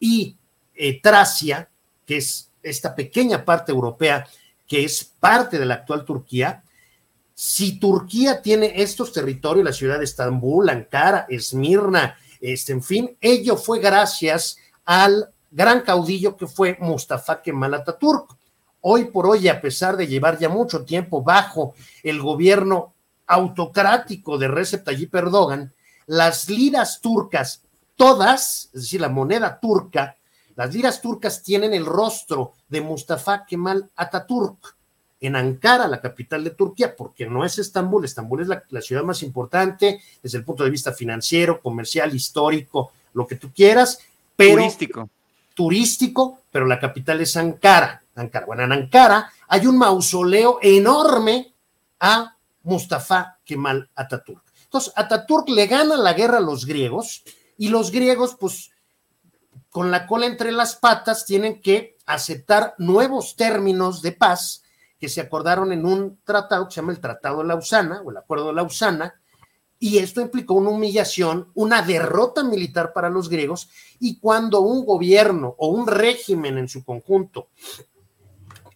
y 0.00 0.34
eh, 0.74 1.02
Tracia, 1.02 1.68
que 2.06 2.16
es 2.16 2.50
esta 2.62 2.94
pequeña 2.94 3.44
parte 3.44 3.72
europea 3.72 4.26
que 4.66 4.84
es 4.84 5.04
parte 5.04 5.58
de 5.58 5.66
la 5.66 5.74
actual 5.74 6.06
Turquía, 6.06 6.64
si 7.34 7.78
Turquía 7.78 8.42
tiene 8.42 8.72
estos 8.82 9.12
territorios, 9.12 9.64
la 9.64 9.72
ciudad 9.72 9.98
de 9.98 10.04
Estambul, 10.04 10.68
Ankara, 10.68 11.26
Esmirna, 11.28 12.16
este, 12.40 12.72
en 12.72 12.82
fin, 12.82 13.16
ello 13.20 13.56
fue 13.56 13.78
gracias 13.78 14.58
al 14.84 15.32
gran 15.50 15.82
caudillo 15.82 16.36
que 16.36 16.46
fue 16.46 16.76
Mustafa 16.80 17.40
Kemal 17.40 17.74
Atatürk. 17.74 18.36
Hoy 18.80 19.04
por 19.06 19.26
hoy, 19.26 19.48
a 19.48 19.60
pesar 19.60 19.96
de 19.96 20.08
llevar 20.08 20.38
ya 20.38 20.48
mucho 20.48 20.84
tiempo 20.84 21.22
bajo 21.22 21.74
el 22.02 22.20
gobierno 22.20 22.94
autocrático 23.26 24.38
de 24.38 24.48
Recep 24.48 24.84
Tayyip 24.84 25.14
Erdogan, 25.14 25.72
las 26.06 26.48
liras 26.48 27.00
turcas, 27.00 27.62
todas, 27.96 28.70
es 28.74 28.82
decir, 28.82 29.00
la 29.00 29.08
moneda 29.08 29.60
turca, 29.60 30.16
las 30.56 30.74
liras 30.74 31.00
turcas 31.00 31.42
tienen 31.42 31.72
el 31.72 31.86
rostro 31.86 32.54
de 32.68 32.80
Mustafa 32.80 33.46
Kemal 33.46 33.90
Atatürk 33.94 34.76
en 35.26 35.36
Ankara, 35.36 35.86
la 35.86 36.00
capital 36.00 36.42
de 36.42 36.50
Turquía, 36.50 36.96
porque 36.96 37.26
no 37.26 37.44
es 37.44 37.58
Estambul, 37.58 38.04
Estambul 38.04 38.42
es 38.42 38.48
la, 38.48 38.82
ciudad 38.82 39.04
más 39.04 39.22
importante 39.22 40.00
desde 40.22 40.38
el 40.38 40.44
punto 40.44 40.64
de 40.64 40.70
vista 40.70 40.92
financiero, 40.92 41.60
comercial, 41.60 42.14
histórico, 42.14 42.92
lo 43.14 43.26
que 43.26 43.36
tú 43.36 43.52
quieras, 43.52 44.00
pero 44.34 44.56
turístico. 44.56 45.10
Turístico, 45.54 46.38
pero 46.50 46.66
la 46.66 46.80
capital 46.80 47.20
es 47.20 47.36
Ankara. 47.36 48.02
Ankara. 48.14 48.46
Bueno, 48.46 48.64
en 48.64 48.72
Ankara 48.72 49.30
hay 49.48 49.66
un 49.66 49.78
mausoleo 49.78 50.58
enorme 50.60 51.52
a 52.00 52.36
Mustafa 52.64 53.38
Kemal 53.44 53.88
Atatürk. 53.94 54.42
Entonces, 54.64 54.92
Atatürk 54.96 55.48
le 55.50 55.66
gana 55.66 55.96
la 55.96 56.14
guerra 56.14 56.38
a 56.38 56.40
los 56.40 56.66
griegos 56.66 57.22
y 57.58 57.68
los 57.68 57.90
griegos, 57.90 58.36
pues, 58.38 58.70
con 59.70 59.90
la 59.90 60.06
cola 60.06 60.26
entre 60.26 60.50
las 60.50 60.76
patas, 60.76 61.24
tienen 61.26 61.60
que 61.60 61.96
aceptar 62.06 62.74
nuevos 62.78 63.36
términos 63.36 64.02
de 64.02 64.12
paz 64.12 64.62
que 65.02 65.08
se 65.08 65.20
acordaron 65.20 65.72
en 65.72 65.84
un 65.84 66.20
tratado 66.22 66.68
que 66.68 66.74
se 66.74 66.80
llama 66.80 66.92
el 66.92 67.00
Tratado 67.00 67.38
de 67.38 67.48
Lausana 67.48 68.02
o 68.02 68.12
el 68.12 68.18
Acuerdo 68.18 68.46
de 68.46 68.52
Lausana, 68.52 69.20
y 69.76 69.98
esto 69.98 70.20
implicó 70.20 70.54
una 70.54 70.70
humillación, 70.70 71.50
una 71.54 71.82
derrota 71.82 72.44
militar 72.44 72.92
para 72.92 73.10
los 73.10 73.28
griegos, 73.28 73.68
y 73.98 74.20
cuando 74.20 74.60
un 74.60 74.86
gobierno 74.86 75.56
o 75.58 75.66
un 75.70 75.88
régimen 75.88 76.56
en 76.56 76.68
su 76.68 76.84
conjunto 76.84 77.48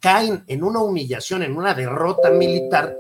caen 0.00 0.42
en 0.48 0.64
una 0.64 0.80
humillación, 0.80 1.44
en 1.44 1.56
una 1.56 1.74
derrota 1.74 2.30
militar, 2.30 2.96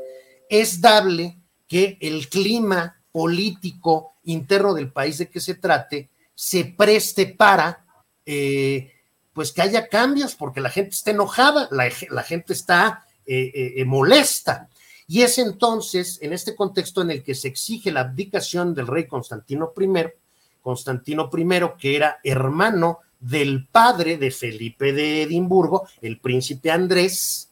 es 0.48 0.80
dable 0.80 1.36
que 1.66 1.98
el 2.00 2.28
clima 2.28 3.02
político 3.10 4.18
interno 4.22 4.72
del 4.72 4.92
país 4.92 5.18
de 5.18 5.28
que 5.28 5.40
se 5.40 5.56
trate 5.56 6.10
se 6.32 6.76
preste 6.78 7.26
para 7.26 7.84
eh, 8.24 8.92
pues 9.36 9.52
que 9.52 9.60
haya 9.60 9.88
cambios, 9.88 10.34
porque 10.34 10.62
la 10.62 10.70
gente 10.70 10.94
está 10.94 11.10
enojada, 11.10 11.68
la, 11.70 12.22
gente 12.22 12.54
está 12.54 13.05
eh, 13.26 13.74
eh, 13.76 13.84
molesta. 13.84 14.68
Y 15.08 15.22
es 15.22 15.38
entonces, 15.38 16.18
en 16.20 16.32
este 16.32 16.54
contexto 16.54 17.02
en 17.02 17.10
el 17.10 17.22
que 17.22 17.34
se 17.34 17.48
exige 17.48 17.92
la 17.92 18.00
abdicación 18.00 18.74
del 18.74 18.86
rey 18.86 19.06
Constantino 19.06 19.72
I, 19.78 19.88
Constantino 20.62 21.30
I, 21.32 21.46
que 21.78 21.96
era 21.96 22.18
hermano 22.24 23.00
del 23.20 23.66
padre 23.66 24.18
de 24.18 24.30
Felipe 24.30 24.92
de 24.92 25.22
Edimburgo, 25.22 25.88
el 26.02 26.18
príncipe 26.20 26.70
Andrés, 26.70 27.50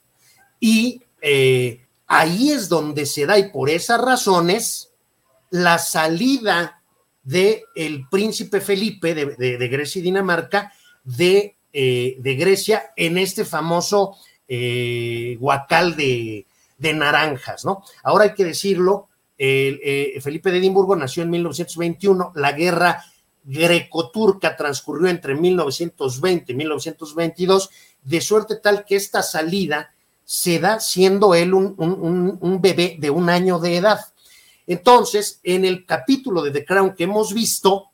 y 0.58 1.00
ahí 2.06 2.50
es 2.50 2.68
donde 2.68 3.06
se 3.06 3.24
da, 3.24 3.38
y 3.38 3.50
por 3.50 3.70
esas 3.70 4.00
razones, 4.00 4.90
la 5.50 5.78
salida 5.78 6.82
de 7.22 7.64
el 7.74 8.08
príncipe 8.08 8.60
Felipe 8.60 9.14
de, 9.14 9.68
Grecia 9.68 10.00
y 10.00 10.02
Dinamarca 10.02 10.72
eh, 11.18 12.16
de, 12.18 12.34
Grecia 12.34 12.92
en 12.96 13.18
este 13.18 13.44
famoso 13.44 14.16
eh, 14.48 15.36
guacal 15.40 15.96
de, 15.96 16.46
naranjas, 16.78 17.64
¿no? 17.64 17.82
Ahora 18.02 18.24
hay 18.24 18.34
que 18.34 18.44
decirlo, 18.44 19.08
eh, 19.38 20.18
Felipe 20.22 20.50
de 20.50 20.58
Edimburgo 20.58 20.94
nació 20.96 21.22
en 21.22 21.30
1921, 21.30 22.32
la 22.34 22.52
guerra 22.52 23.02
greco-turca 23.42 24.54
transcurrió 24.54 25.08
entre 25.08 25.34
1920 25.34 26.52
y 26.52 26.56
1922, 26.56 27.70
de 28.02 28.20
suerte 28.20 28.56
tal 28.56 28.84
que 28.84 28.96
esta 28.96 29.22
salida 29.22 29.94
se 30.24 30.58
da 30.58 30.78
siendo 30.78 31.34
él 31.34 31.54
un 31.54 32.58
bebé 32.60 32.96
de 32.98 33.10
un 33.10 33.30
año 33.30 33.58
de 33.58 33.76
edad. 33.76 34.00
Entonces, 34.66 35.40
en 35.42 35.64
el 35.64 35.84
capítulo 35.84 36.42
de 36.42 36.50
The 36.50 36.64
Crown 36.64 36.94
que 36.94 37.04
hemos 37.04 37.34
visto, 37.34 37.90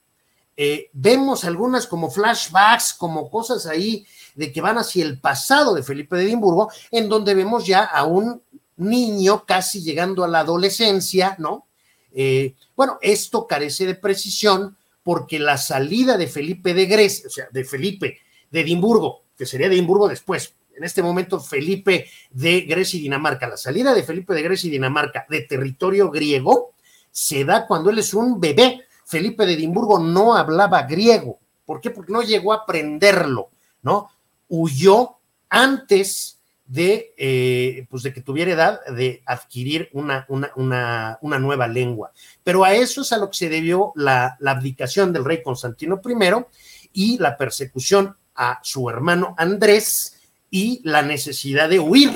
eh, 0.57 0.91
vemos 0.93 1.45
algunas 1.45 1.87
como 1.87 2.11
flashbacks, 2.11 2.95
como 2.95 3.31
cosas 3.31 3.67
ahí 3.67 4.07
de 4.35 4.53
que 4.53 4.61
van 4.61 4.79
hacia 4.79 5.05
el 5.05 5.21
pasado 5.21 5.75
de 5.75 5.83
Felipe 5.83 6.17
de 6.17 6.25
Edimburgo, 6.25 6.71
en 6.91 7.09
donde 7.09 7.35
vemos 7.35 7.67
ya 7.67 7.85
a 7.85 8.05
un 8.05 8.43
niño 8.77 9.45
casi 9.45 9.83
llegando 9.83 10.25
a 10.25 10.29
la 10.29 10.41
adolescencia, 10.41 11.37
¿no? 11.39 11.67
Eh, 12.13 12.55
bueno, 12.75 12.99
esto 13.03 13.47
carece 13.47 13.87
de 13.87 13.95
precisión 13.95 14.77
porque 15.03 15.39
la 15.39 15.59
salida 15.59 16.17
de 16.17 16.27
Felipe 16.27 16.75
de 16.75 16.87
Grecia, 16.87 17.27
o 17.27 17.31
sea, 17.31 17.49
de 17.51 17.65
Felipe 17.65 18.19
de 18.51 18.61
Edimburgo, 18.61 19.25
que 19.37 19.47
sería 19.47 19.69
Edimburgo 19.69 20.09
después, 20.09 20.55
en 20.75 20.85
este 20.85 21.03
momento 21.03 21.41
Felipe 21.41 22.07
de 22.31 22.63
Grecia 22.63 22.99
y 22.99 23.03
Dinamarca. 23.03 23.47
La 23.47 23.57
salida 23.57 23.95
de 23.95 24.03
Felipe 24.03 24.35
de 24.35 24.43
Grecia 24.43 24.69
y 24.69 24.71
Dinamarca 24.71 25.27
de 25.29 25.43
territorio 25.43 26.11
griego 26.11 26.73
se 27.11 27.45
da 27.45 27.67
cuando 27.67 27.91
él 27.91 27.99
es 27.99 28.15
un 28.15 28.41
bebé. 28.41 28.87
Felipe 29.05 29.45
de 29.45 29.55
Edimburgo 29.55 29.99
no 29.99 30.35
hablaba 30.35 30.83
griego. 30.83 31.39
¿Por 31.67 31.81
qué? 31.81 31.91
Porque 31.91 32.13
no 32.13 32.23
llegó 32.23 32.53
a 32.53 32.63
aprenderlo, 32.63 33.51
¿no? 33.83 34.11
Huyó 34.51 35.17
antes 35.49 36.39
de, 36.67 37.15
eh, 37.17 37.87
pues 37.89 38.03
de 38.03 38.13
que 38.13 38.21
tuviera 38.21 38.53
edad 38.53 38.85
de 38.85 39.23
adquirir 39.25 39.89
una, 39.95 40.27
una, 40.29 41.19
una, 41.23 41.39
nueva 41.39 41.67
lengua. 41.67 42.13
Pero 42.45 42.65
a 42.65 42.75
eso 42.75 43.01
es 43.01 43.13
a 43.13 43.19
lo 43.19 43.31
que 43.31 43.39
se 43.39 43.49
debió 43.49 43.93
la, 43.97 44.37
la 44.41 44.51
abdicación 44.51 45.15
del 45.15 45.25
rey 45.25 45.43
Constantino 45.43 45.99
I 46.05 46.45
y 46.93 47.19
la 47.19 47.39
persecución 47.39 48.15
a 48.35 48.61
su 48.63 48.91
hermano 48.91 49.35
Andrés, 49.39 50.21
y 50.51 50.81
la 50.85 51.03
necesidad 51.03 51.69
de 51.69 51.79
huir 51.79 52.11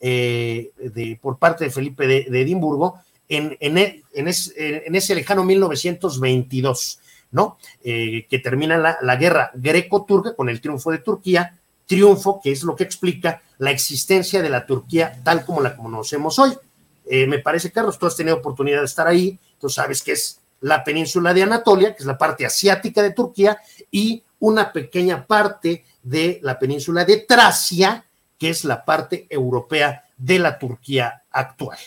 eh, 0.00 0.70
de, 0.76 1.18
por 1.20 1.38
parte 1.38 1.64
de 1.64 1.70
Felipe 1.70 2.06
de, 2.06 2.40
Edimburgo 2.40 3.00
en, 3.28 3.56
en, 3.60 3.78
e, 3.78 4.02
en, 4.12 4.28
ese 4.28 5.14
lejano 5.14 5.44
1922, 5.44 6.98
¿no? 7.30 7.56
Eh, 7.82 8.26
que 8.28 8.38
termina 8.40 8.76
la, 8.76 8.98
la 9.00 9.16
guerra 9.16 9.50
greco-turca 9.54 10.34
con 10.36 10.48
el 10.50 10.60
triunfo 10.60 10.90
de 10.90 10.98
Turquía, 10.98 11.58
triunfo 11.92 12.40
que 12.42 12.52
es 12.52 12.62
lo 12.62 12.74
que 12.74 12.84
explica 12.84 13.42
la 13.58 13.70
existencia 13.70 14.40
de 14.40 14.48
la 14.48 14.64
Turquía 14.64 15.20
tal 15.22 15.44
como 15.44 15.60
la 15.60 15.76
conocemos 15.76 16.38
hoy. 16.38 16.56
Eh, 17.04 17.26
me 17.26 17.38
parece, 17.38 17.70
Carlos, 17.70 17.98
tú 17.98 18.06
has 18.06 18.16
tenido 18.16 18.36
oportunidad 18.36 18.78
de 18.78 18.86
estar 18.86 19.06
ahí, 19.06 19.38
tú 19.60 19.68
sabes 19.68 20.02
que 20.02 20.12
es 20.12 20.40
la 20.62 20.82
península 20.82 21.34
de 21.34 21.42
Anatolia, 21.42 21.94
que 21.94 22.02
es 22.02 22.06
la 22.06 22.16
parte 22.16 22.46
asiática 22.46 23.02
de 23.02 23.10
Turquía, 23.10 23.58
y 23.90 24.22
una 24.38 24.72
pequeña 24.72 25.26
parte 25.26 25.84
de 26.02 26.40
la 26.42 26.58
península 26.58 27.04
de 27.04 27.18
Tracia, 27.18 28.06
que 28.38 28.48
es 28.48 28.64
la 28.64 28.82
parte 28.82 29.26
europea 29.28 30.02
de 30.16 30.38
la 30.38 30.58
Turquía 30.58 31.24
actual. 31.30 31.78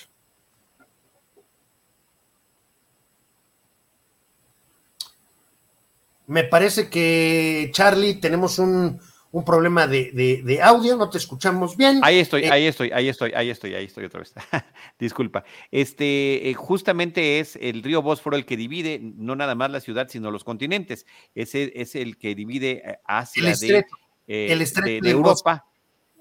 Me 6.27 6.43
parece 6.43 6.89
que, 6.89 7.71
Charlie, 7.73 8.15
tenemos 8.15 8.59
un, 8.59 8.99
un 9.35 9.43
problema 9.43 9.85
de, 9.85 10.59
audio, 10.63 10.95
no 10.95 11.09
te 11.09 11.17
escuchamos 11.17 11.75
bien. 11.75 11.99
Ahí 12.03 12.19
estoy, 12.19 12.43
eh, 12.43 12.51
ahí 12.51 12.67
estoy, 12.67 12.91
ahí 12.93 13.09
estoy, 13.09 13.33
ahí 13.33 13.49
estoy, 13.49 13.73
ahí 13.75 13.83
estoy 13.83 14.05
otra 14.05 14.21
vez. 14.21 14.33
Disculpa. 14.97 15.43
Este, 15.71 16.49
eh, 16.49 16.53
justamente 16.53 17.41
es 17.41 17.57
el 17.57 17.83
río 17.83 18.01
Bósforo 18.01 18.37
el 18.37 18.45
que 18.45 18.55
divide 18.55 18.97
no 19.01 19.35
nada 19.35 19.53
más 19.53 19.69
la 19.71 19.81
ciudad, 19.81 20.07
sino 20.07 20.31
los 20.31 20.45
continentes. 20.45 21.05
Ese 21.35 21.73
es 21.75 21.95
el 21.95 22.17
que 22.17 22.33
divide 22.33 22.81
eh, 22.85 22.99
Asia 23.03 23.53
de, 23.53 23.83
de, 24.25 25.09
Europa 25.09 25.65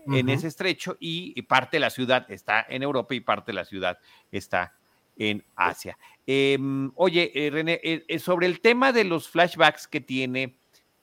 en 0.08 0.28
ese 0.28 0.48
estrecho 0.48 0.96
y, 0.98 1.40
parte 1.42 1.76
de 1.76 1.82
la 1.82 1.90
ciudad 1.90 2.28
está 2.28 2.66
en 2.68 2.82
Europa 2.82 3.14
y 3.14 3.20
parte 3.20 3.52
de 3.52 3.56
la 3.56 3.64
ciudad 3.64 3.96
está 4.32 4.74
en 5.16 5.44
Asia. 5.54 5.96
Em, 6.26 6.90
oye, 6.96 7.30
René, 7.52 7.80
sobre 8.18 8.48
el 8.48 8.60
tema 8.60 8.90
de 8.90 9.04
los 9.04 9.28
flashbacks 9.28 9.86
que 9.86 10.00
tiene 10.00 10.56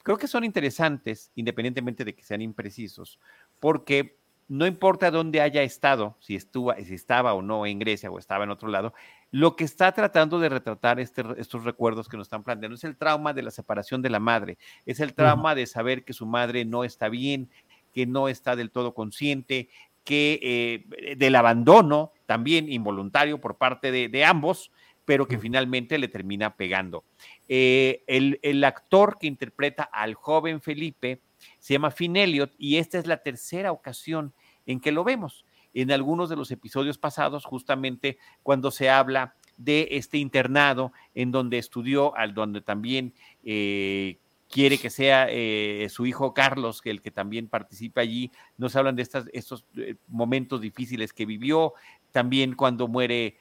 creo 0.04 0.18
que 0.18 0.28
son 0.28 0.44
interesantes, 0.44 1.32
independientemente 1.36 2.06
de 2.06 2.16
que 2.16 2.24
sean 2.24 2.42
imprecisos, 2.42 3.20
porque 3.60 4.18
no 4.48 4.68
importa 4.68 5.12
dónde 5.12 5.40
haya 5.40 5.64
estado, 5.64 6.18
si, 6.20 6.36
estuvo, 6.36 6.74
si 6.76 6.94
estaba 6.94 7.34
o 7.34 7.42
no 7.42 7.66
en 7.66 7.80
Grecia 7.80 8.12
o 8.12 8.20
estaba 8.20 8.44
en 8.44 8.50
otro 8.50 8.68
lado, 8.68 8.94
lo 9.32 9.56
que 9.56 9.64
está 9.64 9.94
tratando 9.94 10.40
de 10.40 10.50
retratar 10.50 11.00
este, 11.00 11.24
estos 11.38 11.64
recuerdos 11.64 12.10
que 12.10 12.18
nos 12.18 12.26
están 12.26 12.44
planteando 12.44 12.76
es 12.76 12.84
el 12.84 12.98
trauma 12.98 13.32
de 13.32 13.44
la 13.44 13.52
separación 13.52 14.02
de 14.02 14.10
la 14.10 14.20
madre, 14.20 14.58
es 14.86 15.00
el 15.00 15.14
trauma 15.14 15.56
de 15.56 15.68
saber 15.68 16.04
que 16.04 16.12
su 16.12 16.26
madre 16.26 16.66
no 16.66 16.84
está 16.84 17.08
bien, 17.08 17.50
que 17.94 18.06
no 18.06 18.28
está 18.28 18.58
del 18.58 18.72
todo 18.72 18.94
consciente, 18.94 19.70
que 20.04 20.40
eh, 20.42 21.16
del 21.16 21.36
abandono 21.36 22.12
también 22.26 22.70
involuntario 22.70 23.40
por 23.40 23.56
parte 23.56 23.92
de 24.10 24.26
ambos, 24.26 24.72
pero 25.12 25.28
que 25.28 25.38
finalmente 25.38 25.98
le 25.98 26.08
termina 26.08 26.56
pegando. 26.56 27.04
Eh, 27.50 28.02
el, 28.08 28.64
actor 28.64 29.18
que 29.20 29.28
interpreta 29.28 29.84
al 29.84 30.14
joven 30.14 30.62
Felipe 30.62 31.20
se 31.60 31.74
llama 31.74 31.92
Finn 31.92 32.16
Elliott 32.16 32.54
y 32.58 32.78
esta 32.78 32.98
es 32.98 33.08
la 33.08 33.18
tercera 33.18 33.74
ocasión 33.74 34.34
en 34.66 34.80
que 34.80 34.94
lo 34.94 35.04
vemos. 35.04 35.44
En 35.74 35.92
algunos 35.92 36.30
de 36.30 36.38
los 36.38 36.50
episodios 36.50 36.98
pasados, 36.98 37.44
justamente 37.44 38.20
cuando 38.42 38.72
se 38.72 38.90
habla 38.90 39.36
de 39.58 39.90
este 39.92 40.18
internado 40.18 40.94
en 41.14 41.34
donde 41.34 41.58
estudió, 41.58 42.16
al 42.16 42.34
donde 42.34 42.62
también 42.62 43.14
eh, 43.44 44.18
quiere 44.48 44.78
que 44.78 44.90
sea 44.90 45.28
eh, 45.30 45.88
su 45.90 46.06
hijo 46.06 46.34
Carlos, 46.34 46.82
que 46.82 46.90
el 46.90 47.02
que 47.02 47.12
también 47.12 47.50
participa 47.50 48.00
allí, 48.00 48.32
nos 48.58 48.78
hablan 48.78 48.96
de 48.96 49.02
estos 49.34 49.66
momentos 50.08 50.62
difíciles 50.62 51.12
que 51.12 51.26
vivió, 51.26 51.74
también 52.14 52.56
cuando 52.56 52.88
muere 52.88 53.36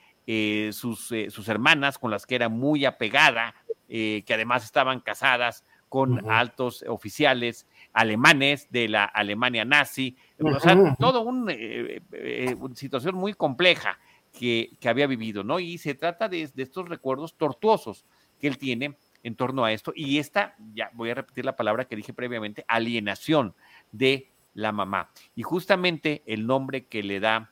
sus, 0.72 1.12
sus, 1.28 1.48
hermanas 1.48 1.98
con 1.98 2.10
las 2.10 2.26
que 2.26 2.34
era 2.34 2.48
muy 2.48 2.84
apegada, 2.84 3.54
eh, 3.88 4.22
que 4.24 4.34
además 4.34 4.64
estaban 4.64 5.00
casadas 5.00 5.64
con 5.88 6.30
altos 6.30 6.84
oficiales 6.86 7.66
alemanes 7.92 8.68
de 8.70 8.88
la 8.88 9.04
Alemania 9.04 9.64
nazi, 9.64 10.16
o 10.38 10.60
sea, 10.60 10.94
todo 10.96 11.28
eh, 11.48 12.00
eh, 12.12 12.54
una 12.60 12.76
situación 12.76 13.16
muy 13.16 13.34
compleja 13.34 13.98
que, 14.38 14.70
que, 14.78 14.88
había 14.88 15.08
vivido, 15.08 15.42
¿no? 15.42 15.58
Y 15.58 15.78
se 15.78 15.94
trata 15.94 16.28
de, 16.28 16.48
de, 16.54 16.62
estos 16.62 16.88
recuerdos 16.88 17.34
tortuosos 17.34 18.04
que 18.40 18.46
él 18.46 18.56
tiene 18.56 18.96
en 19.24 19.34
torno 19.34 19.64
a 19.64 19.72
esto, 19.72 19.92
y 19.96 20.18
esta, 20.18 20.54
ya 20.72 20.90
voy 20.92 21.10
a 21.10 21.14
repetir 21.14 21.44
la 21.44 21.56
palabra 21.56 21.86
que 21.86 21.96
dije 21.96 22.12
previamente, 22.12 22.64
alienación 22.68 23.54
de 23.90 24.30
la 24.54 24.70
mamá. 24.70 25.10
Y 25.34 25.42
justamente 25.42 26.22
el 26.26 26.46
nombre 26.46 26.86
que 26.86 27.02
le 27.02 27.18
da 27.18 27.50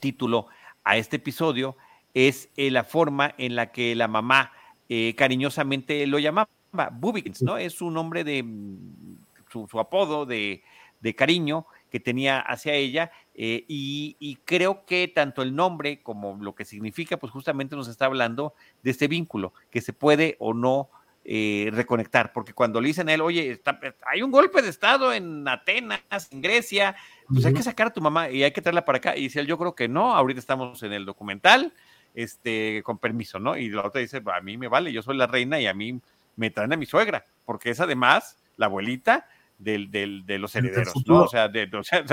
título 0.00 0.48
a 0.86 0.96
este 0.96 1.16
episodio 1.16 1.76
es 2.14 2.48
la 2.56 2.84
forma 2.84 3.34
en 3.36 3.56
la 3.56 3.72
que 3.72 3.94
la 3.94 4.08
mamá 4.08 4.52
eh, 4.88 5.14
cariñosamente 5.16 6.06
lo 6.06 6.18
llamaba 6.20 6.48
Bubikins, 6.92 7.42
¿no? 7.42 7.58
Es 7.58 7.82
un 7.82 7.92
nombre 7.92 8.22
de 8.22 8.42
mm, 8.42 9.18
su, 9.50 9.80
apodo 9.80 10.24
de, 10.24 10.62
cariño 11.16 11.66
que 11.90 12.00
tenía 12.00 12.40
hacia 12.40 12.74
ella 12.74 13.10
eh, 13.34 13.64
y, 13.68 14.38
creo 14.44 14.84
que 14.86 15.08
tanto 15.08 15.42
el 15.42 15.54
nombre 15.54 16.02
como 16.02 16.36
lo 16.40 16.54
que 16.54 16.64
significa, 16.64 17.16
pues 17.16 17.32
justamente 17.32 17.76
nos 17.76 17.88
está 17.88 18.06
hablando 18.06 18.54
de 18.82 18.92
este 18.92 19.08
vínculo 19.08 19.52
que 19.70 19.80
se 19.80 19.92
puede 19.92 20.36
o 20.38 20.54
no 20.54 20.88
eh, 21.28 21.70
reconectar, 21.72 22.32
porque 22.32 22.52
cuando 22.52 22.80
le 22.80 22.86
dicen 22.86 23.08
a 23.08 23.14
él, 23.14 23.20
oye, 23.20 23.60
hay 24.06 24.22
un 24.22 24.30
golpe 24.30 24.62
de 24.62 24.68
estado 24.68 25.12
en 25.12 25.48
Atenas, 25.48 26.00
en 26.30 26.40
Grecia, 26.40 26.94
pues 27.26 27.44
hay 27.44 27.52
que 27.52 27.64
sacar 27.64 27.88
a 27.88 27.92
tu 27.92 28.00
mamá 28.00 28.30
y 28.30 28.44
hay 28.44 28.52
que 28.52 28.62
traerla 28.62 28.84
para 28.84 28.98
acá. 28.98 29.16
Y 29.16 29.22
dice 29.22 29.40
él, 29.40 29.48
yo 29.48 29.58
creo 29.58 29.74
que 29.74 29.88
no, 29.88 30.14
ahorita 30.14 30.38
estamos 30.38 30.80
en 30.84 30.92
el 30.92 31.04
documental, 31.04 31.72
este, 32.14 32.80
con 32.84 32.98
permiso, 32.98 33.40
¿no? 33.40 33.56
Y 33.56 33.70
la 33.70 33.84
otra 33.84 34.00
dice, 34.00 34.22
a 34.24 34.40
mí 34.40 34.56
me 34.56 34.68
vale, 34.68 34.92
yo 34.92 35.02
soy 35.02 35.16
la 35.16 35.26
reina 35.26 35.60
y 35.60 35.66
a 35.66 35.74
mí 35.74 36.00
me 36.36 36.50
traen 36.50 36.72
a 36.72 36.76
mi 36.76 36.86
suegra, 36.86 37.24
porque 37.44 37.70
es 37.70 37.80
además 37.80 38.36
la 38.56 38.66
abuelita 38.66 39.26
del, 39.58 39.90
de 39.90 40.38
los 40.38 40.54
herederos, 40.54 40.94
¿no? 41.06 41.22
O 41.22 41.28
sea, 41.28 41.50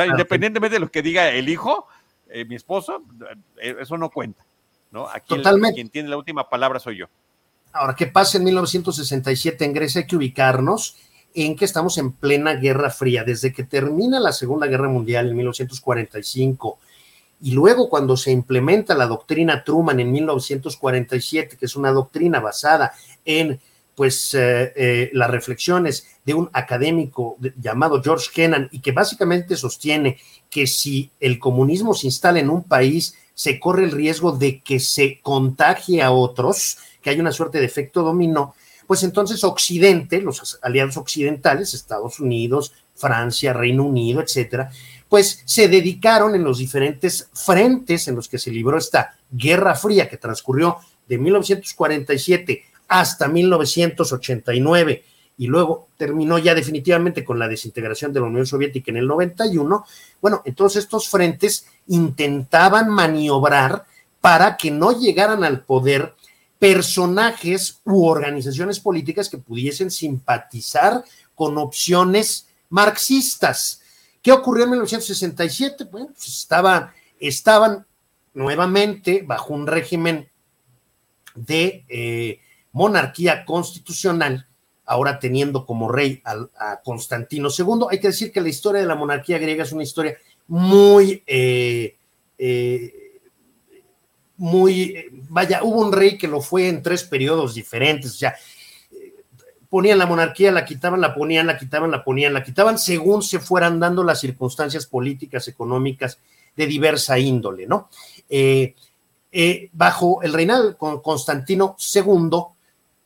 independientemente 0.07 0.77
de 0.77 0.79
lo 0.79 0.89
que 0.89 1.03
diga 1.03 1.29
el 1.29 1.49
hijo, 1.49 1.87
eh, 2.29 2.45
mi 2.45 2.55
esposo, 2.55 3.03
eh, 3.61 3.75
eso 3.79 3.95
no 3.95 4.09
cuenta, 4.09 4.43
¿no? 4.89 5.07
Aquí 5.07 5.35
Totalmente. 5.35 5.75
quien 5.75 5.89
tiene 5.89 6.09
la 6.09 6.17
última 6.17 6.49
palabra 6.49 6.79
soy 6.79 6.97
yo. 6.97 7.09
Ahora, 7.73 7.95
¿qué 7.95 8.05
pasa 8.05 8.37
en 8.37 8.43
1967 8.43 9.65
en 9.65 9.73
Grecia? 9.73 10.01
Hay 10.01 10.07
que 10.07 10.15
ubicarnos 10.15 10.95
en 11.33 11.55
que 11.55 11.65
estamos 11.65 11.97
en 11.97 12.11
plena 12.11 12.53
Guerra 12.53 12.91
Fría. 12.91 13.23
Desde 13.23 13.51
que 13.51 13.63
termina 13.63 14.19
la 14.19 14.31
Segunda 14.31 14.67
Guerra 14.67 14.87
Mundial 14.87 15.29
en 15.29 15.35
1945 15.35 16.77
y 17.41 17.51
luego 17.51 17.89
cuando 17.89 18.15
se 18.15 18.31
implementa 18.31 18.93
la 18.95 19.07
doctrina 19.07 19.63
Truman 19.63 19.99
en 19.99 20.11
1947, 20.11 21.57
que 21.57 21.65
es 21.65 21.75
una 21.75 21.91
doctrina 21.91 22.39
basada 22.39 22.93
en 23.25 23.59
pues 23.95 24.33
eh, 24.33 24.73
eh, 24.75 25.09
las 25.13 25.29
reflexiones 25.29 26.07
de 26.25 26.33
un 26.33 26.49
académico 26.53 27.37
llamado 27.61 28.01
George 28.01 28.29
Kennan 28.33 28.69
y 28.71 28.79
que 28.79 28.91
básicamente 28.91 29.55
sostiene 29.55 30.17
que 30.49 30.67
si 30.67 31.11
el 31.19 31.39
comunismo 31.39 31.93
se 31.93 32.07
instala 32.07 32.39
en 32.39 32.49
un 32.49 32.63
país, 32.63 33.15
se 33.33 33.59
corre 33.59 33.83
el 33.83 33.91
riesgo 33.91 34.31
de 34.31 34.61
que 34.61 34.79
se 34.79 35.19
contagie 35.21 36.01
a 36.01 36.11
otros, 36.11 36.77
que 37.01 37.09
hay 37.09 37.19
una 37.19 37.31
suerte 37.31 37.59
de 37.59 37.65
efecto 37.65 38.03
dominó, 38.03 38.55
pues 38.87 39.03
entonces 39.03 39.43
Occidente, 39.43 40.21
los 40.21 40.59
aliados 40.61 40.97
occidentales, 40.97 41.73
Estados 41.73 42.19
Unidos, 42.19 42.73
Francia, 42.95 43.53
Reino 43.53 43.83
Unido, 43.83 44.21
etcétera, 44.21 44.71
pues 45.09 45.43
se 45.45 45.67
dedicaron 45.67 46.35
en 46.35 46.43
los 46.43 46.57
diferentes 46.57 47.29
frentes 47.33 48.07
en 48.07 48.15
los 48.15 48.27
que 48.27 48.39
se 48.39 48.51
libró 48.51 48.77
esta 48.77 49.15
Guerra 49.31 49.75
Fría 49.75 50.09
que 50.09 50.17
transcurrió 50.17 50.77
de 51.07 51.17
1947 51.17 52.63
hasta 52.93 53.27
1989 53.27 55.03
y 55.39 55.47
luego 55.47 55.87
terminó 55.97 56.37
ya 56.37 56.53
definitivamente 56.53 57.25
con 57.25 57.39
la 57.39 57.47
desintegración 57.47 58.13
de 58.13 58.19
la 58.19 58.27
Unión 58.27 58.45
Soviética 58.45 58.91
en 58.91 58.97
el 58.97 59.07
91, 59.07 59.83
bueno, 60.21 60.43
entonces 60.45 60.83
estos 60.83 61.09
frentes 61.09 61.65
intentaban 61.87 62.89
maniobrar 62.89 63.85
para 64.21 64.57
que 64.57 64.69
no 64.69 64.91
llegaran 64.91 65.43
al 65.43 65.61
poder 65.61 66.13
personajes 66.59 67.81
u 67.83 68.05
organizaciones 68.05 68.79
políticas 68.79 69.27
que 69.27 69.39
pudiesen 69.39 69.89
simpatizar 69.89 71.03
con 71.33 71.57
opciones 71.57 72.47
marxistas. 72.69 73.81
¿Qué 74.21 74.31
ocurrió 74.31 74.65
en 74.65 74.69
1967? 74.69 75.85
Bueno, 75.91 76.09
pues 76.13 76.47
estaban, 77.19 77.85
nuevamente 78.35 79.23
bajo 79.25 79.55
un 79.55 79.65
régimen 79.65 80.29
de 81.33 81.85
eh, 81.89 82.39
monarquía 82.73 83.45
constitucional, 83.45 84.47
ahora 84.85 85.19
teniendo 85.19 85.65
como 85.65 85.89
rey 85.89 86.21
a, 86.25 86.81
Constantino 86.83 87.49
II. 87.57 87.87
Hay 87.89 87.99
que 87.99 88.07
decir 88.07 88.31
que 88.31 88.41
la 88.41 88.49
historia 88.49 88.81
de 88.81 88.87
la 88.87 88.95
monarquía 88.95 89.37
griega 89.37 89.63
es 89.63 89.71
una 89.71 89.83
historia 89.83 90.17
muy, 90.47 91.23
eh, 91.25 91.95
eh, 92.37 93.19
muy, 94.37 95.05
vaya, 95.29 95.63
hubo 95.63 95.79
un 95.79 95.93
rey 95.93 96.17
que 96.17 96.27
lo 96.27 96.41
fue 96.41 96.67
en 96.67 96.81
tres 96.81 97.03
periodos 97.03 97.53
diferentes, 97.53 98.11
o 98.11 98.15
sea, 98.15 98.35
ponían 99.69 99.97
la 99.97 100.05
monarquía, 100.05 100.51
la 100.51 100.65
quitaban, 100.65 100.99
la 100.99 101.15
ponían, 101.15 101.47
la 101.47 101.57
quitaban, 101.57 101.91
la 101.91 102.03
ponían, 102.03 102.33
la 102.33 102.43
quitaban, 102.43 102.77
según 102.77 103.23
se 103.23 103.39
fueran 103.39 103.79
dando 103.79 104.03
las 104.03 104.19
circunstancias 104.19 104.85
políticas, 104.85 105.47
económicas 105.47 106.19
de 106.55 106.67
diversa 106.67 107.17
índole, 107.17 107.65
¿no? 107.65 107.89
Eh, 108.29 108.75
bajo 109.73 110.21
el 110.21 110.31
reinado 110.31 110.77
con 110.77 111.01
Constantino 111.01 111.75
II, 111.95 112.29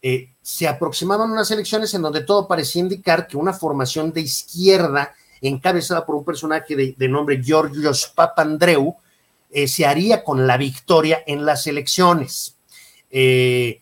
eh, 0.10 0.30
se 0.42 0.68
aproximaban 0.68 1.32
unas 1.32 1.50
elecciones 1.52 1.94
en 1.94 2.02
donde 2.02 2.22
todo 2.22 2.48
parecía 2.48 2.82
indicar 2.82 3.28
que 3.28 3.38
una 3.38 3.54
formación 3.54 4.12
de 4.12 4.22
izquierda, 4.22 5.14
encabezada 5.42 6.06
por 6.06 6.16
un 6.16 6.26
personaje 6.26 6.76
de, 6.76 7.08
nombre 7.08 7.42
Georgios 7.44 8.12
Papandreou, 8.16 8.96
se 9.66 9.86
haría 9.86 10.24
con 10.24 10.46
la 10.46 10.58
victoria 10.58 11.24
en 11.26 11.46
las 11.46 11.68
elecciones. 11.68 12.58
Eh, 13.10 13.80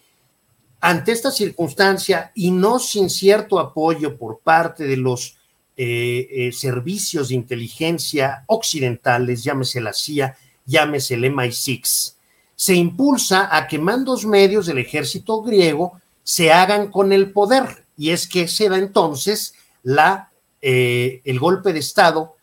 ante 0.81 1.11
esta 1.11 1.31
circunstancia 1.31 2.31
y 2.35 2.51
no 2.51 2.77
sin 2.77 3.09
cierto 3.09 3.59
apoyo 3.59 4.17
por 4.17 4.39
parte 4.39 4.83
de 4.83 4.97
los 4.97 5.37
eh, 5.77 6.27
eh, 6.29 6.51
servicios 6.51 7.29
de 7.29 7.35
inteligencia 7.35 8.43
occidentales, 8.47 9.43
llámese 9.43 9.81
la 9.81 9.93
CIA, 9.93 10.37
llámese 10.65 11.15
el 11.15 11.23
MI6, 11.23 12.13
se 12.55 12.75
impulsa 12.75 13.49
a 13.55 13.67
que 13.67 13.79
mandos 13.79 14.25
medios 14.25 14.67
del 14.67 14.77
ejército 14.77 15.41
griego 15.41 15.99
se 16.25 16.51
hagan 16.51 16.91
con 16.91 17.13
el 17.13 17.31
poder. 17.31 17.85
Y 17.95 18.09
es 18.09 18.27
que 18.27 18.49
se 18.49 18.67
da 18.67 18.77
entonces 18.77 19.53
la 19.83 20.29
eh, 20.61 21.21
el 21.23 21.39
golpe 21.39 21.71
de 21.71 21.79
Estado 21.79 22.35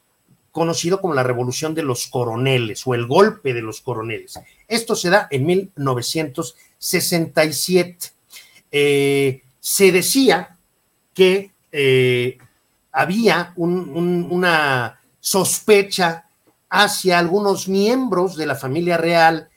conocido 0.53 1.01
como 1.01 1.12
la 1.12 1.24
Revolución 1.24 1.74
de 1.74 1.83
los 1.83 2.07
Coroneles 2.07 2.87
o 2.87 2.95
el 2.95 3.09
golpe 3.09 3.53
de 3.53 3.62
los 3.62 3.80
coroneles. 3.80 4.39
Esto 4.68 4.95
se 4.95 5.11
da 5.11 5.26
en 5.30 5.45
1967. 5.45 8.11
Eh, 8.70 9.43
se 9.59 9.91
decía 9.91 10.57
que 11.14 11.51
eh, 11.72 12.39
había 12.93 13.53
una 13.57 15.01
sospecha 15.18 16.26
hacia 16.70 17.18
algunos 17.18 17.66
miembros 17.66 18.37
de 18.37 18.47
la 18.47 18.55
familia 18.55 18.97
real 18.99 19.49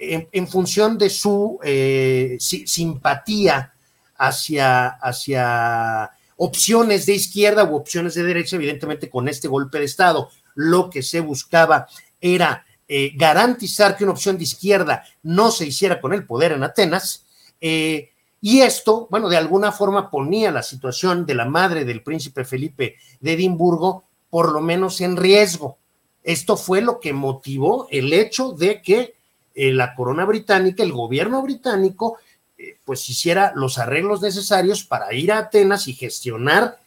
en, 0.00 0.48
función 0.48 0.96
de 0.96 1.10
su 1.10 1.58
eh, 1.62 2.36
simpatía 2.38 3.72
hacia, 4.16 4.88
hacia 4.88 6.10
opciones 6.36 7.04
de 7.04 7.14
izquierda 7.14 7.64
u 7.64 7.76
opciones 7.76 8.14
de 8.14 8.22
derecha, 8.22 8.56
evidentemente 8.56 9.10
con 9.10 9.28
este 9.28 9.46
golpe 9.46 9.78
de 9.78 9.84
Estado, 9.84 10.30
lo 10.54 10.88
que 10.88 11.02
se 11.02 11.20
buscaba 11.20 11.86
era 12.20 12.64
eh, 12.88 13.12
garantizar 13.14 13.96
que 13.96 14.04
una 14.04 14.14
opción 14.14 14.38
de 14.38 14.44
izquierda 14.44 15.04
no 15.22 15.50
se 15.50 15.66
hiciera 15.66 16.00
con 16.00 16.14
el 16.14 16.26
poder 16.26 16.52
en 16.52 16.62
Atenas. 16.62 17.26
Eh, 17.60 18.10
y 18.40 18.62
esto, 18.62 19.06
bueno, 19.10 19.28
de 19.28 19.36
alguna 19.36 19.70
forma 19.70 20.10
ponía 20.10 20.50
la 20.50 20.62
situación 20.62 21.26
de 21.26 21.34
la 21.34 21.44
madre 21.44 21.84
del 21.84 22.02
príncipe 22.02 22.44
Felipe 22.44 22.96
de 23.20 23.34
Edimburgo 23.34 24.04
por 24.30 24.50
lo 24.52 24.60
menos 24.60 25.00
en 25.02 25.16
riesgo. 25.16 25.76
Esto 26.22 26.56
fue 26.56 26.80
lo 26.80 27.00
que 27.00 27.12
motivó 27.12 27.86
el 27.90 28.12
hecho 28.12 28.52
de 28.52 28.80
que 28.80 29.19
eh, 29.54 29.72
la 29.72 29.94
corona 29.94 30.24
británica, 30.24 30.82
el 30.82 30.92
gobierno 30.92 31.42
británico, 31.42 32.18
eh, 32.56 32.78
pues 32.84 33.08
hiciera 33.08 33.52
los 33.54 33.78
arreglos 33.78 34.22
necesarios 34.22 34.84
para 34.84 35.12
ir 35.12 35.32
a 35.32 35.38
Atenas 35.38 35.88
y 35.88 35.94
gestionar 35.94 36.78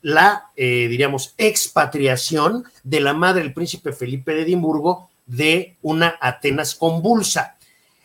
la, 0.00 0.50
eh, 0.56 0.86
diríamos, 0.88 1.34
expatriación 1.36 2.64
de 2.82 3.00
la 3.00 3.14
madre 3.14 3.42
del 3.42 3.52
príncipe 3.52 3.92
Felipe 3.92 4.32
de 4.32 4.42
Edimburgo 4.42 5.10
de 5.26 5.76
una 5.82 6.16
Atenas 6.20 6.74
convulsa. 6.74 7.56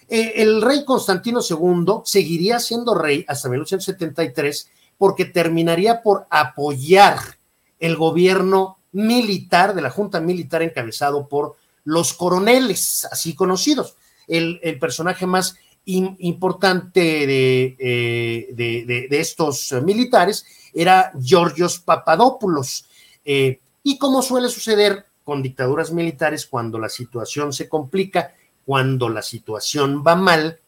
el 0.10 0.62
rey 0.62 0.84
Constantino 0.86 1.40
II 1.48 2.02
seguiría 2.04 2.60
siendo 2.60 2.94
rey 2.94 3.26
hasta 3.28 3.50
1973 3.50 4.70
porque 4.98 5.26
terminaría 5.26 6.02
por 6.02 6.28
apoyar 6.30 7.18
el 7.80 7.96
gobierno 7.96 8.78
militar 8.92 9.74
de 9.74 9.82
la 9.82 9.90
Junta 9.90 10.20
Militar 10.20 10.62
encabezado 10.62 11.28
por 11.28 11.56
los 11.84 12.14
coroneles, 12.14 13.08
así 13.12 13.36
conocidos. 13.36 13.96
El, 14.28 14.60
personaje 14.80 15.26
más 15.26 15.58
importante 15.86 17.24
eh, 17.24 18.48
de, 18.54 19.08
de, 19.10 19.20
estos 19.20 19.74
militares 19.84 20.46
era 20.74 21.12
Georgios 21.22 21.80
Papadopoulos. 21.80 22.86
Eh, 23.26 23.60
y 23.84 23.98
como 23.98 24.22
suele 24.22 24.50
suceder 24.50 25.06
con 25.24 25.42
dictaduras 25.42 25.92
militares, 25.92 26.46
cuando 26.46 26.80
la 26.80 26.90
situación 26.90 27.54
se 27.54 27.70
complica, 27.70 28.34
cuando 28.66 29.10
la 29.10 29.22
situación 29.22 30.04
va 30.06 30.16
mal, 30.16 30.60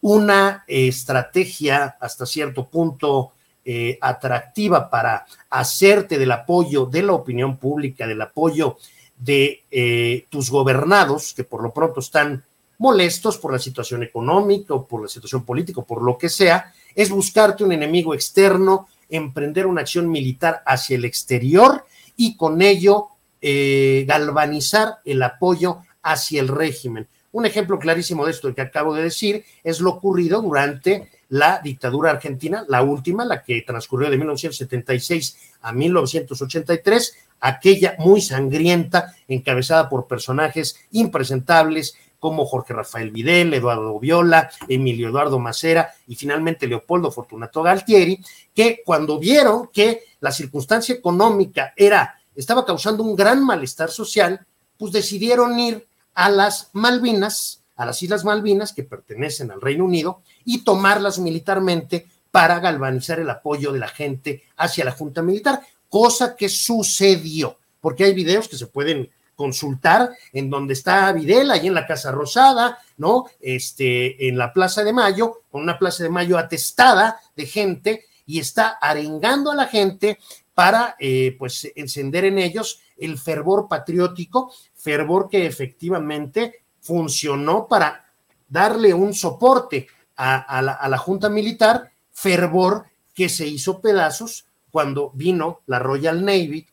una 0.00 0.64
estrategia 0.66 1.96
hasta 2.00 2.26
cierto 2.26 2.68
punto 2.68 3.32
eh, 3.64 3.96
atractiva 4.02 4.90
para 4.90 5.24
hacerte 5.48 6.18
del 6.18 6.32
apoyo 6.32 6.84
de 6.84 7.02
la 7.02 7.14
opinión 7.14 7.56
pública, 7.56 8.06
del 8.06 8.20
apoyo 8.20 8.76
de 9.16 9.62
eh, 9.70 10.26
tus 10.28 10.50
gobernados, 10.50 11.34
que 11.34 11.44
por 11.44 11.62
lo 11.62 11.72
pronto 11.72 12.00
están 12.00 12.44
molestos 12.78 13.38
por 13.38 13.52
la 13.52 13.58
situación 13.58 14.02
económica 14.02 14.74
o 14.74 14.86
por 14.86 15.02
la 15.02 15.08
situación 15.08 15.44
política 15.44 15.80
o 15.80 15.84
por 15.84 16.02
lo 16.02 16.18
que 16.18 16.28
sea, 16.28 16.72
es 16.94 17.10
buscarte 17.10 17.64
un 17.64 17.72
enemigo 17.72 18.14
externo, 18.14 18.88
emprender 19.08 19.66
una 19.66 19.82
acción 19.82 20.10
militar 20.10 20.62
hacia 20.66 20.96
el 20.96 21.04
exterior 21.04 21.84
y 22.16 22.36
con 22.36 22.62
ello 22.62 23.08
eh, 23.40 24.04
galvanizar 24.06 24.98
el 25.04 25.22
apoyo 25.22 25.78
hacia 26.02 26.40
el 26.40 26.48
régimen. 26.48 27.06
Un 27.32 27.46
ejemplo 27.46 27.78
clarísimo 27.78 28.24
de 28.24 28.30
esto 28.30 28.54
que 28.54 28.60
acabo 28.60 28.94
de 28.94 29.02
decir 29.02 29.44
es 29.64 29.80
lo 29.80 29.90
ocurrido 29.90 30.40
durante 30.40 31.10
la 31.30 31.60
dictadura 31.62 32.12
argentina, 32.12 32.64
la 32.68 32.82
última, 32.82 33.24
la 33.24 33.42
que 33.42 33.62
transcurrió 33.62 34.08
de 34.08 34.18
1976 34.18 35.36
a 35.62 35.72
1983, 35.72 37.16
aquella 37.44 37.94
muy 37.98 38.22
sangrienta, 38.22 39.14
encabezada 39.28 39.90
por 39.90 40.06
personajes 40.06 40.80
impresentables 40.92 41.94
como 42.18 42.46
Jorge 42.46 42.72
Rafael 42.72 43.10
Videl, 43.10 43.52
Eduardo 43.52 44.00
Viola, 44.00 44.50
Emilio 44.66 45.10
Eduardo 45.10 45.38
Macera 45.38 45.92
y 46.06 46.14
finalmente 46.14 46.66
Leopoldo 46.66 47.12
Fortunato 47.12 47.62
Galtieri, 47.62 48.18
que 48.54 48.80
cuando 48.82 49.18
vieron 49.18 49.68
que 49.70 50.04
la 50.20 50.32
circunstancia 50.32 50.94
económica 50.94 51.74
era, 51.76 52.18
estaba 52.34 52.64
causando 52.64 53.02
un 53.02 53.14
gran 53.14 53.44
malestar 53.44 53.90
social, 53.90 54.46
pues 54.78 54.94
decidieron 54.94 55.58
ir 55.58 55.86
a 56.14 56.30
las 56.30 56.70
Malvinas, 56.72 57.62
a 57.76 57.84
las 57.84 58.02
Islas 58.02 58.24
Malvinas, 58.24 58.72
que 58.72 58.84
pertenecen 58.84 59.50
al 59.50 59.60
Reino 59.60 59.84
Unido, 59.84 60.22
y 60.46 60.64
tomarlas 60.64 61.18
militarmente 61.18 62.06
para 62.30 62.58
galvanizar 62.58 63.20
el 63.20 63.28
apoyo 63.28 63.70
de 63.70 63.78
la 63.78 63.88
gente 63.88 64.42
hacia 64.56 64.84
la 64.86 64.92
Junta 64.92 65.20
Militar, 65.20 65.60
cosa 65.94 66.34
que 66.34 66.48
sucedió, 66.48 67.56
porque 67.80 68.02
hay 68.02 68.14
videos 68.14 68.48
que 68.48 68.56
se 68.56 68.66
pueden 68.66 69.08
consultar 69.36 70.10
en 70.32 70.50
donde 70.50 70.72
está 70.72 71.12
Videl, 71.12 71.52
ahí 71.52 71.68
en 71.68 71.74
la 71.74 71.86
Casa 71.86 72.10
Rosada, 72.10 72.78
¿no? 72.96 73.26
Este, 73.38 74.26
en 74.26 74.36
la 74.36 74.52
Plaza 74.52 74.82
de 74.82 74.92
Mayo, 74.92 75.42
con 75.52 75.62
una 75.62 75.78
Plaza 75.78 76.02
de 76.02 76.08
Mayo 76.08 76.36
atestada 76.36 77.20
de 77.36 77.46
gente 77.46 78.06
y 78.26 78.40
está 78.40 78.70
arengando 78.70 79.52
a 79.52 79.54
la 79.54 79.68
gente 79.68 80.18
para, 80.52 80.96
eh, 80.98 81.36
pues, 81.38 81.70
encender 81.76 82.24
en 82.24 82.40
ellos 82.40 82.80
el 82.96 83.16
fervor 83.16 83.68
patriótico, 83.68 84.52
fervor 84.74 85.28
que 85.28 85.46
efectivamente 85.46 86.64
funcionó 86.80 87.68
para 87.68 88.04
darle 88.48 88.92
un 88.92 89.14
soporte 89.14 89.86
a, 90.16 90.60
la, 90.60 90.98
Junta 90.98 91.28
Militar, 91.28 91.92
fervor 92.10 92.86
que 93.14 93.28
se 93.28 93.46
hizo 93.46 93.80
pedazos 93.80 94.46
cuando 94.74 95.12
vino 95.14 95.60
la 95.66 95.78
Royal 95.78 96.24
Navy, 96.24 96.66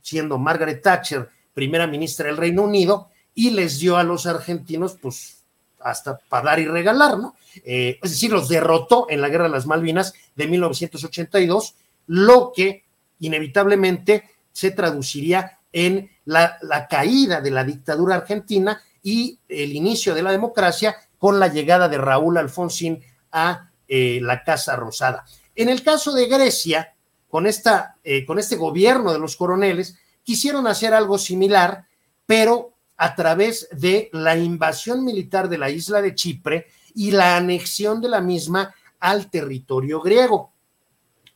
siendo 0.00 0.38
Margaret 0.38 0.80
Thatcher 0.80 1.28
primera 1.52 1.88
ministra 1.88 2.28
del 2.28 2.36
Reino 2.36 2.62
Unido, 2.62 3.08
y 3.34 3.50
les 3.50 3.80
dio 3.80 3.96
a 3.96 4.04
los 4.04 4.26
argentinos, 4.26 4.96
pues, 5.02 5.42
hasta 5.80 6.18
para 6.28 6.50
dar 6.50 6.60
y 6.60 6.66
regalar, 6.66 7.18
¿no? 7.18 7.34
Eh, 7.64 7.98
es 8.00 8.10
decir, 8.12 8.30
los 8.30 8.48
derrotó 8.48 9.06
en 9.10 9.20
la 9.20 9.28
Guerra 9.28 9.44
de 9.46 9.50
las 9.50 9.66
Malvinas 9.66 10.14
de 10.36 10.46
1982, 10.46 11.74
lo 12.06 12.52
que 12.54 12.84
inevitablemente 13.18 14.30
se 14.52 14.70
traduciría 14.70 15.58
en 15.72 16.08
la, 16.26 16.60
caída 16.88 17.40
de 17.40 17.50
la 17.50 17.64
dictadura 17.64 18.14
argentina 18.14 18.80
y 19.02 19.40
el 19.48 19.72
inicio 19.72 20.14
de 20.14 20.22
la 20.22 20.30
democracia 20.30 20.94
con 21.18 21.40
la 21.40 21.48
llegada 21.48 21.88
de 21.88 21.98
Raúl 21.98 22.38
Alfonsín 22.38 23.02
a 23.32 23.72
eh, 23.88 24.20
la 24.22 24.44
Casa 24.44 24.76
Rosada. 24.76 25.24
En 25.56 25.68
el 25.68 25.82
caso 25.82 26.12
de 26.12 26.28
Grecia, 26.28 26.94
con, 27.28 27.46
esta, 27.46 27.96
eh, 28.04 28.24
con 28.24 28.38
este 28.38 28.56
gobierno 28.56 29.12
de 29.12 29.18
los 29.18 29.36
coroneles, 29.36 29.96
quisieron 30.22 30.66
hacer 30.66 30.94
algo 30.94 31.18
similar, 31.18 31.86
pero 32.26 32.72
a 32.96 33.14
través 33.14 33.68
de 33.72 34.10
la 34.12 34.36
invasión 34.36 35.04
militar 35.04 35.48
de 35.48 35.58
la 35.58 35.70
isla 35.70 36.02
de 36.02 36.14
Chipre 36.14 36.66
y 36.94 37.12
la 37.12 37.36
anexión 37.36 38.00
de 38.00 38.08
la 38.08 38.20
misma 38.20 38.74
al 38.98 39.30
territorio 39.30 40.00
griego. 40.00 40.52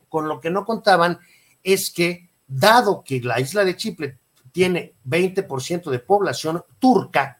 Con 0.08 0.28
lo 0.28 0.40
que 0.40 0.50
no 0.50 0.64
contaban 0.64 1.18
es 1.62 1.90
que, 1.90 2.28
dado 2.46 3.02
que 3.04 3.20
la 3.20 3.40
isla 3.40 3.64
de 3.64 3.76
Chipre 3.76 4.18
tiene 4.50 4.94
20% 5.06 5.90
de 5.90 5.98
población 6.00 6.64
turca, 6.78 7.38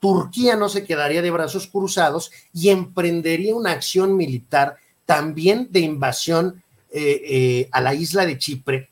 Turquía 0.00 0.56
no 0.56 0.68
se 0.68 0.84
quedaría 0.84 1.22
de 1.22 1.30
brazos 1.30 1.66
cruzados 1.66 2.30
y 2.52 2.68
emprendería 2.68 3.54
una 3.54 3.72
acción 3.72 4.16
militar 4.16 4.76
también 5.04 5.68
de 5.70 5.80
invasión 5.80 6.62
eh, 6.90 7.22
eh, 7.24 7.68
a 7.72 7.80
la 7.80 7.94
isla 7.94 8.24
de 8.24 8.38
Chipre, 8.38 8.88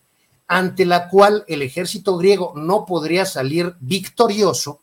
ante 0.49 0.85
la 0.85 1.09
cual 1.09 1.45
el 1.49 1.63
ejército 1.63 2.19
griego 2.19 2.53
no 2.55 2.85
podría 2.85 3.25
salir 3.25 3.75
victorioso 3.81 4.83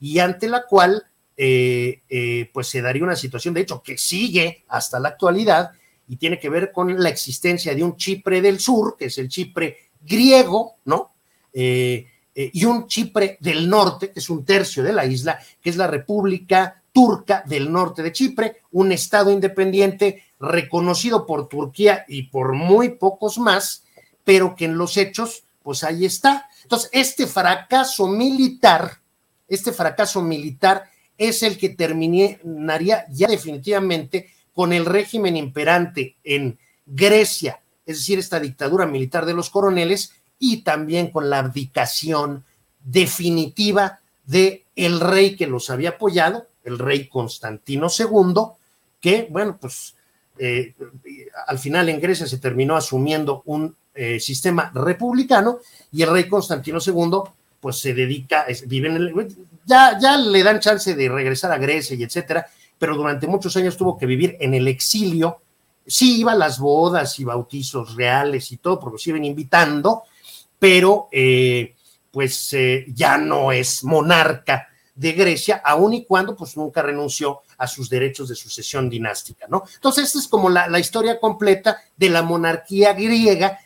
y 0.00 0.20
ante 0.20 0.48
la 0.48 0.64
cual 0.64 1.04
eh, 1.36 2.48
pues 2.52 2.68
se 2.68 2.80
daría 2.80 3.02
una 3.02 3.16
situación, 3.16 3.54
de 3.54 3.62
hecho, 3.62 3.82
que 3.82 3.98
sigue 3.98 4.64
hasta 4.68 5.00
la 5.00 5.10
actualidad 5.10 5.72
y 6.06 6.16
tiene 6.16 6.38
que 6.38 6.48
ver 6.48 6.70
con 6.70 6.96
la 7.02 7.08
existencia 7.08 7.74
de 7.74 7.82
un 7.82 7.96
Chipre 7.96 8.40
del 8.40 8.60
Sur, 8.60 8.96
que 8.96 9.06
es 9.06 9.18
el 9.18 9.28
Chipre 9.28 9.90
griego, 10.00 10.76
¿no? 10.84 11.12
Y 11.52 12.64
un 12.64 12.86
Chipre 12.86 13.36
del 13.40 13.68
norte, 13.68 14.12
que 14.12 14.20
es 14.20 14.30
un 14.30 14.44
tercio 14.44 14.82
de 14.82 14.92
la 14.92 15.06
isla, 15.06 15.38
que 15.60 15.70
es 15.70 15.76
la 15.76 15.86
República 15.86 16.82
Turca 16.92 17.42
del 17.44 17.72
norte 17.72 18.04
de 18.04 18.12
Chipre, 18.12 18.62
un 18.70 18.92
estado 18.92 19.32
independiente 19.32 20.22
reconocido 20.40 21.26
por 21.26 21.48
Turquía 21.48 22.04
y 22.08 22.24
por 22.24 22.54
muy 22.54 22.90
pocos 22.90 23.38
más, 23.38 23.84
pero 24.24 24.54
que 24.54 24.64
en 24.66 24.76
los 24.78 24.96
hechos, 24.96 25.44
pues 25.62 25.84
ahí 25.84 26.04
está. 26.04 26.48
Entonces, 26.62 26.90
este 26.92 27.26
fracaso 27.26 28.06
militar, 28.08 29.00
este 29.48 29.72
fracaso 29.72 30.22
militar 30.22 30.84
es 31.16 31.42
el 31.42 31.58
que 31.58 31.70
terminaría 31.70 33.06
ya 33.10 33.28
definitivamente 33.28 34.30
con 34.52 34.72
el 34.72 34.86
régimen 34.86 35.36
imperante 35.36 36.16
en 36.24 36.58
Grecia, 36.86 37.60
es 37.86 37.98
decir, 37.98 38.18
esta 38.18 38.40
dictadura 38.40 38.86
militar 38.86 39.26
de 39.26 39.34
los 39.34 39.50
coroneles, 39.50 40.14
y 40.38 40.62
también 40.62 41.10
con 41.10 41.30
la 41.30 41.38
abdicación 41.38 42.44
definitiva 42.82 44.00
de 44.26 44.64
el 44.76 45.00
rey 45.00 45.36
que 45.36 45.46
los 45.46 45.70
había 45.70 45.90
apoyado, 45.90 46.46
el 46.64 46.78
rey 46.78 47.08
Constantino 47.08 47.88
II, 47.96 48.34
que, 49.00 49.28
bueno, 49.30 49.58
pues 49.60 49.94
eh, 50.38 50.74
al 51.46 51.58
final 51.58 51.88
en 51.88 52.00
Grecia 52.00 52.26
se 52.26 52.38
terminó 52.38 52.76
asumiendo 52.76 53.42
un 53.46 53.74
eh, 53.94 54.18
sistema 54.18 54.70
republicano 54.74 55.58
y 55.92 56.02
el 56.02 56.10
rey 56.10 56.28
Constantino 56.28 56.78
II 56.84 57.30
pues 57.60 57.78
se 57.78 57.94
dedica, 57.94 58.44
vive 58.66 58.88
en 58.88 58.96
el, 58.96 59.36
ya, 59.64 59.98
ya 59.98 60.16
le 60.18 60.42
dan 60.42 60.60
chance 60.60 60.94
de 60.94 61.08
regresar 61.08 61.52
a 61.52 61.58
Grecia 61.58 61.96
y 61.96 62.02
etcétera, 62.02 62.46
pero 62.78 62.96
durante 62.96 63.26
muchos 63.26 63.56
años 63.56 63.76
tuvo 63.76 63.96
que 63.96 64.06
vivir 64.06 64.36
en 64.40 64.52
el 64.54 64.68
exilio. 64.68 65.40
Sí 65.86 66.20
iba 66.20 66.34
las 66.34 66.58
bodas 66.58 67.18
y 67.20 67.24
bautizos 67.24 67.94
reales 67.94 68.52
y 68.52 68.58
todo, 68.58 68.78
porque 68.80 68.98
se 68.98 69.10
iban 69.10 69.24
invitando, 69.24 70.02
pero 70.58 71.08
eh, 71.10 71.74
pues 72.10 72.54
ya 72.88 73.16
no 73.16 73.52
es 73.52 73.82
monarca 73.84 74.68
de 74.94 75.12
Grecia, 75.12 75.60
aun 75.64 75.94
y 75.94 76.04
cuando 76.04 76.36
pues 76.36 76.56
nunca 76.56 76.80
renunció 76.80 77.40
a 77.58 77.66
sus 77.66 77.90
derechos 77.90 78.28
de 78.28 78.36
sucesión 78.36 78.88
dinástica, 78.88 79.46
¿no? 79.48 79.64
Entonces, 79.74 80.04
esta 80.04 80.18
es 80.20 80.28
como 80.28 80.48
la, 80.48 80.78
historia 80.78 81.18
completa 81.18 81.78
de 81.96 82.10
la 82.10 82.22
monarquía 82.22 82.92
griega, 82.92 83.58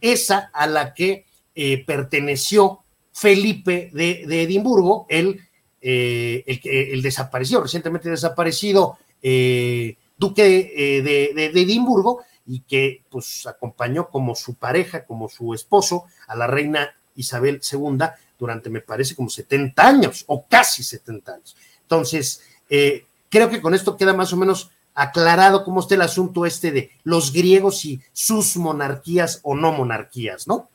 esa 0.00 0.50
a 0.52 0.66
la 0.66 0.94
que 0.94 1.24
eh, 1.54 1.84
perteneció 1.84 2.80
Felipe 3.12 3.90
de, 3.92 4.42
Edimburgo, 4.42 5.06
el, 5.08 5.40
eh, 5.80 6.44
el, 6.92 7.02
desaparecido, 7.02 7.62
recientemente 7.62 8.10
desaparecido 8.10 8.98
eh, 9.22 9.96
duque 10.16 10.44
de, 10.44 11.32
de, 11.34 11.60
Edimburgo, 11.60 12.22
y 12.46 12.60
que 12.60 13.02
pues 13.10 13.46
acompañó 13.46 14.08
como 14.08 14.34
su 14.34 14.54
pareja, 14.54 15.04
como 15.04 15.28
su 15.28 15.52
esposo, 15.52 16.04
a 16.26 16.36
la 16.36 16.46
reina 16.46 16.94
Isabel 17.14 17.60
II 17.70 17.98
durante, 18.38 18.70
me 18.70 18.80
parece, 18.80 19.14
como 19.14 19.28
70 19.28 19.86
años, 19.86 20.24
o 20.26 20.46
casi 20.46 20.82
70 20.82 21.32
años. 21.32 21.56
Entonces, 21.82 22.42
eh, 22.70 23.04
creo 23.28 23.50
que 23.50 23.60
con 23.60 23.74
esto 23.74 23.96
queda 23.96 24.12
más 24.14 24.32
o 24.32 24.36
menos 24.36 24.70
aclarado 24.94 25.64
cómo 25.64 25.80
está 25.80 25.94
el 25.94 26.02
asunto 26.02 26.44
este 26.44 26.72
de 26.72 26.90
los 27.04 27.32
griegos 27.32 27.84
y 27.84 28.00
sus 28.12 28.56
monarquías 28.56 29.40
o 29.42 29.54
no 29.54 29.72
monarquías, 29.72 30.48
¿no? 30.48 30.68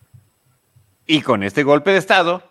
Y 1.06 1.22
con 1.22 1.44
este 1.44 1.64
golpe 1.64 1.92
de 1.92 1.98
Estado, 1.98 2.44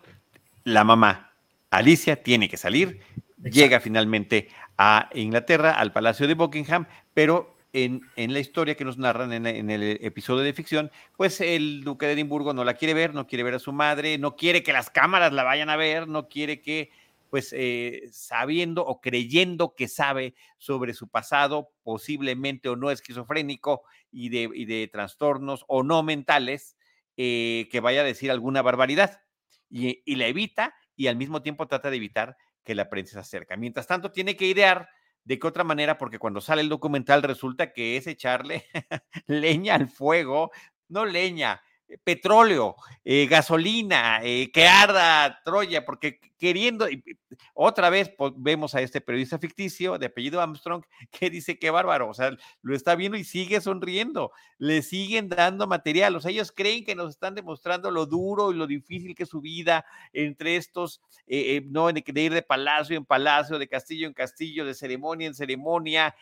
la 0.63 0.83
mamá 0.83 1.31
Alicia 1.71 2.21
tiene 2.21 2.47
que 2.47 2.57
salir, 2.57 3.01
llega 3.41 3.79
finalmente 3.79 4.49
a 4.77 5.09
Inglaterra, 5.15 5.71
al 5.71 5.91
Palacio 5.91 6.27
de 6.27 6.35
Buckingham, 6.35 6.85
pero 7.15 7.52
en, 7.73 8.01
la 8.15 8.39
historia 8.39 8.75
que 8.75 8.85
nos 8.85 8.97
narran 8.97 9.33
en, 9.33 9.69
el 9.69 9.83
episodio 10.01 10.43
de 10.43 10.53
ficción, 10.53 10.91
pues 11.17 11.41
el 11.41 11.83
duque 11.83 12.05
de 12.05 12.13
Edimburgo 12.13 12.53
no 12.53 12.63
la 12.63 12.75
quiere 12.75 12.93
ver, 12.93 13.13
no 13.13 13.27
quiere 13.27 13.43
ver 13.43 13.55
a 13.55 13.59
su 13.59 13.73
madre, 13.73 14.17
no 14.17 14.35
quiere 14.35 14.63
que 14.63 14.73
las 14.73 14.89
cámaras 14.89 15.33
la 15.33 15.43
vayan 15.43 15.69
a 15.69 15.75
ver, 15.75 16.07
no 16.07 16.29
quiere 16.29 16.61
que, 16.61 16.91
pues, 17.29 17.51
eh, 17.51 18.03
sabiendo 18.11 18.85
o 18.85 19.01
creyendo 19.01 19.75
que 19.75 19.87
sabe 19.87 20.35
sobre 20.57 20.93
su 20.93 21.07
pasado, 21.07 21.71
posiblemente 21.83 22.69
o 22.69 22.75
no 22.75 22.91
esquizofrénico 22.91 23.83
y 24.11 24.29
de, 24.29 24.49
y 24.53 24.65
de 24.65 24.87
trastornos 24.87 25.65
o 25.67 25.83
no 25.83 26.03
mentales, 26.03 26.77
eh, 27.17 27.67
que 27.71 27.79
vaya 27.79 28.01
a 28.01 28.05
decir 28.05 28.31
alguna 28.31 28.61
barbaridad 28.61 29.21
y, 29.69 30.15
la 30.15 30.27
evita 30.27 30.75
y 30.95 31.07
al 31.07 31.15
mismo 31.15 31.41
tiempo 31.41 31.67
trata 31.67 31.89
de 31.89 31.97
evitar 31.97 32.37
que 32.63 32.75
la 32.75 32.89
prensa 32.89 33.13
se 33.13 33.19
acerque. 33.19 33.57
Mientras 33.57 33.87
tanto, 33.87 34.11
tiene 34.11 34.35
que 34.35 34.45
idear 34.45 34.89
de 35.25 35.39
qué 35.39 35.47
otra 35.47 35.63
manera, 35.63 35.97
porque 35.97 36.19
cuando 36.19 36.41
sale 36.41 36.61
el 36.61 36.69
documental 36.69 37.23
resulta 37.23 37.73
que 37.73 37.97
es 37.97 38.07
echarle 38.07 38.65
leña 39.27 39.75
al 39.75 39.89
fuego, 39.89 40.51
no 40.89 41.05
leña, 41.05 41.61
petróleo, 42.03 42.75
eh, 43.03 43.27
gasolina, 43.27 44.19
eh, 44.23 44.51
que 44.51 44.67
arda 44.67 45.41
Troya, 45.43 45.85
porque 45.85 46.19
queriendo, 46.37 46.87
otra 47.53 47.89
vez 47.89 48.11
vemos 48.35 48.75
a 48.75 48.81
este 48.81 49.01
periodista 49.01 49.39
ficticio 49.39 49.97
de 49.97 50.07
apellido 50.07 50.41
Armstrong 50.41 50.83
que 51.11 51.29
dice 51.29 51.57
que 51.57 51.69
bárbaro, 51.69 52.09
o 52.09 52.13
sea, 52.13 52.35
lo 52.61 52.75
está 52.75 52.95
viendo 52.95 53.17
y 53.17 53.23
sigue 53.23 53.61
sonriendo, 53.61 54.31
le 54.57 54.81
siguen 54.81 55.29
dando 55.29 55.67
material, 55.67 56.15
o 56.15 56.21
sea, 56.21 56.31
ellos 56.31 56.51
creen 56.51 56.83
que 56.83 56.95
nos 56.95 57.11
están 57.11 57.35
demostrando 57.35 57.91
lo 57.91 58.05
duro 58.05 58.51
y 58.51 58.55
lo 58.55 58.67
difícil 58.67 59.15
que 59.15 59.23
es 59.23 59.29
su 59.29 59.41
vida 59.41 59.85
entre 60.11 60.55
estos, 60.55 61.01
no, 61.69 61.91
de, 61.91 62.21
ir 62.21 62.33
de 62.33 62.41
palacio 62.41 62.97
en 62.97 63.05
palacio, 63.05 63.59
de 63.59 63.67
castillo 63.67 64.07
en 64.07 64.13
castillo, 64.13 64.65
de 64.65 64.73
ceremonia 64.73 65.27
en 65.27 65.35
ceremonia, 65.35 66.15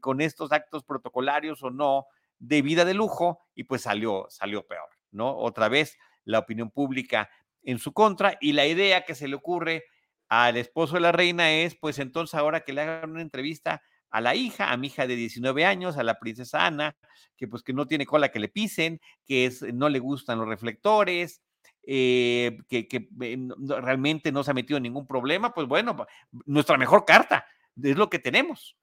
con 0.00 0.20
estos 0.20 0.52
actos 0.52 0.84
protocolarios 0.84 1.62
o 1.62 1.70
no, 1.70 2.06
de 2.40 2.62
vida 2.62 2.84
de 2.84 2.94
lujo 2.94 3.40
y 3.54 3.64
pues 3.64 3.82
salió, 3.82 4.26
salió 4.30 4.66
peor, 4.66 4.88
¿no? 5.12 5.36
Otra 5.36 5.68
vez 5.68 5.96
la 6.24 6.40
opinión 6.40 6.70
pública 6.70 7.30
en 7.62 7.78
su 7.78 7.92
contra 7.92 8.36
y 8.40 8.52
la 8.52 8.66
idea 8.66 9.04
que 9.04 9.14
se 9.14 9.28
le 9.28 9.36
ocurre 9.36 9.84
al 10.28 10.56
esposo 10.56 10.94
de 10.94 11.00
la 11.00 11.12
reina 11.12 11.52
es, 11.52 11.76
pues 11.76 11.98
entonces 11.98 12.34
ahora 12.34 12.60
que 12.60 12.72
le 12.72 12.82
hagan 12.82 13.10
una 13.10 13.22
entrevista 13.22 13.82
a 14.10 14.20
la 14.20 14.34
hija, 14.34 14.72
a 14.72 14.76
mi 14.76 14.88
hija 14.88 15.06
de 15.06 15.16
19 15.16 15.64
años, 15.64 15.96
a 15.96 16.02
la 16.02 16.18
princesa 16.18 16.66
Ana, 16.66 16.96
que 17.36 17.46
pues 17.46 17.62
que 17.62 17.72
no 17.72 17.86
tiene 17.86 18.06
cola 18.06 18.30
que 18.30 18.40
le 18.40 18.48
pisen, 18.48 19.00
que 19.24 19.52
no 19.72 19.88
le 19.88 19.98
gustan 19.98 20.38
los 20.38 20.48
reflectores, 20.48 21.42
eh, 21.82 22.58
que, 22.68 22.88
que 22.88 23.08
eh, 23.20 23.38
realmente 23.80 24.32
no 24.32 24.42
se 24.42 24.50
ha 24.50 24.54
metido 24.54 24.78
en 24.78 24.84
ningún 24.84 25.06
problema, 25.06 25.52
pues 25.52 25.66
bueno, 25.66 26.06
nuestra 26.46 26.76
mejor 26.76 27.04
carta 27.04 27.46
es 27.82 27.96
lo 27.96 28.10
que 28.10 28.18
tenemos 28.18 28.76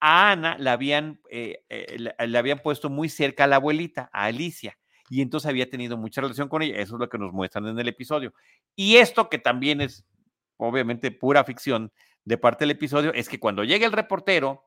a 0.00 0.32
Ana 0.32 0.56
la 0.58 0.72
habían, 0.72 1.20
eh, 1.30 1.64
eh, 1.68 1.96
la, 1.98 2.38
habían 2.38 2.60
puesto 2.60 2.90
muy 2.90 3.08
cerca 3.08 3.44
a 3.44 3.46
la 3.46 3.56
abuelita, 3.56 4.10
a 4.12 4.24
Alicia, 4.24 4.78
y 5.08 5.22
entonces 5.22 5.48
había 5.48 5.70
tenido 5.70 5.96
mucha 5.96 6.20
relación 6.20 6.48
con 6.48 6.62
ella. 6.62 6.76
Eso 6.78 6.96
es 6.96 7.00
lo 7.00 7.08
que 7.08 7.18
nos 7.18 7.32
muestran 7.32 7.66
en 7.66 7.78
el 7.78 7.88
episodio. 7.88 8.34
Y 8.74 8.96
esto 8.96 9.28
que 9.28 9.38
también 9.38 9.80
es 9.80 10.04
obviamente 10.56 11.10
pura 11.10 11.44
ficción 11.44 11.92
de 12.24 12.38
parte 12.38 12.64
del 12.64 12.72
episodio, 12.72 13.12
es 13.14 13.28
que 13.28 13.38
cuando 13.38 13.62
llega 13.62 13.86
el 13.86 13.92
reportero 13.92 14.64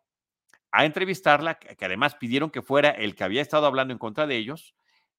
a 0.72 0.86
entrevistarla, 0.86 1.56
que, 1.56 1.86
además 1.86 2.16
pidieron 2.16 2.52
que 2.52 2.62
fuera 2.62 2.90
el 2.90 3.16
que 3.16 3.24
había 3.24 3.42
estado 3.42 3.66
hablando 3.66 3.92
en 3.92 3.98
contra 3.98 4.28
de 4.28 4.38
ellos, 4.38 4.76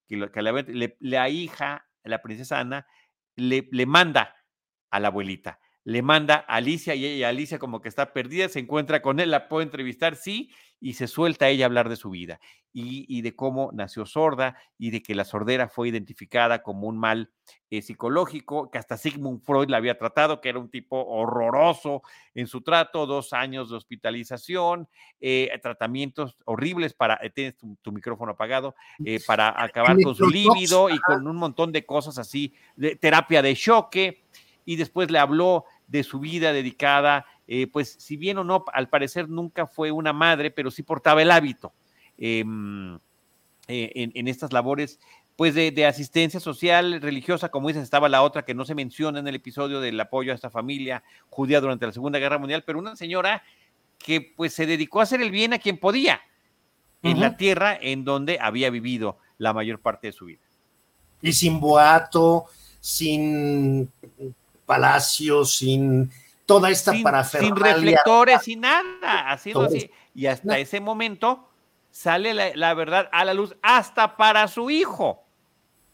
que, 0.08 0.16
la, 0.16 0.64
la, 1.00 1.28
hija, 1.28 1.86
la 2.02 2.22
princesa 2.22 2.60
Ana, 2.60 2.86
le 3.36 3.86
manda 3.86 4.36
a 4.90 5.00
la 5.00 5.08
abuelita 5.08 5.60
le 5.84 6.02
manda 6.02 6.44
a 6.46 6.56
Alicia 6.56 6.94
y 6.94 7.06
ella, 7.06 7.28
Alicia 7.28 7.58
como 7.58 7.80
que 7.80 7.88
está 7.88 8.12
perdida, 8.12 8.48
se 8.48 8.60
encuentra 8.60 9.02
con 9.02 9.20
él, 9.20 9.30
la 9.30 9.48
puede 9.48 9.64
entrevistar, 9.64 10.16
sí, 10.16 10.50
y 10.80 10.94
se 10.94 11.06
suelta 11.06 11.46
a 11.46 11.48
ella 11.48 11.64
a 11.64 11.68
hablar 11.68 11.88
de 11.88 11.96
su 11.96 12.10
vida 12.10 12.40
y, 12.72 13.22
de 13.22 13.34
cómo 13.34 13.70
nació 13.72 14.06
sorda 14.06 14.56
y 14.78 14.90
de 14.90 15.02
que 15.02 15.14
la 15.14 15.24
sordera 15.24 15.68
fue 15.68 15.88
identificada 15.88 16.62
como 16.62 16.86
un 16.86 16.96
mal 16.96 17.30
eh, 17.68 17.82
psicológico, 17.82 18.70
que 18.70 18.78
hasta 18.78 18.96
Sigmund 18.96 19.42
Freud 19.42 19.68
la 19.68 19.78
había 19.78 19.98
tratado, 19.98 20.40
que 20.40 20.48
era 20.48 20.60
un 20.60 20.70
tipo 20.70 21.04
horroroso 21.04 22.02
en 22.34 22.46
su 22.46 22.62
trato, 22.62 23.06
dos 23.06 23.32
años 23.32 23.70
de 23.70 23.76
hospitalización, 23.76 24.88
eh, 25.20 25.50
tratamientos 25.60 26.36
horribles 26.44 26.94
para, 26.94 27.18
eh, 27.22 27.30
tienes 27.30 27.56
tu, 27.56 27.92
micrófono 27.92 28.32
apagado, 28.32 28.76
para 29.26 29.48
acabar 29.62 30.00
con 30.00 30.14
su 30.14 30.28
líbido 30.28 30.88
y 30.88 30.98
con 31.00 31.26
un 31.26 31.36
montón 31.36 31.72
de 31.72 31.84
cosas 31.84 32.18
así, 32.18 32.54
de 32.76 32.94
terapia 32.94 33.42
de 33.42 33.54
choque 33.56 34.22
y 34.64 34.76
después 34.76 35.10
le 35.10 35.18
habló 35.18 35.64
de 35.86 36.02
su 36.02 36.20
vida 36.20 36.52
dedicada, 36.52 37.26
eh, 37.46 37.66
pues 37.66 37.96
si 37.98 38.16
bien 38.16 38.38
o 38.38 38.44
no, 38.44 38.64
al 38.72 38.88
parecer 38.88 39.28
nunca 39.28 39.66
fue 39.66 39.90
una 39.90 40.12
madre, 40.12 40.50
pero 40.50 40.70
sí 40.70 40.82
portaba 40.82 41.22
el 41.22 41.30
hábito 41.30 41.72
em, 42.18 42.96
eh, 43.66 44.10
en, 44.14 44.28
estas 44.28 44.52
labores 44.52 45.00
pues 45.36 45.54
de, 45.54 45.86
asistencia 45.86 46.38
social, 46.38 47.00
religiosa, 47.00 47.48
como 47.48 47.68
dices, 47.68 47.82
estaba 47.82 48.08
la 48.08 48.22
otra 48.22 48.44
que 48.44 48.54
no 48.54 48.64
se 48.64 48.74
menciona 48.74 49.20
en 49.20 49.26
el 49.26 49.36
episodio 49.36 49.80
del 49.80 49.98
apoyo 49.98 50.32
a 50.32 50.34
esta 50.34 50.50
familia 50.50 51.02
judía 51.30 51.60
durante 51.60 51.86
la 51.86 51.92
Segunda 51.92 52.18
Guerra 52.18 52.38
Mundial, 52.38 52.62
pero 52.66 52.78
una 52.78 52.94
señora 52.94 53.42
que 53.98 54.20
pues 54.36 54.52
se 54.52 54.66
dedicó 54.66 55.00
a 55.00 55.04
hacer 55.04 55.22
el 55.22 55.30
bien 55.30 55.52
a 55.54 55.58
quien 55.58 55.78
podía 55.78 56.20
en 57.02 57.20
la 57.20 57.36
tierra 57.36 57.78
en 57.80 58.04
donde 58.04 58.38
había 58.40 58.70
vivido 58.70 59.18
la 59.38 59.54
mayor 59.54 59.80
parte 59.80 60.08
de 60.08 60.12
su 60.12 60.26
vida. 60.26 60.42
Y 61.22 61.32
sin 61.32 61.58
boato, 61.60 62.46
sin 62.80 63.90
palacio, 64.70 65.44
sin 65.44 66.12
toda 66.46 66.70
esta 66.70 66.92
sin, 66.92 67.02
parafernalia. 67.02 67.56
Sin 67.56 67.64
reflectores, 67.64 68.42
sin 68.42 68.60
nada, 68.60 69.32
así. 69.32 69.52
Y 70.14 70.26
hasta 70.26 70.58
ese 70.58 70.80
momento 70.80 71.48
sale 71.90 72.54
la, 72.54 72.74
verdad 72.74 73.08
a 73.10 73.24
la 73.24 73.34
luz, 73.34 73.56
hasta 73.62 74.16
para 74.16 74.46
su 74.46 74.70
hijo, 74.70 75.24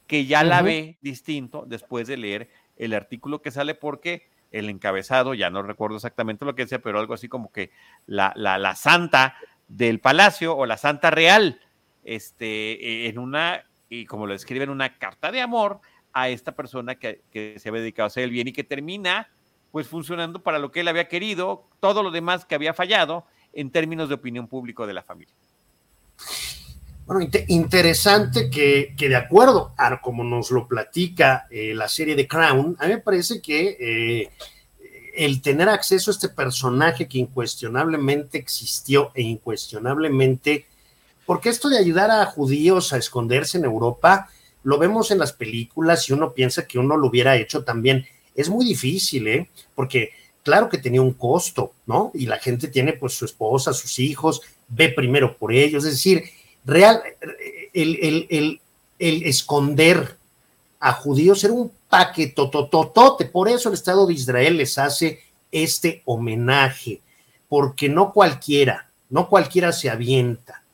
que 0.07 0.27
ya 0.27 0.45
la 0.45 0.61
ve 0.61 0.99
distinto 1.01 1.65
después 1.67 2.07
de 2.07 2.19
leer 2.19 2.51
el 2.77 2.93
artículo 2.93 3.41
que 3.41 3.51
sale 3.51 3.75
porque 3.75 4.29
el 4.53 4.69
encabezado, 4.69 5.33
ya 5.33 5.49
no 5.49 5.63
recuerdo 5.63 5.97
exactamente 5.97 6.45
lo 6.45 6.55
que 6.55 6.65
decía, 6.65 6.81
pero 6.81 7.01
algo 7.01 7.15
así 7.15 7.29
como 7.29 7.51
que 7.51 7.71
la, 8.07 8.35
la, 8.37 8.59
la 8.59 8.77
santa 8.77 9.37
del 9.69 10.01
palacio 10.01 10.55
o 10.55 10.67
la 10.67 10.77
santa 10.77 11.11
real, 11.11 11.63
este, 12.05 13.09
en 13.09 13.19
una, 13.19 13.65
y 13.89 14.05
como 14.05 14.27
lo 14.27 14.35
describe 14.35 14.65
en 14.65 14.71
una 14.71 14.99
carta 14.99 15.33
de 15.33 15.41
amor, 15.41 15.81
a 16.17 16.31
esta 16.31 16.53
persona 16.53 16.95
que, 16.95 17.21
se 17.59 17.69
había 17.69 17.83
dedicado 17.83 18.05
a 18.05 18.07
hacer 18.07 18.25
el 18.25 18.31
bien 18.31 18.49
y 18.49 18.53
que 18.53 18.65
termina 18.65 19.29
pues 19.71 19.87
funcionando 19.87 20.43
para 20.43 20.59
lo 20.59 20.73
que 20.73 20.81
él 20.81 20.89
había 20.89 21.09
querido, 21.09 21.69
todo 21.79 22.03
lo 22.03 22.11
demás 22.11 22.47
que 22.47 22.55
había 22.55 22.73
fallado 22.73 23.27
en 23.53 23.71
términos 23.71 24.09
de 24.09 24.15
opinión 24.15 24.49
pública 24.49 24.87
de 24.87 24.95
la 24.95 25.03
familia. 25.03 25.35
Bueno, 27.05 27.29
interesante 27.49 28.49
que, 28.49 28.95
que, 28.97 29.11
de 29.11 29.17
acuerdo 29.17 29.75
a 29.77 30.01
como 30.01 30.25
nos 30.25 30.51
lo 30.51 30.67
platica 30.67 31.47
eh, 31.51 31.75
la 31.75 31.87
serie 31.87 32.17
de 32.17 32.27
Crown, 32.27 32.79
a 32.81 32.87
mí 32.87 32.95
me 32.95 33.01
parece 33.01 33.43
que 33.43 33.77
eh, 33.79 34.31
el 35.15 35.43
tener 35.43 35.69
acceso 35.69 36.11
a 36.11 36.15
este 36.15 36.31
personaje 36.31 37.07
que 37.07 37.19
incuestionablemente 37.19 38.39
existió 38.39 39.13
e 39.15 39.21
incuestionablemente, 39.21 40.65
porque 41.27 41.51
esto 41.51 41.69
de 41.69 41.77
ayudar 41.77 42.11
a 42.11 42.25
judíos 42.25 42.95
a 42.95 42.97
esconderse 42.97 43.59
en 43.59 43.67
Europa, 43.67 44.31
lo 44.67 44.79
vemos 44.79 45.13
en 45.13 45.19
las 45.21 45.33
películas 45.33 46.09
y 46.09 46.13
uno 46.13 46.33
piensa 46.33 46.67
que 46.67 46.81
uno 46.81 46.97
lo 46.97 47.07
hubiera 47.07 47.37
hecho 47.37 47.63
también. 47.63 48.05
Es 48.35 48.49
muy 48.51 48.65
difícil, 48.65 49.29
¿eh? 49.29 49.49
Porque 49.77 50.11
claro 50.43 50.69
que 50.69 50.79
tenía 50.79 51.01
un 51.01 51.13
costo, 51.13 51.75
¿no? 51.87 52.11
Y 52.15 52.27
la 52.27 52.39
gente 52.39 52.67
tiene 52.67 52.95
pues 52.95 53.13
su 53.13 53.27
esposa, 53.27 53.73
sus 53.73 54.01
hijos, 54.01 54.43
ve 54.67 54.89
primero 54.89 55.37
por 55.37 55.53
ellos, 55.53 55.85
es 55.85 55.93
decir, 55.93 56.25
real, 56.65 57.01
el, 57.73 58.27
el, 58.29 58.61
el, 58.99 59.23
esconder 59.23 60.17
a 60.81 60.93
judíos 60.95 61.45
era 61.45 61.53
un 61.53 61.71
paquetototote, 61.89 63.27
por 63.27 63.49
eso 63.49 63.69
el 63.69 63.77
Estado 63.77 64.05
de 64.05 64.15
Israel 64.15 64.57
les 64.57 64.79
hace 64.79 65.21
este 65.53 66.03
homenaje, 66.07 67.01
porque 67.49 67.89
no 67.89 68.13
cualquiera, 68.13 68.91
no 69.11 69.29
cualquiera 69.29 69.71
se 69.71 69.91
avienta. 69.91 70.65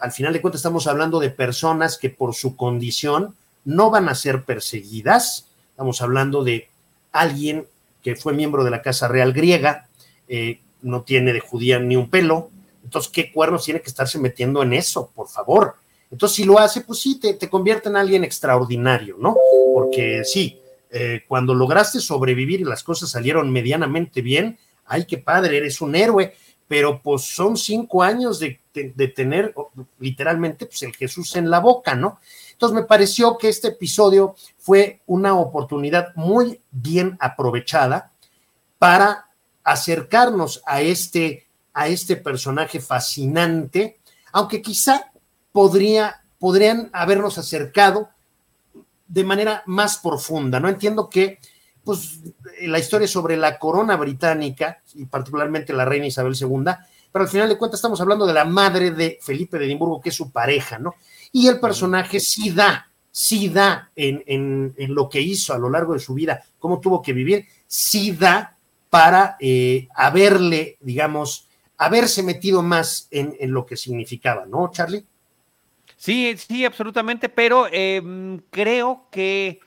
Al 0.00 0.12
final 0.12 0.32
de 0.32 0.40
cuentas 0.40 0.60
estamos 0.60 0.86
hablando 0.86 1.20
de 1.20 1.30
personas 1.30 1.98
que 1.98 2.10
por 2.10 2.34
su 2.34 2.56
condición 2.56 3.34
no 3.64 3.90
van 3.90 4.08
a 4.08 4.14
ser 4.14 4.44
perseguidas, 4.44 5.46
estamos 5.70 6.00
hablando 6.02 6.44
de 6.44 6.68
alguien 7.12 7.66
que 8.02 8.16
fue 8.16 8.32
miembro 8.32 8.64
de 8.64 8.70
la 8.70 8.82
Casa 8.82 9.08
Real 9.08 9.32
griega, 9.32 9.88
eh, 10.28 10.60
no 10.82 11.02
tiene 11.02 11.32
de 11.32 11.40
judía 11.40 11.78
ni 11.78 11.96
un 11.96 12.08
pelo, 12.08 12.50
entonces, 12.86 13.10
¿qué 13.10 13.32
cuernos 13.32 13.64
tiene 13.64 13.80
que 13.80 13.88
estarse 13.88 14.16
metiendo 14.16 14.62
en 14.62 14.72
eso, 14.72 15.10
por 15.12 15.28
favor? 15.28 15.74
Entonces, 16.08 16.36
si 16.36 16.44
lo 16.44 16.60
hace, 16.60 16.82
pues 16.82 17.00
sí, 17.00 17.18
te, 17.18 17.34
te 17.34 17.50
convierte 17.50 17.88
en 17.88 17.96
alguien 17.96 18.22
extraordinario, 18.22 19.16
¿no? 19.18 19.36
Porque 19.74 20.22
sí, 20.24 20.60
eh, 20.90 21.24
cuando 21.26 21.52
lograste 21.52 21.98
sobrevivir 21.98 22.60
y 22.60 22.64
las 22.64 22.84
cosas 22.84 23.10
salieron 23.10 23.50
medianamente 23.50 24.22
bien, 24.22 24.56
ay, 24.84 25.04
qué 25.04 25.18
padre, 25.18 25.56
eres 25.56 25.80
un 25.80 25.96
héroe, 25.96 26.34
pero 26.68 27.00
pues 27.02 27.22
son 27.22 27.56
cinco 27.56 28.04
años 28.04 28.38
de, 28.38 28.60
de, 28.84 29.08
tener 29.08 29.54
literalmente 29.98 30.66
pues 30.66 30.82
el 30.82 30.94
Jesús 30.94 31.36
en 31.36 31.50
la 31.50 31.60
boca, 31.60 31.94
¿no? 31.94 32.20
Entonces 32.52 32.74
me 32.74 32.84
pareció 32.84 33.36
que 33.36 33.48
este 33.48 33.68
episodio 33.68 34.34
fue 34.58 35.00
una 35.06 35.34
oportunidad 35.34 36.14
muy 36.14 36.60
bien 36.70 37.16
aprovechada 37.20 38.12
para 38.78 39.28
acercarnos 39.64 40.62
a 40.66 40.80
este 40.80 41.46
a 41.76 41.88
este 41.88 42.16
personaje 42.16 42.80
fascinante, 42.80 43.98
aunque 44.32 44.62
quizá 44.62 45.12
podría, 45.52 46.22
podrían 46.38 46.88
habernos 46.94 47.36
acercado 47.36 48.08
de 49.06 49.24
manera 49.24 49.62
más 49.66 49.98
profunda. 49.98 50.58
No 50.58 50.70
entiendo 50.70 51.10
que 51.10 51.38
pues, 51.84 52.20
la 52.62 52.78
historia 52.78 53.06
sobre 53.06 53.36
la 53.36 53.58
corona 53.58 53.96
británica, 53.96 54.80
y 54.94 55.04
particularmente 55.04 55.74
la 55.74 55.84
reina 55.84 56.06
Isabel 56.06 56.34
II, 56.34 56.64
pero 57.16 57.24
al 57.24 57.30
final 57.30 57.48
de 57.48 57.56
cuentas 57.56 57.78
estamos 57.78 57.98
hablando 58.02 58.26
de 58.26 58.34
la 58.34 58.44
madre 58.44 58.90
de 58.90 59.18
Felipe 59.22 59.58
de 59.58 59.64
Edimburgo, 59.64 60.02
que 60.02 60.10
es 60.10 60.14
su 60.14 60.30
pareja, 60.30 60.78
¿no? 60.78 60.96
Y 61.32 61.48
el 61.48 61.58
personaje 61.58 62.20
sí 62.20 62.50
da, 62.50 62.90
sí 63.10 63.48
da 63.48 63.90
en, 63.96 64.22
en, 64.76 64.94
lo 64.94 65.08
que 65.08 65.22
hizo 65.22 65.54
a 65.54 65.58
lo 65.58 65.70
largo 65.70 65.94
de 65.94 65.98
su 65.98 66.12
vida, 66.12 66.44
cómo 66.58 66.78
tuvo 66.78 67.00
que 67.00 67.14
vivir, 67.14 67.46
sí 67.66 68.12
da 68.12 68.58
para 68.90 69.38
eh, 69.40 69.88
haberle, 69.94 70.76
digamos, 70.82 71.48
haberse 71.78 72.22
metido 72.22 72.62
más 72.62 73.08
en, 73.10 73.34
lo 73.50 73.64
que 73.64 73.78
significaba, 73.78 74.44
¿no, 74.44 74.70
Charlie? 74.70 75.02
Sí, 75.96 76.36
sí, 76.36 76.66
absolutamente, 76.66 77.30
pero 77.30 77.66
em, 77.72 78.42
creo 78.50 79.06
que 79.10 79.60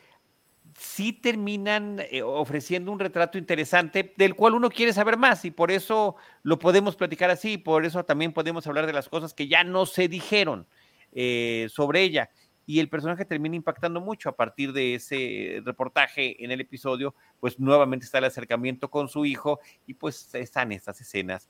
sí 1.00 1.14
terminan 1.14 2.02
eh, 2.12 2.22
ofreciendo 2.22 2.92
un 2.92 3.00
retrato 3.00 3.38
interesante 3.38 4.14
del 4.18 4.36
cual 4.36 4.56
uno 4.56 4.70
quiere 4.70 4.92
saber 4.92 5.16
más 5.16 5.46
y 5.46 5.52
por 5.52 5.72
eso 5.72 6.18
lo 6.44 6.60
podemos 6.60 6.98
platicar 6.98 7.30
así, 7.30 7.58
por 7.58 7.86
eso 7.86 8.04
también 8.04 8.34
podemos 8.34 8.68
hablar 8.68 8.86
de 8.86 8.92
las 8.92 9.08
cosas 9.08 9.34
que 9.34 9.48
ya 9.48 9.64
no 9.64 9.86
se 9.86 10.10
dijeron 10.10 10.68
eh, 11.14 11.68
sobre 11.72 12.02
ella. 12.02 12.32
Y 12.66 12.82
el 12.82 12.90
personaje 12.90 13.24
termina 13.24 13.56
impactando 13.56 14.02
mucho 14.02 14.28
a 14.28 14.36
partir 14.36 14.74
de 14.74 14.96
ese 14.96 15.62
reportaje 15.64 16.44
en 16.44 16.52
el 16.52 16.60
episodio, 16.60 17.16
pues 17.40 17.62
nuevamente 17.62 18.06
está 18.06 18.18
el 18.18 18.26
acercamiento 18.26 18.92
con 18.92 19.08
su 19.08 19.24
hijo 19.26 19.62
y 19.88 19.94
pues 19.94 20.36
están 20.36 20.74
estas 20.74 21.00
escenas 21.00 21.50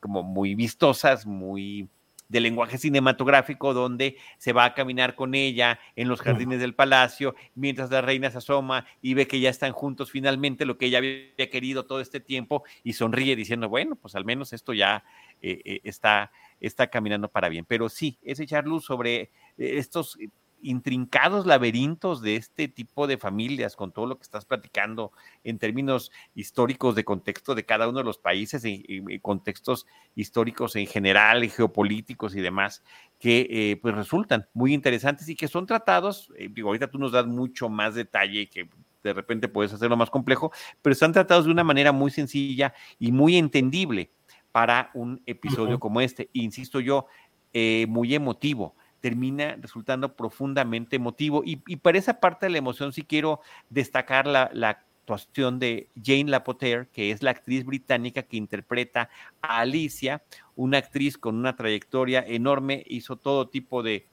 como 0.00 0.24
muy 0.24 0.56
vistosas, 0.56 1.26
muy 1.26 1.88
de 2.30 2.40
lenguaje 2.40 2.78
cinematográfico 2.78 3.74
donde 3.74 4.16
se 4.38 4.52
va 4.52 4.64
a 4.64 4.74
caminar 4.74 5.16
con 5.16 5.34
ella 5.34 5.80
en 5.96 6.08
los 6.08 6.22
jardines 6.22 6.60
del 6.60 6.74
palacio 6.74 7.34
mientras 7.56 7.90
la 7.90 8.00
reina 8.00 8.30
se 8.30 8.38
asoma 8.38 8.86
y 9.02 9.14
ve 9.14 9.26
que 9.26 9.40
ya 9.40 9.50
están 9.50 9.72
juntos 9.72 10.12
finalmente 10.12 10.64
lo 10.64 10.78
que 10.78 10.86
ella 10.86 10.98
había 10.98 11.50
querido 11.50 11.86
todo 11.86 12.00
este 12.00 12.20
tiempo 12.20 12.62
y 12.84 12.92
sonríe 12.92 13.34
diciendo, 13.34 13.68
bueno, 13.68 13.96
pues 13.96 14.14
al 14.14 14.24
menos 14.24 14.52
esto 14.52 14.72
ya 14.72 15.04
eh, 15.42 15.60
eh, 15.64 15.80
está, 15.82 16.30
está 16.60 16.86
caminando 16.86 17.28
para 17.28 17.48
bien. 17.48 17.64
Pero 17.66 17.88
sí, 17.88 18.18
ese 18.22 18.44
echar 18.44 18.64
luz 18.64 18.84
sobre 18.84 19.20
eh, 19.20 19.30
estos 19.58 20.16
intrincados 20.62 21.46
laberintos 21.46 22.22
de 22.22 22.36
este 22.36 22.68
tipo 22.68 23.06
de 23.06 23.18
familias, 23.18 23.76
con 23.76 23.92
todo 23.92 24.06
lo 24.06 24.16
que 24.16 24.22
estás 24.22 24.44
platicando 24.44 25.12
en 25.44 25.58
términos 25.58 26.12
históricos 26.34 26.94
de 26.94 27.04
contexto 27.04 27.54
de 27.54 27.64
cada 27.64 27.88
uno 27.88 27.98
de 27.98 28.04
los 28.04 28.18
países 28.18 28.64
y, 28.64 29.18
contextos 29.20 29.86
históricos 30.14 30.76
en 30.76 30.86
general, 30.86 31.44
y 31.44 31.50
geopolíticos 31.50 32.34
y 32.34 32.40
demás, 32.40 32.82
que 33.18 33.46
eh, 33.50 33.78
pues 33.80 33.94
resultan 33.94 34.46
muy 34.54 34.74
interesantes 34.74 35.28
y 35.28 35.36
que 35.36 35.48
son 35.48 35.66
tratados, 35.66 36.32
eh, 36.36 36.48
digo, 36.50 36.68
ahorita 36.68 36.90
tú 36.90 36.98
nos 36.98 37.12
das 37.12 37.26
mucho 37.26 37.68
más 37.68 37.94
detalle 37.94 38.48
que 38.48 38.68
de 39.02 39.12
repente 39.12 39.48
puedes 39.48 39.72
hacerlo 39.72 39.96
más 39.96 40.10
complejo, 40.10 40.52
pero 40.82 40.92
están 40.92 41.12
tratados 41.12 41.46
de 41.46 41.50
una 41.50 41.64
manera 41.64 41.92
muy 41.92 42.10
sencilla 42.10 42.74
y 42.98 43.12
muy 43.12 43.36
entendible 43.36 44.10
para 44.52 44.90
un 44.94 45.22
episodio 45.26 45.78
como 45.80 46.00
este. 46.00 46.28
Insisto 46.32 46.80
yo, 46.80 47.06
eh, 47.52 47.86
muy 47.88 48.14
emotivo 48.14 48.76
termina 49.00 49.56
resultando 49.60 50.14
profundamente 50.14 50.96
emotivo. 50.96 51.42
Y, 51.44 51.56
para 51.76 51.98
esa 51.98 52.20
parte 52.20 52.46
de 52.46 52.50
la 52.50 52.58
emoción 52.58 52.92
sí 52.92 53.02
quiero 53.02 53.40
destacar 53.68 54.26
la, 54.26 54.84
actuación 55.10 55.58
de 55.58 55.88
Jane 56.00 56.30
Lapotaire, 56.30 56.86
que 56.92 57.10
es 57.10 57.20
la 57.20 57.32
actriz 57.32 57.64
británica 57.64 58.22
que 58.22 58.36
interpreta 58.36 59.10
a 59.42 59.58
Alicia, 59.58 60.22
una 60.54 60.78
actriz 60.78 61.18
con 61.18 61.34
una 61.34 61.56
trayectoria 61.56 62.24
enorme, 62.24 62.84
hizo 62.86 63.16
todo 63.16 63.48
tipo 63.48 63.82
de, 63.82 64.06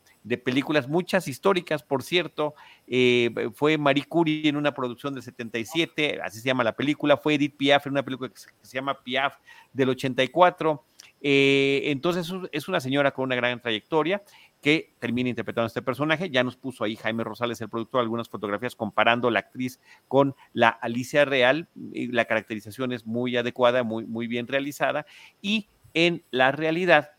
películas, 0.43 0.87
muchas 0.87 1.27
históricas, 1.27 1.83
por 1.83 2.01
cierto. 2.01 2.55
Eh, 2.87 3.29
fue 3.53 3.77
Marie 3.77 4.05
Curie 4.05 4.49
en 4.49 4.57
una 4.57 4.73
producción 4.73 5.13
del 5.13 5.21
77, 5.21 6.19
así 6.23 6.39
se 6.39 6.47
llama 6.47 6.63
la 6.63 6.75
película. 6.75 7.15
Fue 7.15 7.35
Edith 7.35 7.55
Piaf 7.55 7.85
en 7.85 7.91
una 7.91 8.03
película 8.03 8.29
que 8.29 8.39
se 8.39 8.75
llama 8.75 8.99
Piaf 9.03 9.35
del 9.73 9.89
84. 9.89 10.83
Eh, 11.21 11.81
entonces 11.85 12.31
es 12.51 12.67
una 12.67 12.79
señora 12.79 13.11
con 13.11 13.25
una 13.25 13.35
gran 13.35 13.59
trayectoria 13.61 14.21
que 14.61 14.93
termina 14.99 15.29
interpretando 15.29 15.67
este 15.67 15.81
personaje. 15.81 16.29
Ya 16.29 16.43
nos 16.43 16.57
puso 16.57 16.83
ahí 16.83 16.95
Jaime 16.95 17.23
Rosales, 17.23 17.61
el 17.61 17.69
productor, 17.69 18.01
algunas 18.01 18.29
fotografías 18.29 18.75
comparando 18.75 19.29
la 19.29 19.39
actriz 19.39 19.79
con 20.07 20.35
la 20.53 20.69
Alicia 20.69 21.25
Real. 21.25 21.69
La 21.93 22.25
caracterización 22.25 22.91
es 22.91 23.05
muy 23.05 23.37
adecuada, 23.37 23.83
muy, 23.83 24.05
muy 24.05 24.27
bien 24.27 24.47
realizada. 24.47 25.05
Y 25.41 25.67
en 25.93 26.23
la 26.31 26.51
realidad, 26.51 27.11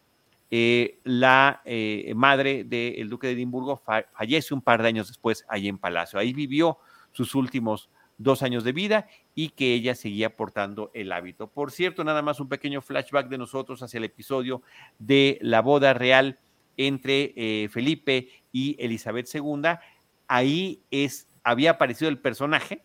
eh, 0.51 0.99
la 1.05 1.63
eh, 1.65 2.13
madre 2.17 2.65
del 2.65 3.09
duque 3.09 3.27
de 3.27 3.35
Edimburgo 3.35 3.77
fallece 3.77 4.55
un 4.55 4.63
par 4.63 4.83
de 4.83 4.89
años 4.89 5.09
después 5.09 5.45
ahí 5.49 5.69
en 5.69 5.79
Palacio. 5.79 6.19
Ahí 6.19 6.33
vivió 6.33 6.79
sus 7.13 7.35
últimos 7.35 7.91
dos 8.19 8.43
años 8.43 8.64
de 8.64 8.73
vida 8.73 9.07
y 9.35 9.51
que 9.51 9.73
ella 9.73 9.95
seguía 9.95 10.37
portando 10.37 10.91
el 10.93 11.12
hábito. 11.12 11.47
Por 11.47 11.71
cierto, 11.71 12.05
nada 12.05 12.21
más 12.21 12.41
un 12.41 12.49
pequeño 12.49 12.83
flashback 12.83 13.29
de 13.29 13.39
nosotros 13.39 13.83
hacia 13.83 13.99
el 13.99 14.05
episodio 14.05 14.62
de 14.99 15.39
la 15.41 15.62
boda 15.62 15.95
real 15.95 16.39
entre 16.77 17.33
eh, 17.37 17.69
Felipe 17.71 18.29
y 18.53 18.77
Elizabeth 18.79 19.29
II. 19.33 19.62
Ahí 20.27 20.81
es, 20.91 21.29
había 21.45 21.73
aparecido 21.73 22.09
el 22.09 22.19
personaje 22.19 22.83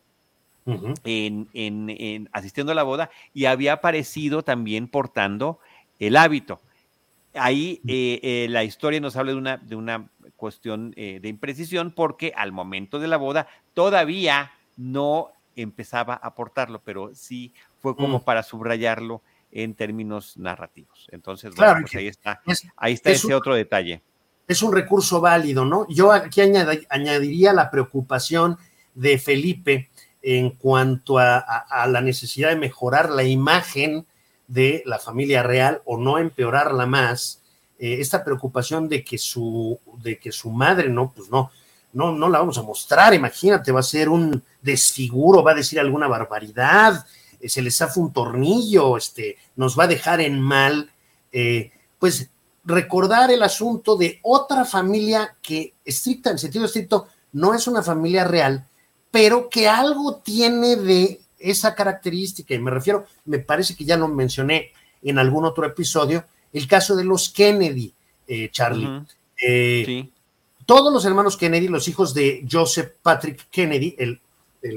en, 0.66 2.30
asistiendo 2.32 2.72
a 2.72 2.76
la 2.76 2.84
boda 2.84 3.10
y 3.34 3.46
había 3.46 3.74
aparecido 3.74 4.44
también 4.44 4.88
portando 4.88 5.60
el 6.00 6.16
hábito. 6.16 6.62
Ahí 7.34 7.82
eh, 7.88 8.20
eh, 8.22 8.48
la 8.50 8.64
historia 8.64 9.00
nos 9.00 9.16
habla 9.16 9.32
de 9.32 9.38
una, 9.38 9.58
de 9.58 9.76
una 9.76 10.08
cuestión 10.36 10.92
de 10.92 11.22
imprecisión 11.24 11.92
porque 11.92 12.32
al 12.36 12.52
momento 12.52 13.00
de 13.00 13.08
la 13.08 13.18
boda 13.18 13.48
todavía 13.74 14.52
no 14.78 15.32
empezaba 15.56 16.16
a 16.16 16.34
portarlo, 16.36 16.82
pero 16.84 17.12
sí 17.14 17.54
fue 17.80 17.96
como 17.96 18.20
mm. 18.20 18.24
para 18.24 18.44
subrayarlo 18.44 19.22
en 19.52 19.76
términos 19.76 20.38
narrativos. 20.38 21.08
Entonces, 21.12 21.56
bueno, 21.56 21.82
pues 21.82 21.96
ahí 21.96 22.08
está, 22.08 22.42
ahí 22.76 22.94
está 22.94 23.12
ese 23.12 23.34
otro 23.34 23.56
detalle. 23.56 24.02
Es 24.48 24.62
un 24.62 24.74
recurso 24.74 25.22
válido, 25.22 25.64
¿no? 25.64 25.88
Yo 25.88 26.12
aquí 26.12 26.42
añadiría 26.42 27.54
la 27.54 27.70
preocupación 27.72 28.58
de 28.94 29.18
Felipe 29.18 29.90
en 30.22 30.52
cuanto 30.52 31.20
a, 31.20 31.66
la 31.88 32.02
necesidad 32.02 32.50
de 32.50 32.56
mejorar 32.56 33.10
la 33.10 33.24
imagen 33.24 34.06
de 34.48 34.82
la 34.86 35.00
familia 35.00 35.44
real 35.44 35.82
o 35.86 35.98
no 35.98 36.18
empeorarla 36.18 36.86
más, 36.86 37.42
eh, 37.78 37.98
esta 38.00 38.24
preocupación 38.24 38.88
de 38.88 39.04
que 39.04 39.18
su, 39.18 39.80
de 40.02 40.18
que 40.20 40.32
su 40.32 40.50
madre, 40.50 40.90
no, 40.90 41.12
pues 41.12 41.30
no, 41.30 41.52
no, 41.94 42.12
no 42.12 42.30
la 42.30 42.40
vamos 42.40 42.58
a 42.58 42.64
mostrar, 42.64 43.14
imagínate, 43.14 43.72
va 43.72 43.80
a 43.80 43.84
ser 43.84 44.10
un 44.10 44.44
desfiguro, 44.62 45.44
va 45.44 45.52
a 45.52 45.56
decir 45.56 45.80
alguna 45.80 46.08
barbaridad, 46.08 47.06
eh, 47.40 47.48
se 47.48 47.62
le 47.62 47.72
zafa 47.72 48.00
un 48.00 48.12
tornillo, 48.12 48.98
este, 48.98 49.38
nos 49.56 49.78
va 49.78 49.86
a 49.86 49.88
dejar 49.88 50.20
en 50.22 50.42
mal, 50.42 50.92
eh, 51.32 51.72
pues 52.00 52.30
recordar 52.66 53.32
el 53.32 53.44
asunto 53.44 53.96
de 53.96 54.20
otra 54.24 54.66
familia 54.66 55.36
que 55.42 55.74
estricta, 55.86 56.32
en 56.32 56.40
sentido 56.40 56.66
estricto, 56.66 57.08
no 57.32 57.54
es 57.54 57.68
una 57.68 57.84
familia 57.84 58.24
real, 58.24 58.66
pero 59.12 59.50
que 59.50 59.68
algo 59.68 60.16
tiene 60.18 60.76
de 60.76 61.22
esa 61.38 61.76
característica, 61.76 62.54
y 62.54 62.60
me 62.60 62.72
refiero, 62.72 63.06
me 63.26 63.40
parece 63.40 63.76
que 63.76 63.86
ya 63.86 63.98
lo 63.98 64.08
mencioné 64.08 64.72
en 65.02 65.20
algún 65.20 65.46
otro 65.46 65.66
episodio, 65.66 66.26
el 66.54 66.68
caso 66.68 66.96
de 66.96 67.04
los 67.04 67.30
Kennedy, 67.30 67.94
eh, 68.28 68.50
Charlie. 68.52 69.02
sí 69.38 70.10
todos 70.66 70.94
los 70.94 71.06
hermanos 71.06 71.38
Kennedy, 71.38 71.68
los 71.68 71.88
hijos 71.88 72.14
de 72.14 72.46
Joseph 72.50 72.94
Patrick 73.02 73.48
Kennedy, 73.50 73.96
el, 73.98 74.20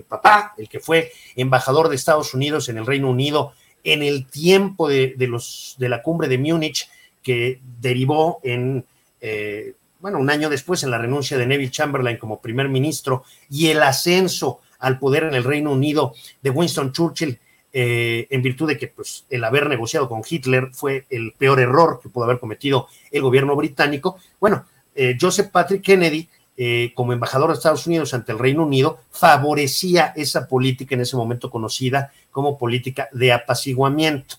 papá, 0.02 0.54
el 0.58 0.68
que 0.68 0.80
fue 0.80 1.12
embajador 1.36 1.88
de 1.88 1.96
Estados 1.96 2.34
Unidos 2.34 2.68
en 2.68 2.78
el 2.78 2.86
Reino 2.86 3.10
Unido 3.10 3.52
en 3.84 4.02
el 4.02 4.26
tiempo 4.26 4.88
de, 4.88 5.14
los, 5.18 5.76
de 5.78 5.88
la 5.88 6.02
cumbre 6.02 6.26
de 6.26 6.38
Múnich, 6.38 6.88
que 7.22 7.60
derivó 7.80 8.40
en, 8.42 8.84
eh, 9.20 9.74
bueno, 10.00 10.18
un 10.18 10.28
año 10.28 10.50
después 10.50 10.82
en 10.82 10.90
la 10.90 10.98
renuncia 10.98 11.38
de 11.38 11.46
Neville 11.46 11.70
Chamberlain 11.70 12.16
como 12.16 12.40
primer 12.40 12.68
ministro 12.68 13.24
y 13.48 13.68
el 13.68 13.82
ascenso 13.82 14.60
al 14.80 14.98
poder 14.98 15.24
en 15.24 15.34
el 15.34 15.44
Reino 15.44 15.72
Unido 15.72 16.14
de 16.42 16.50
Winston 16.50 16.92
Churchill, 16.92 17.38
eh, 17.72 18.26
en 18.30 18.42
virtud 18.42 18.68
de 18.68 18.78
que 18.78 18.88
pues, 18.88 19.24
el 19.30 19.44
haber 19.44 19.68
negociado 19.68 20.08
con 20.08 20.22
Hitler 20.28 20.70
fue 20.72 21.06
el 21.10 21.32
peor 21.36 21.60
error 21.60 22.00
que 22.02 22.08
pudo 22.08 22.24
haber 22.24 22.40
cometido 22.40 22.88
el 23.10 23.22
gobierno 23.22 23.54
británico. 23.54 24.18
Bueno, 24.40 24.64
eh, 24.96 25.16
Joseph 25.20 25.50
Patrick 25.50 25.82
Kennedy, 25.82 26.28
eh, 26.56 26.92
como 26.94 27.12
embajador 27.12 27.50
de 27.50 27.56
Estados 27.56 27.86
Unidos 27.86 28.14
ante 28.14 28.32
el 28.32 28.38
Reino 28.38 28.64
Unido, 28.64 29.00
favorecía 29.10 30.12
esa 30.16 30.48
política 30.48 30.94
en 30.94 31.02
ese 31.02 31.16
momento 31.16 31.50
conocida 31.50 32.12
como 32.30 32.56
política 32.56 33.08
de 33.12 33.32
apaciguamiento. 33.32 34.36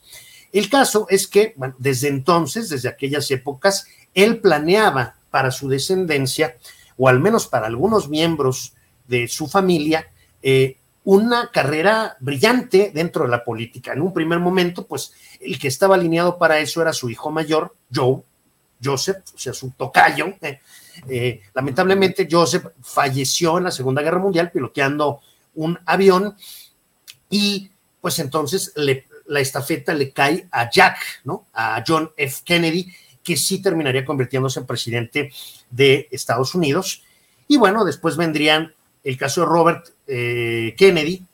El 0.51 0.69
caso 0.69 1.05
es 1.09 1.27
que 1.27 1.53
desde 1.77 2.07
entonces, 2.07 2.69
desde 2.69 2.89
aquellas 2.89 3.29
épocas, 3.29 3.85
él 4.13 4.39
planeaba 4.39 5.15
para 5.29 5.51
su 5.51 5.69
descendencia, 5.69 6.57
o 6.97 7.07
al 7.07 7.19
menos 7.19 7.45
para 7.47 7.67
algunos 7.67 8.09
miembros 8.09 8.73
de 9.07 9.27
su 9.27 9.47
familia, 9.47 10.07
eh, 10.41 10.77
una 11.03 11.51
carrera 11.51 12.17
brillante 12.19 12.91
dentro 12.93 13.25
de 13.25 13.29
la 13.29 13.43
política. 13.43 13.93
En 13.93 14.01
un 14.01 14.13
primer 14.13 14.39
momento, 14.39 14.85
pues 14.85 15.13
el 15.39 15.59
que 15.59 15.67
estaba 15.67 15.95
alineado 15.95 16.37
para 16.37 16.59
eso 16.59 16.81
era 16.81 16.91
su 16.91 17.09
hijo 17.09 17.31
mayor, 17.31 17.75
Joe, 17.93 18.23
Joseph, 18.83 19.23
o 19.33 19.37
sea, 19.37 19.53
su 19.53 19.71
tocayo. 19.71 20.27
Eh, 20.41 20.59
eh, 21.09 21.41
lamentablemente, 21.53 22.27
Joseph 22.29 22.65
falleció 22.81 23.57
en 23.57 23.65
la 23.65 23.71
Segunda 23.71 24.01
Guerra 24.01 24.19
Mundial 24.19 24.51
piloteando 24.51 25.21
un 25.55 25.77
avión 25.85 26.35
y 27.29 27.69
pues 27.99 28.19
entonces 28.19 28.73
la 29.25 29.39
estafeta 29.39 29.93
le 29.93 30.11
cae 30.11 30.47
a 30.51 30.69
Jack, 30.69 30.97
¿no? 31.23 31.47
A 31.53 31.83
John 31.85 32.11
F. 32.15 32.41
Kennedy, 32.45 32.87
que 33.23 33.35
sí 33.35 33.61
terminaría 33.61 34.05
convirtiéndose 34.05 34.59
en 34.59 34.65
presidente 34.65 35.31
de 35.69 36.07
Estados 36.11 36.55
Unidos. 36.55 37.03
Y 37.47 37.57
bueno, 37.57 37.83
después 37.83 38.15
vendrían 38.15 38.73
el 39.03 39.17
caso 39.17 39.41
de 39.41 39.47
Robert 39.47 39.89
eh, 40.05 40.75
Kennedy, 40.77 41.25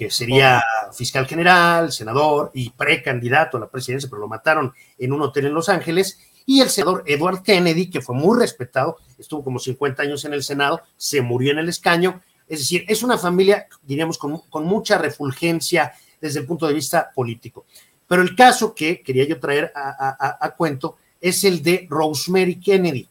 que 0.00 0.10
sería 0.10 0.62
fiscal 0.94 1.26
general, 1.26 1.92
senador 1.92 2.50
y 2.54 2.70
precandidato 2.70 3.58
a 3.58 3.60
la 3.60 3.68
presidencia, 3.68 4.08
pero 4.08 4.20
lo 4.20 4.28
mataron 4.28 4.72
en 4.98 5.12
un 5.12 5.20
hotel 5.20 5.44
en 5.46 5.52
Los 5.52 5.68
Ángeles, 5.68 6.18
y 6.46 6.60
el 6.60 6.70
senador 6.70 7.04
Edward 7.06 7.42
Kennedy, 7.42 7.88
que 7.90 8.00
fue 8.00 8.14
muy 8.14 8.38
respetado, 8.38 8.96
estuvo 9.18 9.44
como 9.44 9.58
50 9.58 10.02
años 10.02 10.24
en 10.24 10.34
el 10.34 10.42
Senado, 10.42 10.80
se 10.96 11.20
murió 11.20 11.52
en 11.52 11.58
el 11.58 11.68
escaño. 11.68 12.20
Es 12.48 12.60
decir, 12.60 12.84
es 12.88 13.02
una 13.02 13.18
familia, 13.18 13.66
diríamos, 13.82 14.18
con, 14.18 14.42
mucha 14.64 14.98
refulgencia 14.98 15.92
desde 16.20 16.40
el 16.40 16.46
punto 16.46 16.66
de 16.66 16.74
vista 16.74 17.10
político. 17.14 17.66
Pero 18.08 18.22
el 18.22 18.34
caso 18.34 18.74
que 18.74 19.02
quería 19.02 19.24
yo 19.26 19.38
traer 19.38 19.72
a, 19.74 20.54
cuento 20.56 20.96
es 21.20 21.44
el 21.44 21.62
de 21.62 21.86
Rosemary 21.88 22.58
Kennedy, 22.58 23.06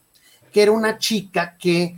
que 0.52 0.62
era 0.62 0.72
una 0.72 0.98
chica 0.98 1.56
que 1.58 1.96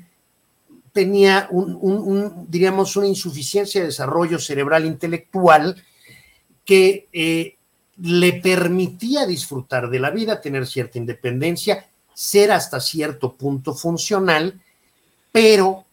tenía 0.93 1.49
un, 1.51 2.47
diríamos, 2.49 2.97
una 2.97 3.09
insuficiencia 3.09 3.80
de 3.80 3.89
desarrollo 3.89 4.39
cerebral 4.39 4.85
intelectual 4.85 5.83
que 6.64 7.09
eh, 7.12 7.57
le 8.03 8.33
permitía 8.33 9.27
disfrutar 9.27 9.89
de 9.89 10.01
la 10.01 10.11
vida, 10.11 10.41
tener 10.41 10.67
cierta 10.67 10.99
independencia, 10.99 11.87
ser 12.13 12.51
hasta 12.51 12.81
cierto 12.81 13.35
punto 13.35 13.75
funcional, 13.75 14.61
pero 15.31 15.85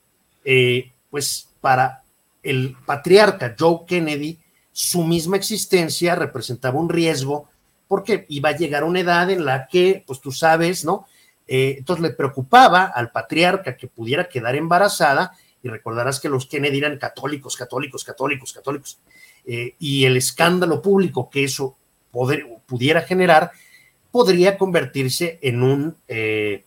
eh, 0.43 0.91
pues 1.11 1.47
para 1.61 2.01
el 2.41 2.75
patriarca 2.83 3.55
Joe 3.57 3.81
Kennedy, 3.87 4.39
su 4.71 5.03
misma 5.03 5.37
existencia 5.37 6.15
representaba 6.15 6.79
un 6.79 6.89
riesgo 6.89 7.47
porque 7.87 8.25
iba 8.29 8.49
a 8.49 8.57
llegar 8.57 8.83
una 8.83 9.01
edad 9.01 9.29
en 9.29 9.45
la 9.45 9.67
que, 9.67 10.03
pues 10.07 10.19
tú 10.19 10.31
sabes, 10.31 10.85
¿no? 10.85 11.05
Eh, 11.47 11.75
entonces 11.77 12.01
le 12.01 12.11
preocupaba 12.11 12.85
al 12.85 13.11
patriarca 13.11 13.77
que 13.77 13.87
pudiera 13.87 14.29
quedar 14.29 14.55
embarazada, 14.55 15.33
y 15.61 15.67
recordarás 15.67 16.19
que 16.19 16.29
los 16.29 16.45
Kennedy 16.45 16.77
eran 16.77 16.97
católicos, 16.97 17.55
católicos, 17.55 18.03
católicos, 18.03 18.53
católicos, 18.53 18.99
eh, 19.45 19.75
y 19.77 20.05
el 20.05 20.17
escándalo 20.17 20.81
público 20.81 21.29
que 21.29 21.43
eso 21.43 21.75
pudiera 22.11 23.01
generar, 23.01 23.51
podría 24.11 24.57
convertirse 24.57 25.39
en 25.41 25.63
un, 25.63 25.95
eh, 26.07 26.63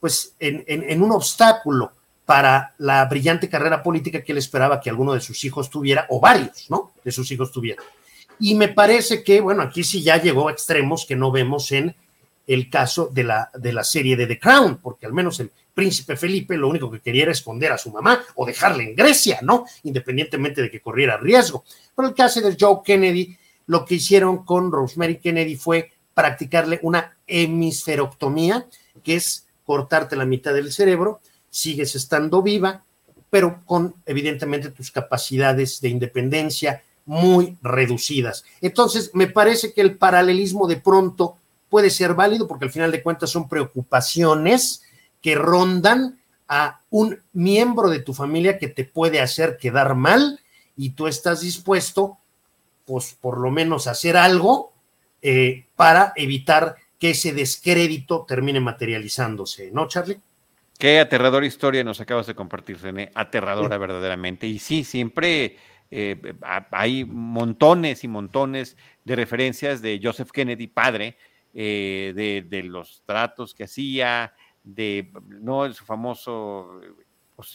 pues, 0.00 0.34
en, 0.38 1.02
un 1.02 1.12
obstáculo 1.12 1.92
para 2.24 2.74
la 2.78 3.04
brillante 3.06 3.48
carrera 3.48 3.82
política 3.82 4.22
que 4.22 4.32
él 4.32 4.38
esperaba 4.38 4.80
que 4.80 4.90
alguno 4.90 5.14
de 5.14 5.20
sus 5.20 5.44
hijos 5.44 5.70
tuviera, 5.70 6.06
o 6.10 6.20
varios, 6.20 6.66
¿no? 6.68 6.92
De 7.04 7.12
sus 7.12 7.30
hijos 7.32 7.50
tuvieran. 7.50 7.84
Y 8.38 8.54
me 8.54 8.68
parece 8.68 9.22
que, 9.22 9.40
bueno, 9.40 9.62
aquí 9.62 9.84
sí 9.84 10.02
ya 10.02 10.16
llegó 10.16 10.48
a 10.48 10.52
extremos 10.52 11.04
que 11.06 11.16
no 11.16 11.30
vemos 11.30 11.72
en 11.72 11.94
el 12.46 12.70
caso 12.70 13.08
de 13.12 13.24
la, 13.24 13.50
de 13.54 13.72
la 13.72 13.84
serie 13.84 14.16
de 14.16 14.26
The 14.26 14.38
Crown, 14.38 14.78
porque 14.82 15.06
al 15.06 15.12
menos 15.12 15.38
el 15.40 15.50
príncipe 15.74 16.16
Felipe 16.16 16.56
lo 16.56 16.68
único 16.68 16.90
que 16.90 17.00
quería 17.00 17.24
era 17.24 17.32
esconder 17.32 17.72
a 17.72 17.78
su 17.78 17.90
mamá 17.90 18.22
o 18.34 18.46
dejarle 18.46 18.84
en 18.84 18.94
Grecia, 18.94 19.40
¿no? 19.42 19.64
Independientemente 19.84 20.62
de 20.62 20.70
que 20.70 20.80
corriera 20.80 21.16
riesgo. 21.16 21.64
Pero 21.94 22.08
el 22.08 22.14
caso 22.14 22.40
de 22.40 22.56
Joe 22.58 22.80
Kennedy 22.84 23.36
lo 23.70 23.84
que 23.84 23.94
hicieron 23.94 24.44
con 24.44 24.72
Rosemary 24.72 25.18
Kennedy 25.18 25.54
fue 25.54 25.92
practicarle 26.12 26.80
una 26.82 27.16
hemisferoctomía, 27.28 28.66
que 29.04 29.14
es 29.14 29.46
cortarte 29.64 30.16
la 30.16 30.24
mitad 30.24 30.52
del 30.52 30.72
cerebro, 30.72 31.20
sigues 31.50 31.94
estando 31.94 32.42
viva, 32.42 32.82
pero 33.30 33.62
con 33.64 33.94
evidentemente 34.06 34.72
tus 34.72 34.90
capacidades 34.90 35.80
de 35.80 35.88
independencia 35.88 36.82
muy 37.06 37.58
reducidas. 37.62 38.44
Entonces, 38.60 39.12
me 39.14 39.28
parece 39.28 39.72
que 39.72 39.82
el 39.82 39.96
paralelismo 39.96 40.66
de 40.66 40.78
pronto 40.78 41.36
puede 41.68 41.90
ser 41.90 42.14
válido 42.14 42.48
porque 42.48 42.64
al 42.64 42.72
final 42.72 42.90
de 42.90 43.04
cuentas 43.04 43.30
son 43.30 43.48
preocupaciones 43.48 44.82
que 45.22 45.36
rondan 45.36 46.18
a 46.48 46.80
un 46.90 47.20
miembro 47.32 47.88
de 47.88 48.00
tu 48.00 48.14
familia 48.14 48.58
que 48.58 48.66
te 48.66 48.84
puede 48.84 49.20
hacer 49.20 49.58
quedar 49.58 49.94
mal 49.94 50.40
y 50.76 50.90
tú 50.90 51.06
estás 51.06 51.42
dispuesto 51.42 52.18
pues 52.90 53.14
por 53.14 53.38
lo 53.38 53.52
menos 53.52 53.86
hacer 53.86 54.16
algo 54.16 54.72
eh, 55.22 55.66
para 55.76 56.12
evitar 56.16 56.74
que 56.98 57.10
ese 57.10 57.32
descrédito 57.32 58.24
termine 58.26 58.58
materializándose, 58.58 59.70
¿no, 59.70 59.86
Charlie? 59.86 60.18
Qué 60.76 60.98
aterradora 60.98 61.46
historia 61.46 61.84
nos 61.84 62.00
acabas 62.00 62.26
de 62.26 62.34
compartir, 62.34 62.80
René. 62.82 63.12
Aterradora 63.14 63.78
verdaderamente. 63.78 64.48
Y 64.48 64.58
sí, 64.58 64.82
siempre 64.82 65.56
eh, 65.88 66.34
hay 66.72 67.04
montones 67.04 68.02
y 68.02 68.08
montones 68.08 68.76
de 69.04 69.14
referencias 69.14 69.82
de 69.82 70.00
Joseph 70.02 70.32
Kennedy, 70.32 70.66
padre, 70.66 71.16
eh, 71.54 72.12
de, 72.16 72.44
de, 72.44 72.64
los 72.64 73.04
tratos 73.06 73.54
que 73.54 73.64
hacía, 73.64 74.34
de 74.64 75.12
no 75.28 75.72
su 75.72 75.84
famoso 75.84 76.80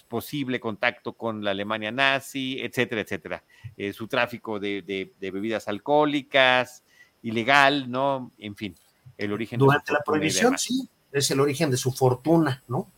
posible 0.07 0.59
contacto 0.59 1.13
con 1.13 1.43
la 1.43 1.51
Alemania 1.51 1.91
nazi, 1.91 2.59
etcétera, 2.61 3.01
etcétera. 3.01 3.43
Eh, 3.77 3.93
su 3.93 4.07
tráfico 4.07 4.59
de, 4.59 5.13
bebidas 5.19 5.67
alcohólicas, 5.67 6.83
ilegal, 7.21 7.89
¿no? 7.89 8.31
En 8.37 8.55
fin, 8.55 8.75
el 9.17 9.33
origen 9.33 9.59
Durante 9.59 9.91
de 9.91 9.97
la 9.97 10.03
prohibición, 10.03 10.57
sí, 10.57 10.87
es 11.11 11.31
el 11.31 11.39
origen 11.39 11.71
de 11.71 11.77
su 11.77 11.91
fortuna, 11.91 12.63
¿no? 12.67 12.89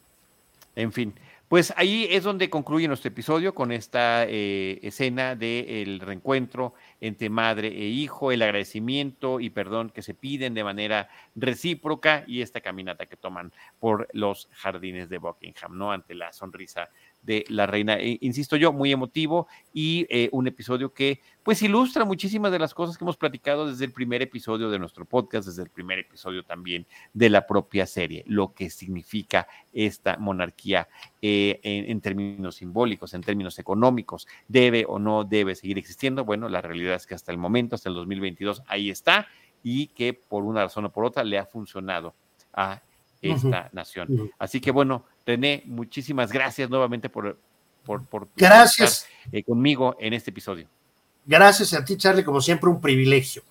En 0.75 0.91
fin, 0.91 1.13
Pues 1.47 1.73
ahí 1.77 2.09
es 2.11 2.25
donde 2.25 2.49
concluye 2.49 2.89
nuestro 2.89 3.07
episodio 3.07 3.55
con 3.55 3.71
esta 3.71 4.25
eh, 4.27 4.79
escena 4.83 5.33
del 5.33 6.01
reencuentro 6.01 6.73
entre 6.99 7.29
madre 7.29 7.69
e 7.69 7.85
hijo, 7.85 8.33
el 8.33 8.41
agradecimiento 8.41 9.39
y 9.39 9.49
perdón 9.49 9.89
que 9.89 10.01
se 10.01 10.13
piden 10.13 10.53
de 10.53 10.65
manera 10.65 11.07
recíproca 11.35 12.25
y 12.27 12.41
esta 12.41 12.59
caminata 12.59 13.05
que 13.05 13.15
toman 13.15 13.53
por 13.79 14.09
los 14.11 14.49
jardines 14.51 15.07
de 15.07 15.19
Buckingham, 15.19 15.77
¿no? 15.77 15.93
Ante 15.93 16.15
la 16.15 16.33
sonrisa 16.33 16.89
de 17.27 17.43
la 17.49 17.67
reina. 17.67 17.95
E, 17.99 18.17
insisto 18.21 18.55
yo, 18.55 18.73
muy 18.73 18.91
emotivo 18.91 19.47
y 19.73 20.07
eh, 20.09 20.29
un 20.31 20.47
episodio 20.47 20.93
que 20.93 21.19
pues 21.43 21.61
ilustra 21.61 22.05
muchísimas 22.05 22.51
de 22.51 22.59
las 22.59 22.73
cosas 22.73 22.97
que 22.97 23.03
hemos 23.03 23.17
platicado 23.17 23.67
desde 23.67 23.85
el 23.85 23.91
primer 23.91 24.21
episodio 24.21 24.69
de 24.69 24.79
nuestro 24.79 25.05
podcast, 25.05 25.47
desde 25.47 25.63
el 25.63 25.69
primer 25.69 25.99
episodio 25.99 26.43
también 26.43 26.87
de 27.13 27.29
la 27.29 27.45
propia 27.45 27.85
serie, 27.85 28.23
lo 28.27 28.53
que 28.53 28.69
significa 28.69 29.47
esta 29.73 30.17
monarquía 30.17 30.87
eh, 31.21 31.59
en, 31.63 32.01
términos 32.01 32.55
simbólicos, 32.55 33.13
en 33.13 33.21
términos 33.21 33.59
económicos, 33.59 34.25
debe 34.47 34.85
o 34.87 34.97
no 34.97 35.25
debe 35.25 35.53
seguir 35.55 35.77
existiendo. 35.77 36.23
Bueno, 36.23 36.47
la 36.47 36.61
realidad 36.61 36.95
es 36.95 37.05
que 37.05 37.15
hasta 37.15 37.33
el 37.33 37.37
momento, 37.37 37.75
hasta 37.75 37.89
el 37.89 37.95
2022, 37.95 38.63
ahí 38.67 38.89
está 38.89 39.27
y 39.63 39.87
que 39.87 40.13
por 40.13 40.43
una 40.43 40.63
razón 40.63 40.85
o 40.85 40.91
por 40.91 41.03
otra 41.03 41.25
le 41.25 41.37
ha 41.37 41.45
funcionado 41.45 42.15
a 42.53 42.81
esta 43.31 43.69
nación. 43.73 44.31
Así 44.37 44.59
que 44.59 44.71
bueno, 44.71 45.05
René, 45.25 45.63
muchísimas 45.65 46.31
gracias 46.31 46.69
nuevamente 46.69 47.09
por, 47.09 47.37
por, 47.85 48.27
gracias. 48.35 49.07
estar 49.25 49.35
eh, 49.39 49.43
conmigo 49.43 49.95
en 49.99 50.13
este 50.13 50.31
episodio. 50.31 50.67
Gracias 51.25 51.73
a 51.73 51.83
ti, 51.83 51.97
Charlie, 51.97 52.23
como 52.23 52.41
siempre, 52.41 52.69
un 52.69 52.79
privilegio. 52.79 53.43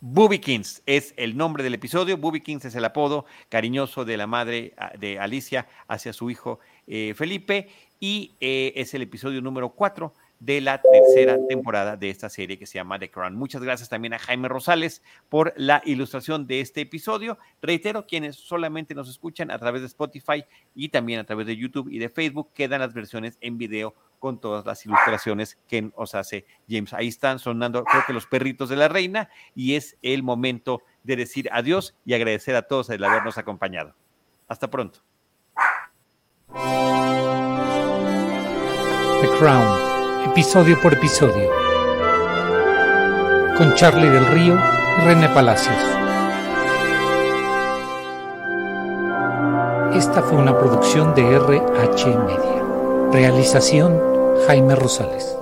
Bubikins 0.00 0.82
es 0.86 1.12
el 1.16 1.36
nombre 1.36 1.64
del 1.64 1.74
episodio. 1.74 2.16
Bubikins 2.16 2.64
es 2.64 2.74
el 2.74 2.84
apodo 2.84 3.24
cariñoso 3.48 4.04
de 4.04 4.16
la 4.16 4.26
madre 4.26 4.74
ah, 4.76 4.92
de 4.98 5.18
Alicia 5.18 5.66
hacia 5.88 6.12
su 6.12 6.30
hijo 6.30 6.60
eh, 6.86 7.14
Felipe 7.16 7.68
y 7.98 8.32
eh, 8.40 8.72
es 8.76 8.94
el 8.94 9.02
episodio 9.02 9.40
número 9.40 9.70
4 9.70 10.12
de 10.40 10.60
la 10.60 10.80
tercera 10.80 11.38
temporada 11.48 11.96
de 11.96 12.10
esta 12.10 12.28
serie 12.28 12.58
que 12.58 12.66
se 12.66 12.78
llama 12.78 12.98
The 12.98 13.10
Crown. 13.10 13.34
Muchas 13.34 13.62
gracias 13.62 13.88
también 13.88 14.14
a 14.14 14.18
Jaime 14.18 14.48
Rosales 14.48 15.02
por 15.28 15.52
la 15.56 15.82
ilustración 15.84 16.46
de 16.46 16.60
este 16.60 16.82
episodio. 16.82 17.38
Reitero, 17.60 18.06
quienes 18.06 18.36
solamente 18.36 18.94
nos 18.94 19.08
escuchan 19.08 19.50
a 19.50 19.58
través 19.58 19.82
de 19.82 19.88
Spotify 19.88 20.44
y 20.74 20.90
también 20.90 21.20
a 21.20 21.24
través 21.24 21.46
de 21.46 21.56
YouTube 21.56 21.88
y 21.90 21.98
de 21.98 22.08
Facebook, 22.08 22.50
quedan 22.54 22.80
las 22.80 22.94
versiones 22.94 23.36
en 23.40 23.58
video 23.58 23.94
con 24.18 24.40
todas 24.40 24.64
las 24.66 24.84
ilustraciones 24.84 25.58
que 25.68 25.90
os 25.94 26.14
hace 26.14 26.44
James. 26.68 26.92
Ahí 26.92 27.08
están 27.08 27.38
sonando, 27.38 27.84
creo 27.84 28.02
que 28.06 28.12
los 28.12 28.26
perritos 28.26 28.68
de 28.68 28.76
la 28.76 28.88
reina, 28.88 29.30
y 29.54 29.74
es 29.74 29.96
el 30.02 30.22
momento 30.22 30.82
de 31.04 31.16
decir 31.16 31.48
adiós 31.52 31.94
y 32.04 32.14
agradecer 32.14 32.56
a 32.56 32.62
todos 32.62 32.90
el 32.90 33.02
habernos 33.04 33.38
acompañado. 33.38 33.94
Hasta 34.48 34.68
pronto. 34.70 35.00
The 39.20 39.28
Crown 39.38 39.87
episodio 40.38 40.80
por 40.80 40.92
episodio, 40.92 41.50
con 43.56 43.74
Charlie 43.74 44.08
del 44.08 44.24
Río 44.24 44.56
y 44.56 45.04
René 45.04 45.28
Palacios. 45.30 45.74
Esta 49.96 50.22
fue 50.22 50.38
una 50.38 50.56
producción 50.56 51.12
de 51.16 51.22
RH 51.22 52.06
Media. 52.18 53.10
Realización 53.10 54.00
Jaime 54.46 54.76
Rosales. 54.76 55.37